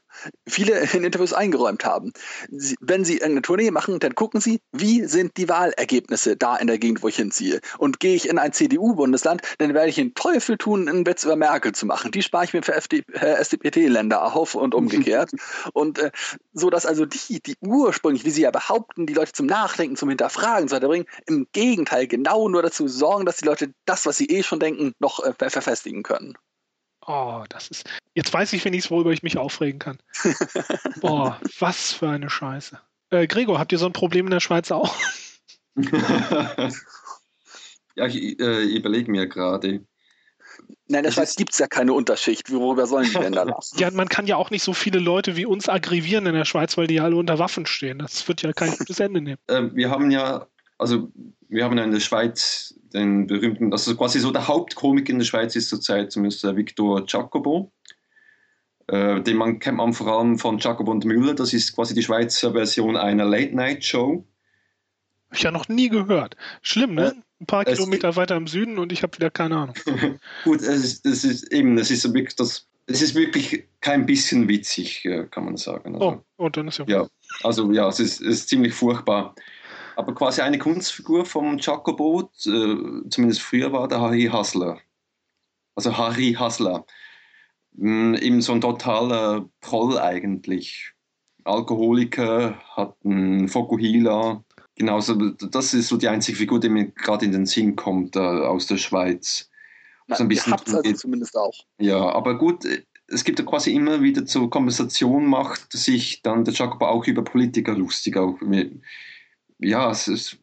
viele 0.48 0.80
in 0.94 1.04
Interviews 1.04 1.32
eingeräumt 1.32 1.86
haben. 1.86 2.12
Sie, 2.50 2.76
wenn 2.82 3.06
sie 3.06 3.22
eine 3.22 3.44
Tournee 3.44 3.70
machen, 3.70 4.00
dann 4.00 4.16
gucken 4.16 4.42
sie, 4.42 4.62
wie 4.72 5.06
sind 5.06 5.38
die 5.38 5.48
Wahlergebnisse 5.48 6.38
da 6.38 6.56
in 6.56 6.66
der 6.66 6.80
Gegend, 6.80 7.04
wo 7.04 7.08
ich 7.08 7.18
hinziehe. 7.18 7.62
Und 7.78 8.00
gehe 8.00 8.16
ich 8.16 8.28
in 8.28 8.40
ein 8.40 8.52
CDU-Bundesland, 8.52 9.44
dann 9.60 9.76
werde 9.76 9.90
ich 9.90 9.96
den 9.96 10.16
Teufel 10.16 10.58
tun, 10.58 10.90
einen 10.90 11.06
Witz 11.06 11.24
über 11.24 11.36
Merkel 11.36 11.72
zu 11.74 11.86
machen. 11.86 12.10
Die 12.10 12.24
spare 12.24 12.46
ich 12.46 12.54
mir 12.54 12.64
für 12.64 12.74
äh, 12.74 13.36
SDP-Länder 13.36 14.36
auf 14.36 14.56
und 14.56 14.74
umgekehrt. 14.74 15.30
und 15.74 16.00
äh, 16.00 16.10
so, 16.52 16.72
dass 16.72 16.88
also 16.88 17.06
die, 17.06 17.44
die 17.44 17.58
ursprünglich, 17.62 18.26
wie 18.26 18.32
sie 18.32 18.42
ja 18.42 18.50
behaupten, 18.50 19.06
die 19.06 19.14
Leute 19.14 19.34
zum 19.34 19.46
Nachdenken, 19.46 19.98
zum 19.98 20.10
Hinterfragen 20.10 20.68
zu 20.68 20.80
bringen, 20.80 21.06
im 21.28 21.46
Gegenteil 21.52 22.08
genau 22.08 22.50
nur 22.50 22.64
dazu 22.64 22.88
sorgen, 22.88 23.28
dass 23.28 23.38
die 23.38 23.46
Leute 23.46 23.72
das, 23.86 24.08
was 24.08 24.18
sie 24.18 24.26
eh 24.26 24.42
schon 24.42 24.60
denken, 24.60 24.96
noch 24.98 25.24
äh, 25.24 25.34
verfestigen 25.38 26.02
können. 26.02 26.36
Oh, 27.12 27.44
das 27.50 27.68
ist. 27.68 27.90
Jetzt 28.14 28.34
weiß 28.34 28.54
ich 28.54 28.64
wenigstens, 28.64 28.90
worüber 28.90 29.12
ich 29.12 29.22
mich 29.22 29.38
aufregen 29.38 29.80
kann. 29.80 29.98
Boah, 31.02 31.42
was 31.60 31.92
für 31.92 32.08
eine 32.10 32.30
Scheiße. 32.30 32.80
Äh, 33.10 33.28
Gregor, 33.28 33.60
habt 33.60 33.74
ihr 33.74 33.78
so 33.78 33.86
ein 33.86 33.92
Problem 33.92 34.28
in 34.28 34.32
der 34.32 34.40
Schweiz 34.40 34.72
auch? 34.72 34.96
ja, 37.96 38.06
ich 38.08 38.40
äh, 38.40 38.64
überlege 38.64 39.12
mir 39.12 39.28
gerade. 39.28 39.86
Nein, 40.88 41.00
in 41.00 41.04
der 41.04 41.12
Schweiz 41.12 41.36
gibt 41.36 41.52
es 41.52 41.60
ja 41.60 41.68
keine 41.68 41.92
Unterschicht. 41.92 42.50
Worüber 42.50 42.88
sollen 42.88 43.10
die 43.10 43.20
denn 43.20 43.34
da 43.34 43.44
lassen? 43.44 43.78
ja, 43.78 43.92
man 43.92 44.08
kann 44.08 44.26
ja 44.26 44.38
auch 44.38 44.50
nicht 44.50 44.64
so 44.64 44.72
viele 44.72 45.00
Leute 45.00 45.36
wie 45.36 45.46
uns 45.46 45.68
aggrevieren 45.68 46.26
in 46.28 46.36
der 46.36 46.46
Schweiz, 46.46 46.78
weil 46.78 46.88
die 46.88 46.96
ja 46.96 47.04
alle 47.04 47.18
unter 47.18 47.40
Waffen 47.40 47.66
stehen. 47.66 48.00
Das 48.00 48.26
wird 48.30 48.42
ja 48.42 48.54
kein 48.54 48.72
gutes 48.78 49.02
Ende 49.02 49.20
nehmen. 49.20 49.40
Äh, 49.48 49.64
wir 49.74 49.90
haben 49.90 50.12
ja, 50.12 50.48
also 50.78 51.12
wir 51.50 51.66
haben 51.66 51.78
ja 51.78 51.84
in 51.84 51.92
der 51.92 52.00
Schweiz 52.00 52.74
den 52.94 53.28
berühmten, 53.28 53.72
also 53.72 53.96
quasi 53.96 54.20
so 54.20 54.32
der 54.32 54.48
Hauptkomik 54.48 55.10
in 55.10 55.20
der 55.20 55.26
Schweiz 55.26 55.56
ist 55.56 55.70
zurzeit 55.70 56.12
zumindest 56.12 56.44
der 56.44 56.56
Victor 56.56 57.04
Jacobo. 57.08 57.72
Äh, 58.88 59.22
den 59.22 59.38
man 59.38 59.60
kennt 59.60 59.78
man 59.78 59.94
vor 59.94 60.08
allem 60.08 60.38
von 60.38 60.58
Jacobo 60.58 60.92
und 60.92 61.06
Müller. 61.06 61.34
Das 61.34 61.54
ist 61.54 61.76
quasi 61.76 61.94
die 61.94 62.04
Schweizer 62.04 62.52
Version 62.54 62.98
einer 62.98 63.26
Late-Night-Show. 63.26 64.26
Habe 65.28 65.38
ich 65.38 65.44
ja 65.44 65.52
noch 65.52 65.70
nie 65.70 65.90
gehört. 65.90 66.36
Schlimm, 66.62 66.96
ne? 66.96 67.16
Ein 67.40 67.46
paar 67.46 67.66
es 67.66 67.78
Kilometer 67.78 68.16
weiter 68.16 68.36
im 68.36 68.48
Süden 68.48 68.78
und 68.78 68.92
ich 68.92 69.02
habe 69.02 69.16
wieder 69.18 69.32
keine 69.32 69.56
Ahnung. 69.58 69.76
Gut, 70.44 70.62
es 70.62 70.84
ist, 70.84 71.06
es 71.06 71.24
ist 71.24 71.52
eben, 71.54 71.78
es 71.78 71.90
ist 71.90 72.04
wirklich 72.14 72.36
das. 72.36 72.68
Es 72.88 73.02
ist 73.02 73.16
wirklich 73.16 73.64
kein 73.80 74.06
bisschen 74.06 74.50
witzig, 74.50 75.06
äh, 75.06 75.26
kann 75.32 75.46
man 75.46 75.56
sagen. 75.56 75.96
Also, 75.96 76.08
oh, 76.08 76.24
oh, 76.38 76.50
dann 76.50 76.68
ist 76.68 76.80
ja. 76.80 76.86
Ja, 76.88 77.08
also 77.44 77.72
ja, 77.72 77.88
es 77.88 78.00
ist, 78.00 78.20
es 78.20 78.42
ist 78.42 78.50
ziemlich 78.50 78.74
furchtbar 78.74 79.34
aber 79.96 80.14
quasi 80.14 80.42
eine 80.42 80.58
Kunstfigur 80.58 81.26
vom 81.26 81.58
Jacobo, 81.58 82.30
äh, 82.46 83.10
zumindest 83.10 83.42
früher 83.42 83.72
war 83.72 83.88
der 83.88 84.02
Harry 84.02 84.30
Hassler. 84.32 84.80
Also 85.76 85.98
Harry 85.98 86.34
Hassler. 86.38 86.86
Mm, 87.74 88.16
eben 88.16 88.42
so 88.42 88.54
ein 88.54 88.62
totaler 88.62 89.50
Proll 89.62 89.98
eigentlich. 89.98 90.94
Alkoholiker, 91.44 92.60
hat 92.76 92.96
einen 93.04 93.48
Fokuhila. 93.48 94.44
Genauso, 94.76 95.16
das 95.16 95.74
ist 95.74 95.88
so 95.88 95.98
die 95.98 96.08
einzige 96.08 96.38
Figur, 96.38 96.60
die 96.60 96.70
mir 96.70 96.88
gerade 96.92 97.26
in 97.26 97.32
den 97.32 97.46
Sinn 97.46 97.76
kommt 97.76 98.16
äh, 98.16 98.20
aus 98.20 98.68
der 98.68 98.78
Schweiz. 98.78 99.50
Na, 100.08 100.16
so 100.16 100.24
ein 100.24 100.28
bisschen 100.28 100.54
also 100.54 100.82
zumindest 100.94 101.38
auch. 101.38 101.54
Ja, 101.80 101.98
aber 102.14 102.38
gut, 102.38 102.66
es 103.08 103.24
gibt 103.24 103.40
ja 103.40 103.46
quasi 103.46 103.74
immer 103.74 104.02
wieder 104.02 104.26
zur 104.26 104.50
Konversation, 104.50 105.26
macht 105.26 105.74
sich 105.74 106.22
dann 106.22 106.46
der 106.46 106.54
Jacobo 106.54 106.86
auch 106.86 107.06
über 107.08 107.24
Politiker 107.24 107.74
lustig. 107.74 108.18
Auch 108.18 108.40
ja, 109.62 109.90
es 109.90 110.08
ist, 110.08 110.38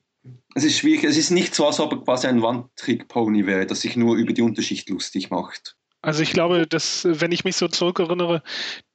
es 0.54 0.64
ist 0.64 0.78
schwierig. 0.78 1.04
Es 1.04 1.16
ist 1.16 1.30
nicht 1.30 1.54
so, 1.54 1.66
als 1.66 1.80
ob 1.80 1.92
er 1.92 1.98
quasi 1.98 2.26
ein 2.26 2.42
One-Trick-Pony 2.42 3.46
wäre, 3.46 3.66
das 3.66 3.82
sich 3.82 3.96
nur 3.96 4.16
über 4.16 4.32
die 4.32 4.42
Unterschicht 4.42 4.88
lustig 4.88 5.30
macht. 5.30 5.76
Also 6.00 6.22
ich 6.22 6.32
glaube, 6.32 6.66
dass, 6.66 7.06
wenn 7.10 7.32
ich 7.32 7.44
mich 7.44 7.56
so 7.56 7.66
zurückerinnere, 7.66 8.42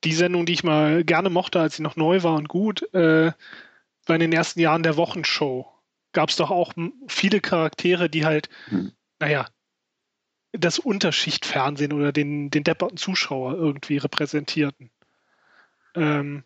die 0.04 0.14
Sendung, 0.14 0.46
die 0.46 0.54
ich 0.54 0.64
mal 0.64 1.04
gerne 1.04 1.30
mochte, 1.30 1.60
als 1.60 1.76
sie 1.76 1.84
noch 1.84 1.98
neu 1.98 2.24
war 2.24 2.36
und 2.36 2.48
gut, 2.48 2.82
äh, 2.94 3.32
war 4.06 4.16
in 4.16 4.22
den 4.22 4.32
ersten 4.32 4.60
Jahren 4.62 4.84
der 4.84 4.98
Wochenshow. 4.98 5.68
Gab 6.14 6.30
es 6.30 6.38
doch 6.38 6.50
auch 6.50 6.74
viele 7.08 7.42
Charaktere, 7.42 8.10
die 8.10 8.26
halt, 8.26 8.48
hm. 8.70 8.94
naja, 9.20 9.48
das 10.54 10.80
Unterschichtfernsehen 10.80 11.92
oder 11.92 12.12
den, 12.12 12.52
den 12.52 12.64
depperten 12.64 12.98
Zuschauer 12.98 13.56
irgendwie 13.56 13.98
repräsentierten. 13.98 14.92
Ähm, 15.96 16.44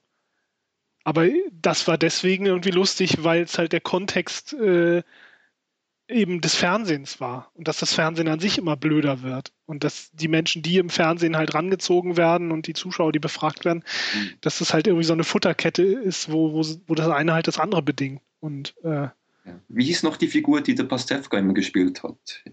aber 1.08 1.30
das 1.54 1.88
war 1.88 1.98
deswegen 1.98 2.46
irgendwie 2.46 2.72
lustig, 2.72 3.24
weil 3.24 3.44
es 3.44 3.58
halt 3.58 3.72
der 3.72 3.80
Kontext 3.80 4.52
äh, 4.52 5.04
eben 6.10 6.42
des 6.42 6.54
Fernsehens 6.54 7.22
war 7.22 7.50
und 7.54 7.70
dass 7.70 7.80
das 7.80 7.94
Fernsehen 7.94 8.28
an 8.28 8.42
sich 8.42 8.58
immer 8.58 8.76
blöder 8.76 9.22
wird 9.22 9.54
und 9.68 9.86
dass 9.86 10.12
die 10.12 10.28
Menschen, 10.28 10.64
die 10.64 10.80
im 10.80 10.90
Fernsehen 10.90 11.38
halt 11.38 11.54
rangezogen 11.54 12.18
werden 12.18 12.52
und 12.52 12.68
die 12.68 12.74
Zuschauer, 12.74 13.14
die 13.14 13.20
befragt 13.20 13.64
werden, 13.64 13.86
mhm. 14.16 14.32
dass 14.42 14.60
das 14.60 14.74
halt 14.74 14.86
irgendwie 14.86 15.06
so 15.06 15.14
eine 15.14 15.24
Futterkette 15.24 15.82
ist, 15.82 16.30
wo, 16.30 16.52
wo, 16.52 16.66
wo 16.88 16.94
das 16.94 17.08
eine 17.08 17.32
halt 17.32 17.48
das 17.48 17.58
andere 17.58 17.84
bedingt. 17.84 18.22
Und 18.42 18.76
äh, 18.84 19.08
wie 19.70 19.86
hieß 19.86 20.04
noch 20.04 20.18
die 20.18 20.28
Figur, 20.28 20.60
die 20.60 20.76
der 20.76 20.84
Pastewka 20.84 21.38
immer 21.38 21.54
gespielt 21.54 22.04
hat? 22.04 22.44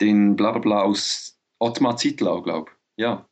Den 0.00 0.36
Blablabla 0.36 0.82
aus 0.82 1.36
Ottmar 1.58 1.96
Zittlau, 1.96 2.42
glaube 2.42 2.70
ich. 2.70 3.02
Ja. 3.02 3.26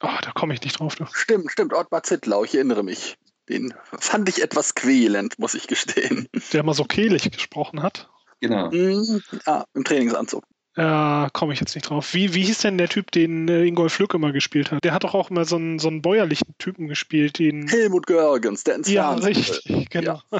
Oh, 0.00 0.18
da 0.22 0.30
komme 0.32 0.54
ich 0.54 0.62
nicht 0.62 0.78
drauf. 0.78 0.94
Du. 0.96 1.06
Stimmt, 1.12 1.50
stimmt, 1.50 1.72
Ottmar 1.72 2.02
Zittlau, 2.02 2.44
ich 2.44 2.54
erinnere 2.54 2.82
mich. 2.82 3.16
Den 3.48 3.74
fand 3.98 4.28
ich 4.28 4.42
etwas 4.42 4.74
quälend, 4.74 5.38
muss 5.38 5.54
ich 5.54 5.66
gestehen. 5.66 6.28
Der 6.52 6.60
immer 6.60 6.74
so 6.74 6.84
kehlig 6.84 7.30
gesprochen 7.30 7.82
hat. 7.82 8.08
Genau. 8.40 8.70
Mhm, 8.70 9.22
ja, 9.46 9.64
im 9.74 9.84
Trainingsanzug. 9.84 10.44
Äh, 10.76 11.28
komme 11.32 11.52
ich 11.52 11.58
jetzt 11.58 11.74
nicht 11.74 11.90
drauf. 11.90 12.14
Wie, 12.14 12.34
wie 12.34 12.44
hieß 12.44 12.60
denn 12.60 12.78
der 12.78 12.88
Typ, 12.88 13.10
den 13.10 13.48
äh, 13.48 13.64
Ingolf 13.64 13.98
Lück 13.98 14.14
immer 14.14 14.30
gespielt 14.30 14.70
hat? 14.70 14.84
Der 14.84 14.92
hat 14.92 15.02
doch 15.02 15.14
auch 15.14 15.28
immer 15.28 15.44
so 15.44 15.56
einen, 15.56 15.80
so 15.80 15.88
einen 15.88 16.02
bäuerlichen 16.02 16.54
Typen 16.58 16.86
gespielt. 16.86 17.40
Den 17.40 17.66
Helmut 17.66 18.06
Görgens, 18.06 18.62
der 18.62 18.76
ins 18.76 18.88
Ja, 18.88 19.14
richtig, 19.14 19.90
genau. 19.90 20.22
Ja. 20.30 20.38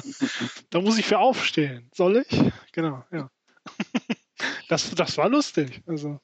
da 0.69 0.79
muss 0.79 0.97
ich 0.97 1.05
für 1.05 1.19
aufstehen. 1.19 1.89
Soll 1.93 2.23
ich? 2.25 2.41
Genau, 2.71 3.03
ja. 3.11 3.29
das, 4.69 4.91
das 4.91 5.17
war 5.17 5.27
lustig. 5.27 5.81
Also. 5.85 6.21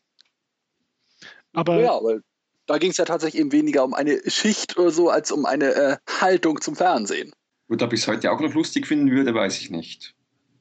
Aber, 1.52 1.82
ja, 1.82 1.92
aber 1.92 2.20
da 2.68 2.78
ging 2.78 2.92
es 2.92 2.98
ja 2.98 3.06
tatsächlich 3.06 3.40
eben 3.42 3.52
weniger 3.52 3.84
um 3.84 3.94
eine 3.94 4.20
Schicht 4.30 4.78
oder 4.78 4.92
so, 4.92 5.10
als 5.10 5.32
um 5.32 5.46
eine 5.46 5.74
äh, 5.74 5.98
Haltung 6.22 6.62
zum 6.62 6.76
Fernsehen. 6.76 7.34
Und 7.68 7.82
ob 7.82 7.94
ich 7.94 8.02
es 8.02 8.08
heute 8.08 8.32
auch 8.32 8.40
noch 8.40 8.54
lustig 8.54 8.88
finden 8.88 9.12
würde, 9.12 9.34
weiß 9.34 9.60
ich 9.60 9.72
nicht. 9.72 10.16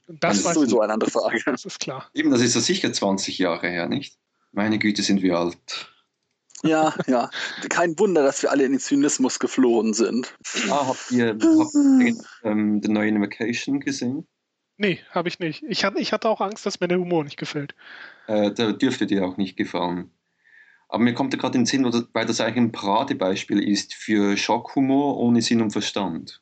Das, 0.07 0.43
das 0.43 0.45
ist 0.45 0.53
sowieso 0.53 0.81
eine 0.81 0.93
andere 0.93 1.11
Frage. 1.11 1.41
Das 1.45 1.65
ist 1.65 1.79
klar. 1.79 2.09
Eben, 2.13 2.31
das 2.31 2.41
ist 2.41 2.55
ja 2.55 2.61
sicher 2.61 2.93
20 2.93 3.37
Jahre 3.39 3.67
her, 3.67 3.87
nicht? 3.87 4.17
Meine 4.51 4.79
Güte, 4.79 5.01
sind 5.01 5.21
wir 5.21 5.37
alt. 5.37 5.91
Ja, 6.63 6.93
ja. 7.07 7.29
Kein 7.69 7.97
Wunder, 7.99 8.23
dass 8.23 8.41
wir 8.41 8.51
alle 8.51 8.63
in 8.63 8.71
den 8.71 8.79
Zynismus 8.79 9.39
geflohen 9.39 9.93
sind. 9.93 10.35
Ah, 10.69 10.87
habt 10.87 11.11
ihr, 11.11 11.29
habt 11.29 11.75
ihr 11.75 12.15
ähm, 12.43 12.81
den 12.81 12.93
neuen 12.93 13.21
Vacation 13.21 13.79
gesehen? 13.79 14.27
Nee, 14.77 14.99
habe 15.11 15.29
ich 15.29 15.39
nicht. 15.39 15.63
Ich 15.67 15.85
hatte, 15.85 15.99
ich 15.99 16.11
hatte 16.11 16.29
auch 16.29 16.41
Angst, 16.41 16.65
dass 16.65 16.79
mir 16.79 16.87
der 16.87 16.99
Humor 16.99 17.23
nicht 17.23 17.37
gefällt. 17.37 17.75
Äh, 18.27 18.51
der 18.51 18.73
dürfte 18.73 19.05
dir 19.05 19.25
auch 19.25 19.37
nicht 19.37 19.57
gefallen. 19.57 20.11
Aber 20.95 21.03
mir 21.03 21.13
kommt 21.13 21.33
da 21.33 21.37
gerade 21.37 21.57
in 21.57 21.63
den 21.63 21.65
Sinn, 21.65 22.07
weil 22.13 22.25
das 22.25 22.39
eigentlich 22.39 22.55
ein 22.55 22.71
Paradebeispiel 22.71 23.61
ist 23.61 23.93
für 23.93 24.37
Schockhumor 24.37 25.17
ohne 25.17 25.41
Sinn 25.41 25.61
und 25.61 25.71
Verstand. 25.71 26.41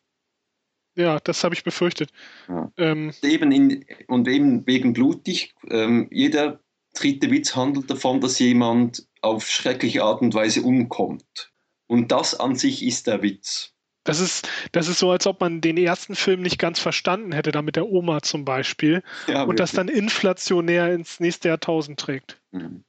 Ja, 0.93 1.19
das 1.19 1.43
habe 1.43 1.55
ich 1.55 1.63
befürchtet. 1.63 2.11
Ja. 2.47 2.71
Ähm, 2.77 3.11
eben 3.23 3.51
in, 3.51 3.83
und 4.07 4.27
eben 4.27 4.67
wegen 4.67 4.93
blutig, 4.93 5.55
ähm, 5.71 6.07
jeder 6.11 6.59
dritte 6.93 7.31
Witz 7.31 7.55
handelt 7.55 7.89
davon, 7.89 8.21
dass 8.21 8.37
jemand 8.37 9.07
auf 9.21 9.49
schreckliche 9.49 10.03
Art 10.03 10.21
und 10.21 10.35
Weise 10.35 10.61
umkommt. 10.61 11.51
Und 11.87 12.11
das 12.11 12.39
an 12.39 12.55
sich 12.55 12.85
ist 12.85 13.07
der 13.07 13.23
Witz. 13.23 13.73
Das 14.03 14.19
ist, 14.19 14.47
das 14.71 14.87
ist 14.87 14.99
so, 14.99 15.09
als 15.09 15.25
ob 15.25 15.41
man 15.41 15.61
den 15.61 15.77
ersten 15.77 16.13
Film 16.13 16.43
nicht 16.43 16.59
ganz 16.59 16.79
verstanden 16.79 17.31
hätte, 17.31 17.51
da 17.51 17.63
mit 17.63 17.75
der 17.75 17.87
Oma 17.87 18.21
zum 18.21 18.45
Beispiel, 18.45 19.01
ja, 19.25 19.45
und 19.45 19.59
das 19.59 19.71
dann 19.71 19.87
inflationär 19.87 20.93
ins 20.93 21.19
nächste 21.19 21.47
Jahrtausend 21.47 21.99
trägt. 21.99 22.39
Mhm. 22.51 22.83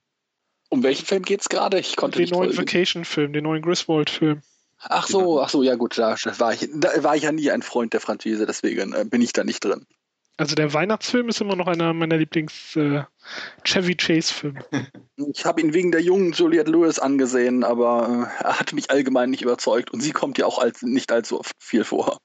Um 0.75 0.83
welchen 0.83 1.07
Film 1.07 1.23
geht 1.23 1.41
es 1.41 1.49
gerade? 1.49 1.79
Ich 1.79 1.95
konnte 1.95 2.19
Den 2.19 2.31
neuen 2.31 2.57
Vacation-Film, 2.57 3.33
den 3.33 3.45
neuen 3.45 3.63
Griswold-Film. 3.63 4.43
Ach 4.81 5.07
so, 5.07 5.21
genau. 5.21 5.41
ach 5.41 5.49
so, 5.49 5.63
ja 5.63 5.77
gut, 5.77 5.97
da 5.97 6.17
war 6.39 6.53
ich, 6.53 6.69
da 6.75 6.91
war 7.05 7.15
ich 7.15 7.23
ja 7.23 7.31
nie 7.31 7.49
ein 7.53 7.63
Freund 7.63 7.93
der 7.93 8.01
Franzese, 8.01 8.45
deswegen 8.45 8.93
äh, 8.93 9.05
bin 9.05 9.23
ich 9.23 9.33
da 9.33 9.45
nicht 9.45 9.65
drin. 9.65 9.87
Also 10.37 10.57
der 10.57 10.75
Weihnachtsfilm 10.75 11.29
ist 11.29 11.41
immer 11.41 11.55
noch 11.55 11.69
einer 11.69 11.93
meiner 11.93 12.17
Lieblings 12.17 12.75
äh, 12.75 13.05
Chevy 13.63 13.95
Chase 13.95 14.35
Filme. 14.35 14.65
Ich 15.33 15.45
habe 15.45 15.61
ihn 15.61 15.75
wegen 15.75 15.93
der 15.93 16.01
jungen 16.01 16.33
Juliette 16.33 16.73
Lewis 16.73 16.99
angesehen, 16.99 17.63
aber 17.63 18.29
äh, 18.41 18.45
er 18.45 18.59
hat 18.59 18.73
mich 18.73 18.91
allgemein 18.91 19.31
nicht 19.31 19.43
überzeugt 19.43 19.93
und 19.93 20.01
sie 20.01 20.11
kommt 20.11 20.39
ja 20.39 20.47
auch 20.47 20.59
als, 20.59 20.83
nicht 20.83 21.13
allzu 21.13 21.39
oft 21.39 21.55
viel 21.61 21.85
vor. 21.85 22.19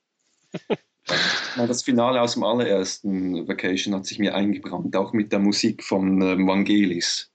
das 1.55 1.83
Finale 1.83 2.19
aus 2.19 2.33
dem 2.33 2.43
allerersten 2.43 3.47
Vacation 3.47 3.93
hat 3.93 4.07
sich 4.07 4.17
mir 4.17 4.33
eingebrannt, 4.33 4.95
auch 4.95 5.13
mit 5.13 5.31
der 5.31 5.39
Musik 5.39 5.83
von 5.83 6.19
äh, 6.23 6.35
Vangelis. 6.35 7.29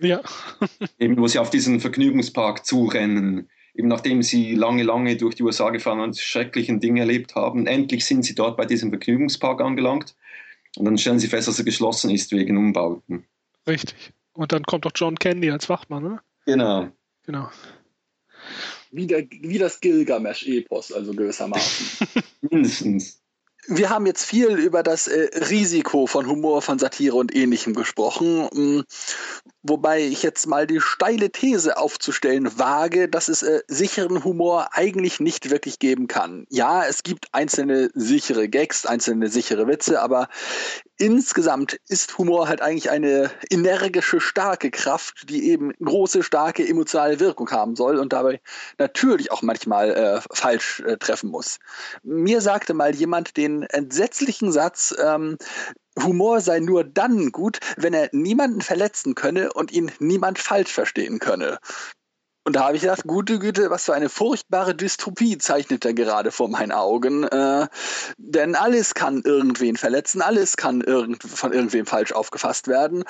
Ja. 0.00 0.20
Eben, 0.98 1.16
wo 1.16 1.26
sie 1.26 1.38
auf 1.38 1.50
diesen 1.50 1.80
Vergnügungspark 1.80 2.64
zurennen 2.64 3.48
eben 3.78 3.88
nachdem 3.88 4.22
sie 4.22 4.54
lange, 4.54 4.82
lange 4.82 5.16
durch 5.16 5.36
die 5.36 5.44
USA 5.44 5.70
gefahren 5.70 6.00
und 6.00 6.18
schrecklichen 6.18 6.80
Dinge 6.80 7.00
erlebt 7.00 7.36
haben, 7.36 7.66
endlich 7.66 8.04
sind 8.04 8.24
sie 8.24 8.34
dort 8.34 8.56
bei 8.56 8.66
diesem 8.66 8.90
Vergnügungspark 8.90 9.60
angelangt 9.60 10.16
und 10.76 10.84
dann 10.84 10.98
stellen 10.98 11.20
sie 11.20 11.28
fest, 11.28 11.46
dass 11.46 11.60
er 11.60 11.64
geschlossen 11.64 12.10
ist 12.10 12.32
wegen 12.32 12.56
Umbauten. 12.56 13.24
Richtig. 13.68 14.12
Und 14.32 14.52
dann 14.52 14.64
kommt 14.64 14.84
doch 14.84 14.92
John 14.94 15.16
Candy 15.16 15.50
als 15.50 15.68
Wachmann, 15.68 16.04
oder? 16.04 16.22
Genau. 16.44 16.88
Genau. 17.24 17.50
Wie, 18.90 19.06
der, 19.06 19.28
wie 19.30 19.58
das 19.58 19.80
Gilgamesch-Epos, 19.80 20.92
also 20.92 21.12
gewissermaßen. 21.12 22.08
Mindestens 22.50 23.22
wir 23.68 23.90
haben 23.90 24.06
jetzt 24.06 24.24
viel 24.24 24.58
über 24.58 24.82
das 24.82 25.08
äh, 25.08 25.28
Risiko 25.50 26.06
von 26.06 26.26
Humor, 26.26 26.62
von 26.62 26.78
Satire 26.78 27.16
und 27.16 27.34
ähnlichem 27.34 27.74
gesprochen, 27.74 28.84
wobei 29.62 30.02
ich 30.02 30.22
jetzt 30.22 30.46
mal 30.46 30.66
die 30.66 30.80
steile 30.80 31.30
These 31.30 31.76
aufzustellen 31.76 32.58
wage, 32.58 33.08
dass 33.08 33.28
es 33.28 33.42
äh, 33.42 33.62
sicheren 33.66 34.24
Humor 34.24 34.70
eigentlich 34.72 35.20
nicht 35.20 35.50
wirklich 35.50 35.78
geben 35.78 36.06
kann. 36.06 36.46
Ja, 36.48 36.84
es 36.84 37.02
gibt 37.02 37.28
einzelne 37.32 37.90
sichere 37.94 38.48
Gags, 38.48 38.86
einzelne 38.86 39.28
sichere 39.28 39.66
Witze, 39.66 40.00
aber 40.00 40.28
insgesamt 40.96 41.78
ist 41.88 42.18
Humor 42.18 42.48
halt 42.48 42.60
eigentlich 42.60 42.90
eine 42.90 43.30
energische, 43.50 44.20
starke 44.20 44.70
Kraft, 44.70 45.28
die 45.28 45.50
eben 45.50 45.72
große, 45.82 46.22
starke 46.22 46.66
emotionale 46.66 47.20
Wirkung 47.20 47.50
haben 47.50 47.76
soll 47.76 47.98
und 47.98 48.12
dabei 48.12 48.40
natürlich 48.78 49.30
auch 49.32 49.42
manchmal 49.42 49.90
äh, 49.90 50.20
falsch 50.32 50.80
äh, 50.80 50.96
treffen 50.96 51.30
muss. 51.30 51.58
Mir 52.02 52.40
sagte 52.40 52.74
mal 52.74 52.94
jemand 52.94 53.36
den 53.36 53.62
entsetzlichen 53.62 54.52
Satz, 54.52 54.94
ähm, 55.02 55.38
Humor 56.04 56.40
sei 56.40 56.60
nur 56.60 56.84
dann 56.84 57.32
gut, 57.32 57.58
wenn 57.76 57.94
er 57.94 58.08
niemanden 58.12 58.60
verletzen 58.60 59.14
könne 59.14 59.52
und 59.52 59.72
ihn 59.72 59.90
niemand 59.98 60.38
falsch 60.38 60.72
verstehen 60.72 61.18
könne. 61.18 61.58
Und 62.48 62.56
da 62.56 62.64
habe 62.64 62.76
ich 62.76 62.80
gedacht, 62.80 63.02
gute 63.06 63.38
Güte, 63.38 63.68
was 63.68 63.84
für 63.84 63.92
eine 63.92 64.08
furchtbare 64.08 64.74
Dystopie 64.74 65.36
zeichnet 65.36 65.84
er 65.84 65.92
gerade 65.92 66.30
vor 66.30 66.48
meinen 66.48 66.72
Augen. 66.72 67.24
Äh, 67.24 67.68
denn 68.16 68.54
alles 68.54 68.94
kann 68.94 69.20
irgendwen 69.22 69.76
verletzen, 69.76 70.22
alles 70.22 70.56
kann 70.56 70.80
irgend, 70.80 71.22
von 71.22 71.52
irgendwem 71.52 71.84
falsch 71.84 72.12
aufgefasst 72.12 72.66
werden. 72.66 73.04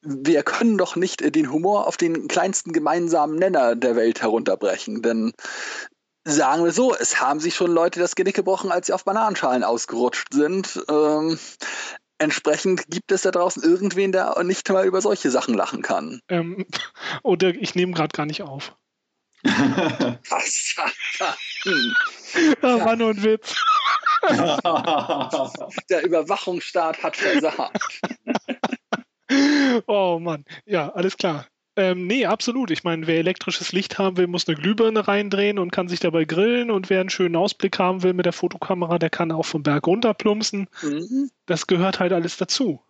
Wir 0.00 0.42
können 0.42 0.78
doch 0.78 0.96
nicht 0.96 1.34
den 1.34 1.52
Humor 1.52 1.86
auf 1.86 1.98
den 1.98 2.26
kleinsten 2.26 2.72
gemeinsamen 2.72 3.36
Nenner 3.36 3.76
der 3.76 3.94
Welt 3.94 4.22
herunterbrechen. 4.22 5.02
Denn 5.02 5.32
sagen 6.24 6.64
wir 6.64 6.72
so, 6.72 6.94
es 6.94 7.20
haben 7.20 7.40
sich 7.40 7.54
schon 7.54 7.70
Leute 7.70 8.00
das 8.00 8.14
Genick 8.14 8.36
gebrochen, 8.36 8.72
als 8.72 8.86
sie 8.86 8.92
auf 8.92 9.04
Bananenschalen 9.04 9.64
ausgerutscht 9.64 10.32
sind. 10.32 10.82
Ähm, 10.88 11.38
Entsprechend 12.18 12.86
gibt 12.88 13.10
es 13.10 13.22
da 13.22 13.30
draußen 13.32 13.62
irgendwen, 13.62 14.12
der 14.12 14.42
nicht 14.44 14.68
mal 14.70 14.86
über 14.86 15.00
solche 15.00 15.30
Sachen 15.30 15.54
lachen 15.54 15.82
kann. 15.82 16.20
Ähm, 16.28 16.64
oder 17.22 17.48
ich 17.48 17.74
nehme 17.74 17.92
gerade 17.92 18.16
gar 18.16 18.26
nicht 18.26 18.42
auf. 18.42 18.74
Was? 19.44 20.74
Das 21.20 22.84
war 22.84 22.96
nur 22.96 23.10
ein 23.10 23.22
Witz. 23.22 23.54
Der 25.90 26.02
Überwachungsstaat 26.02 27.02
hat 27.02 27.16
versagt. 27.16 28.00
oh 29.86 30.18
Mann. 30.18 30.46
Ja, 30.64 30.88
alles 30.90 31.18
klar. 31.18 31.46
Ähm, 31.76 32.06
nee, 32.06 32.26
absolut. 32.26 32.70
Ich 32.70 32.84
meine, 32.84 33.06
wer 33.06 33.18
elektrisches 33.18 33.72
Licht 33.72 33.98
haben 33.98 34.16
will, 34.16 34.28
muss 34.28 34.46
eine 34.46 34.56
Glühbirne 34.56 35.08
reindrehen 35.08 35.58
und 35.58 35.72
kann 35.72 35.88
sich 35.88 36.00
dabei 36.00 36.24
grillen. 36.24 36.70
Und 36.70 36.88
wer 36.88 37.00
einen 37.00 37.10
schönen 37.10 37.36
Ausblick 37.36 37.78
haben 37.78 38.02
will 38.02 38.12
mit 38.12 38.26
der 38.26 38.32
Fotokamera, 38.32 38.98
der 38.98 39.10
kann 39.10 39.32
auch 39.32 39.44
vom 39.44 39.62
Berg 39.62 39.86
runter 39.86 40.14
plumpsen. 40.14 40.68
Mhm. 40.82 41.30
Das 41.46 41.66
gehört 41.66 41.98
halt 41.98 42.12
alles 42.12 42.36
dazu. 42.36 42.80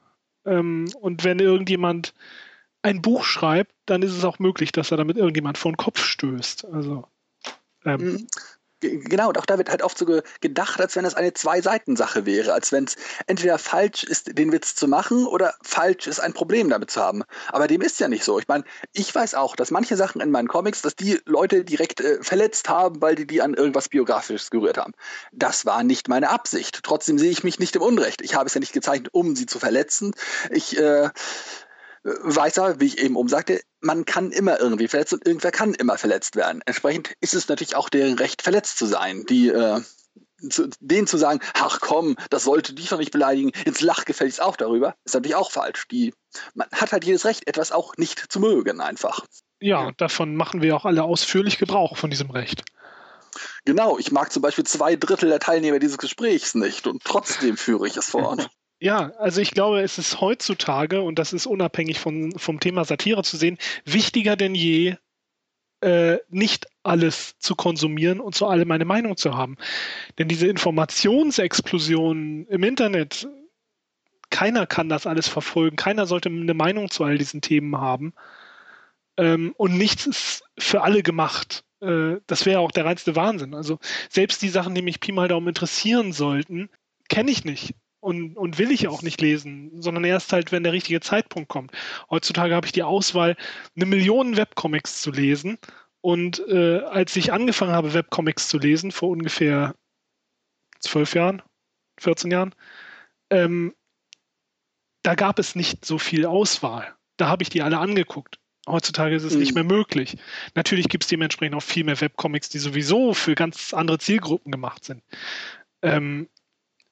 Ähm, 0.45 0.91
und 1.01 1.25
wenn 1.25 1.39
irgendjemand 1.39 2.13
ein 2.83 3.01
Buch 3.01 3.25
schreibt, 3.25 3.73
dann 3.87 4.03
ist 4.03 4.13
es 4.13 4.25
auch 4.25 4.39
möglich, 4.39 4.71
dass 4.71 4.91
er 4.91 4.99
damit 4.99 5.17
irgendjemand 5.17 5.57
vor 5.57 5.73
den 5.73 5.79
Kopf 5.79 6.05
stößt. 6.05 6.67
Also. 6.67 7.05
Ähm, 7.87 8.01
mhm. 8.01 8.27
Genau, 8.91 9.29
und 9.29 9.39
auch 9.39 9.47
da 9.47 9.59
wird 9.59 9.71
halt 9.71 9.83
oft 9.83 9.97
so 9.97 10.21
gedacht, 10.41 10.81
als 10.81 10.97
wenn 10.97 11.05
das 11.05 11.15
eine 11.15 11.33
Zwei-Seiten-Sache 11.33 12.27
wäre, 12.27 12.53
als 12.53 12.73
wenn 12.73 12.85
es 12.85 12.97
entweder 13.27 13.59
falsch 13.59 14.05
ist, 14.05 14.37
den 14.39 14.53
Witz 14.53 14.75
zu 14.75 14.89
machen 14.89 15.27
oder 15.27 15.55
falsch 15.63 16.07
ist, 16.07 16.21
ein 16.21 16.33
Problem 16.33 16.69
damit 16.69 16.91
zu 16.91 17.01
haben. 17.01 17.23
Aber 17.49 17.67
dem 17.67 17.81
ist 17.81 18.01
ja 18.01 18.09
nicht 18.09 18.25
so. 18.25 18.39
Ich 18.39 18.49
meine, 18.49 18.65
ich 18.93 19.15
weiß 19.15 19.35
auch, 19.35 19.57
dass 19.57 19.71
manche 19.71 19.97
Sachen 19.97 20.21
in 20.21 20.31
meinen 20.31 20.49
Comics, 20.49 20.83
dass 20.83 20.97
die 20.97 21.21
Leute 21.25 21.65
direkt 21.65 22.01
äh, 22.01 22.23
verletzt 22.23 22.69
haben, 22.69 23.01
weil 23.01 23.15
die 23.15 23.27
die 23.27 23.43
an 23.43 23.55
irgendwas 23.55 23.89
Biografisches 23.89 24.51
gerührt 24.51 24.79
haben. 24.79 24.93
Das 25.33 25.67
war 25.67 25.83
nicht 25.85 26.09
meine 26.09 26.31
Absicht. 26.31 26.81
Trotzdem 26.83 27.19
sehe 27.19 27.31
ich 27.31 27.45
mich 27.45 27.59
nicht 27.59 27.77
im 27.77 27.83
Unrecht. 27.83 28.23
Ich 28.23 28.35
habe 28.35 28.47
es 28.47 28.55
ja 28.55 28.61
nicht 28.61 28.73
gezeichnet, 28.73 29.09
um 29.13 29.37
sie 29.37 29.47
zu 29.47 29.59
verletzen. 29.59 30.13
Ich 30.51 30.79
äh, 30.79 31.11
weiß 32.05 32.59
aber, 32.59 32.81
wie 32.81 32.87
ich 32.87 32.99
eben 32.99 33.17
oben 33.17 33.29
sagte, 33.29 33.61
man 33.81 34.05
kann 34.05 34.31
immer 34.31 34.61
irgendwie 34.61 34.89
verletzt 34.89 35.15
und 35.15 35.27
irgendwer 35.27 35.51
kann 35.51 35.75
immer 35.75 35.99
verletzt 35.99 36.37
werden. 36.37 36.63
Entsprechend 36.67 37.15
ist 37.21 37.35
es 37.35 37.49
natürlich 37.49 37.77
auch 37.77 37.89
deren 37.89 38.19
Recht, 38.19 38.43
verletzt 38.43 38.79
zu 38.79 38.87
sein. 38.87 39.25
Die, 39.27 39.49
äh, 39.49 39.81
zu, 40.51 40.69
denen 40.81 41.07
zu 41.07 41.17
sagen, 41.17 41.41
ach 41.55 41.81
komm, 41.81 42.17
das 42.29 42.45
sollte 42.45 42.75
dich 42.75 42.89
doch 42.89 42.99
nicht 42.99 43.11
beleidigen, 43.11 43.51
ins 43.65 43.81
Lach 43.81 44.05
gefälligst 44.05 44.43
auch 44.43 44.57
darüber, 44.57 44.95
ist 45.05 45.15
natürlich 45.15 45.37
auch 45.37 45.51
falsch. 45.51 45.89
Die, 45.89 46.13
man 46.55 46.69
hat 46.73 46.93
halt 46.93 47.05
jedes 47.05 47.25
Recht, 47.25 47.47
etwas 47.47 47.73
auch 47.73 47.97
nicht 47.97 48.31
zu 48.31 48.41
mögen, 48.41 48.81
einfach. 48.81 49.25
Ja, 49.61 49.93
davon 49.97 50.37
machen 50.37 50.61
wir 50.61 50.77
auch 50.77 50.85
alle 50.85 51.05
ausführlich 51.05 51.59
Gebrauch 51.59 51.97
von 51.97 52.11
diesem 52.11 52.31
Recht. 52.31 52.65
Genau, 53.65 53.99
ich 53.99 54.13
mag 54.13 54.31
zum 54.31 54.43
Beispiel 54.43 54.65
zwei 54.65 54.95
Drittel 54.97 55.31
der 55.31 55.41
Teilnehmer 55.41 55.79
dieses 55.79 55.99
Gesprächs 55.99 56.55
nicht 56.55 56.87
und 56.87 57.03
trotzdem 57.03 57.57
führe 57.57 57.87
ich 57.87 57.97
es 57.97 58.11
fort. 58.11 58.51
Ja, 58.85 59.13
also 59.17 59.41
ich 59.41 59.53
glaube, 59.53 59.81
es 59.81 59.97
ist 59.97 60.21
heutzutage, 60.21 61.01
und 61.01 61.19
das 61.19 61.33
ist 61.33 61.47
unabhängig 61.47 61.99
von, 61.99 62.33
vom 62.39 62.61
Thema 62.61 62.85
Satire 62.85 63.23
zu 63.23 63.39
sehen, 63.39 63.57
wichtiger 63.87 64.37
denn 64.37 64.55
je, 64.55 64.97
äh, 65.81 66.19
nicht 66.29 66.67
alles 66.83 67.39
zu 67.39 67.55
konsumieren 67.55 68.21
und 68.21 68.35
zu 68.35 68.47
allem 68.47 68.71
eine 68.71 68.85
Meinung 68.85 69.17
zu 69.17 69.35
haben. 69.37 69.57
Denn 70.19 70.29
diese 70.29 70.49
Informationsexplosion 70.49 72.47
im 72.47 72.63
Internet, 72.63 73.27
keiner 74.29 74.67
kann 74.67 74.91
das 74.91 75.07
alles 75.07 75.29
verfolgen, 75.29 75.77
keiner 75.77 76.05
sollte 76.07 76.29
eine 76.29 76.53
Meinung 76.53 76.91
zu 76.91 77.05
all 77.05 77.17
diesen 77.17 77.41
Themen 77.41 77.79
haben. 77.79 78.13
Ähm, 79.17 79.55
und 79.57 79.79
nichts 79.79 80.07
ist 80.07 80.45
für 80.59 80.83
alle 80.83 81.03
gemacht. 81.03 81.65
Äh, 81.81 82.17
das 82.27 82.45
wäre 82.45 82.61
auch 82.61 82.71
der 82.71 82.85
reinste 82.85 83.17
Wahnsinn. 83.17 83.55
Also 83.55 83.79
selbst 84.11 84.43
die 84.43 84.51
Sachen, 84.51 84.75
die 84.75 84.83
mich 84.83 85.01
Pi 85.01 85.13
mal 85.13 85.29
Daumen 85.29 85.49
interessieren 85.49 86.13
sollten, 86.13 86.69
kenne 87.09 87.31
ich 87.31 87.47
nicht 87.47 87.75
und, 88.05 88.37
und 88.37 88.59
will 88.59 88.71
ich 88.71 88.87
auch 88.87 89.01
nicht 89.01 89.23
lesen, 89.23 89.81
sondern 89.81 90.05
erst 90.05 90.35
halt, 90.35 90.53
wenn 90.53 90.63
der 90.63 90.75
richtige 90.75 91.01
Zeitpunkt 91.01 91.49
kommt. 91.49 91.73
Heutzutage 92.11 92.55
habe 92.55 92.67
ich 92.67 92.73
die 92.73 92.83
Auswahl, 92.83 93.35
eine 93.75 93.87
Million 93.87 94.37
Webcomics 94.37 95.01
zu 95.01 95.11
lesen. 95.11 95.57
Und 96.03 96.47
äh, 96.47 96.81
als 96.81 97.17
ich 97.17 97.33
angefangen 97.33 97.73
habe, 97.73 97.95
Webcomics 97.95 98.49
zu 98.49 98.59
lesen, 98.59 98.93
vor 98.93 99.09
ungefähr 99.09 99.75
zwölf 100.81 101.15
Jahren, 101.15 101.41
14 101.99 102.31
Jahren, 102.31 102.55
ähm, 103.31 103.75
da 105.03 105.15
gab 105.15 105.39
es 105.39 105.55
nicht 105.55 105.87
so 105.87 105.97
viel 105.97 106.27
Auswahl. 106.27 106.95
Da 107.17 107.29
habe 107.29 107.43
ich 107.43 107.49
die 107.49 107.63
alle 107.63 107.79
angeguckt. 107.79 108.39
Heutzutage 108.69 109.15
ist 109.15 109.25
es 109.25 109.33
mhm. 109.33 109.41
nicht 109.41 109.55
mehr 109.55 109.65
möglich. 109.65 110.19
Natürlich 110.55 110.91
gibt 110.91 111.05
es 111.05 111.09
dementsprechend 111.09 111.57
auch 111.57 111.63
viel 111.63 111.85
mehr 111.85 111.99
Webcomics, 111.99 112.51
die 112.51 112.59
sowieso 112.59 113.15
für 113.15 113.35
ganz 113.35 113.73
andere 113.73 113.99
Zielgruppen 113.99 114.53
gemacht 114.53 114.85
sind. 114.85 115.03
Ähm, 115.81 116.29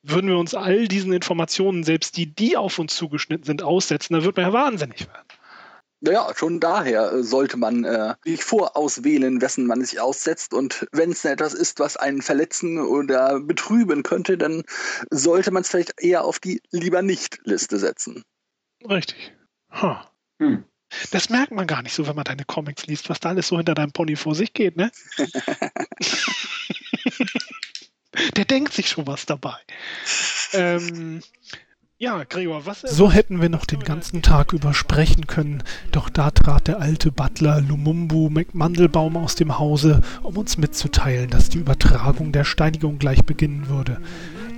würden 0.03 0.29
wir 0.29 0.39
uns 0.39 0.55
all 0.55 0.89
diesen 0.89 1.13
Informationen, 1.13 1.85
selbst 1.85 2.17
die, 2.17 2.27
die 2.27 2.57
auf 2.57 2.79
uns 2.79 2.97
zugeschnitten 2.97 3.45
sind, 3.45 3.63
aussetzen, 3.63 4.15
dann 4.15 4.25
wird 4.25 4.37
man 4.37 4.47
ja 4.47 4.53
wahnsinnig 4.53 5.07
werden. 5.07 5.27
Naja, 6.05 6.33
schon 6.35 6.59
daher 6.59 7.23
sollte 7.23 7.57
man 7.57 7.85
äh, 7.85 8.17
sich 8.25 8.43
vorauswählen, 8.43 9.41
wessen 9.41 9.67
man 9.67 9.85
sich 9.85 10.01
aussetzt. 10.01 10.53
Und 10.53 10.89
wenn 10.91 11.13
es 11.13 11.25
etwas 11.25 11.55
ist, 11.55 11.79
was 11.79 11.97
einen 11.97 12.23
verletzen 12.23 12.81
oder 12.81 13.39
betrüben 13.39 14.03
könnte, 14.03 14.37
dann 14.37 14.65
sollte 15.11 15.53
man 15.53 15.63
es 15.63 15.69
vielleicht 15.69 16.03
eher 16.03 16.25
auf 16.25 16.41
die 16.41 16.61
lieber 16.73 17.03
nicht-Liste 17.03 17.79
setzen. 17.79 18.25
Richtig. 18.89 19.33
Huh. 19.81 19.95
Hm. 20.41 20.65
Das 21.13 21.31
merkt 21.31 21.53
man 21.53 21.69
gar 21.69 21.83
nicht 21.83 21.95
so, 21.95 22.09
wenn 22.09 22.17
man 22.17 22.25
deine 22.25 22.45
Comics 22.45 22.87
liest, 22.87 23.09
was 23.09 23.21
da 23.21 23.29
alles 23.29 23.47
so 23.47 23.57
hinter 23.57 23.75
deinem 23.75 23.93
Pony 23.93 24.17
vor 24.17 24.35
sich 24.35 24.53
geht, 24.53 24.77
ne? 24.77 24.91
Der 28.37 28.45
denkt 28.45 28.73
sich 28.73 28.89
schon 28.89 29.07
was 29.07 29.27
dabei. 29.27 29.57
ähm, 30.53 31.23
ja, 32.03 32.25
Gregor, 32.25 32.67
was. 32.67 32.81
So 32.81 33.13
hätten 33.13 33.41
wir 33.41 33.49
noch 33.49 33.65
den 33.65 33.85
ganzen 33.85 34.23
Tag 34.23 34.53
über 34.53 34.75
sprechen 34.75 35.29
können, 35.29 35.63
doch 35.93 36.09
da 36.09 36.33
trat 36.33 36.67
der 36.67 36.81
alte 36.81 37.13
Butler 37.13 37.61
Lumumbu 37.61 38.29
McMandelbaum 38.29 39.17
aus 39.17 39.37
dem 39.37 39.61
Hause, 39.61 40.01
um 40.25 40.37
uns 40.37 40.59
mitzuteilen, 40.59 41.31
dass 41.31 41.49
die 41.49 41.59
Übertragung 41.59 42.33
der 42.33 42.43
Steinigung 42.43 42.99
gleich 42.99 43.25
beginnen 43.25 43.69
würde. 43.69 44.01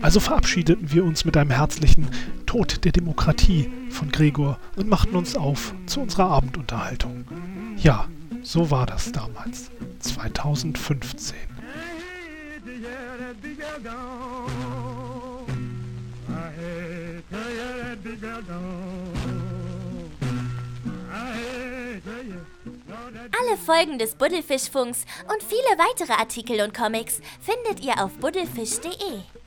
Also 0.01 0.21
verabschiedeten 0.21 0.91
wir 0.91 1.05
uns 1.05 1.27
mit 1.27 1.37
einem 1.37 1.51
herzlichen 1.51 2.09
Tod 2.47 2.83
der 2.87 2.93
Demokratie 2.93 3.71
von 3.91 4.11
Gregor 4.11 4.59
und 4.77 4.89
machten 4.89 5.15
uns 5.15 5.37
auf 5.37 5.75
zu 5.85 6.01
unserer 6.01 6.31
Abendunterhaltung. 6.31 7.27
Ja, 7.77 8.07
so 8.43 8.71
war 8.71 8.87
das 8.87 9.13
damals, 9.13 9.71
2015. 10.01 11.54
Alle 23.41 23.57
Folgen 23.57 23.99
des 23.99 24.15
Buddelfischfunks 24.15 25.05
und 25.33 25.43
viele 25.43 25.79
weitere 25.79 26.13
Artikel 26.13 26.61
und 26.61 26.75
Comics 26.75 27.21
findet 27.41 27.85
ihr 27.85 28.03
auf 28.03 28.13
buddelfisch.de. 28.19 29.44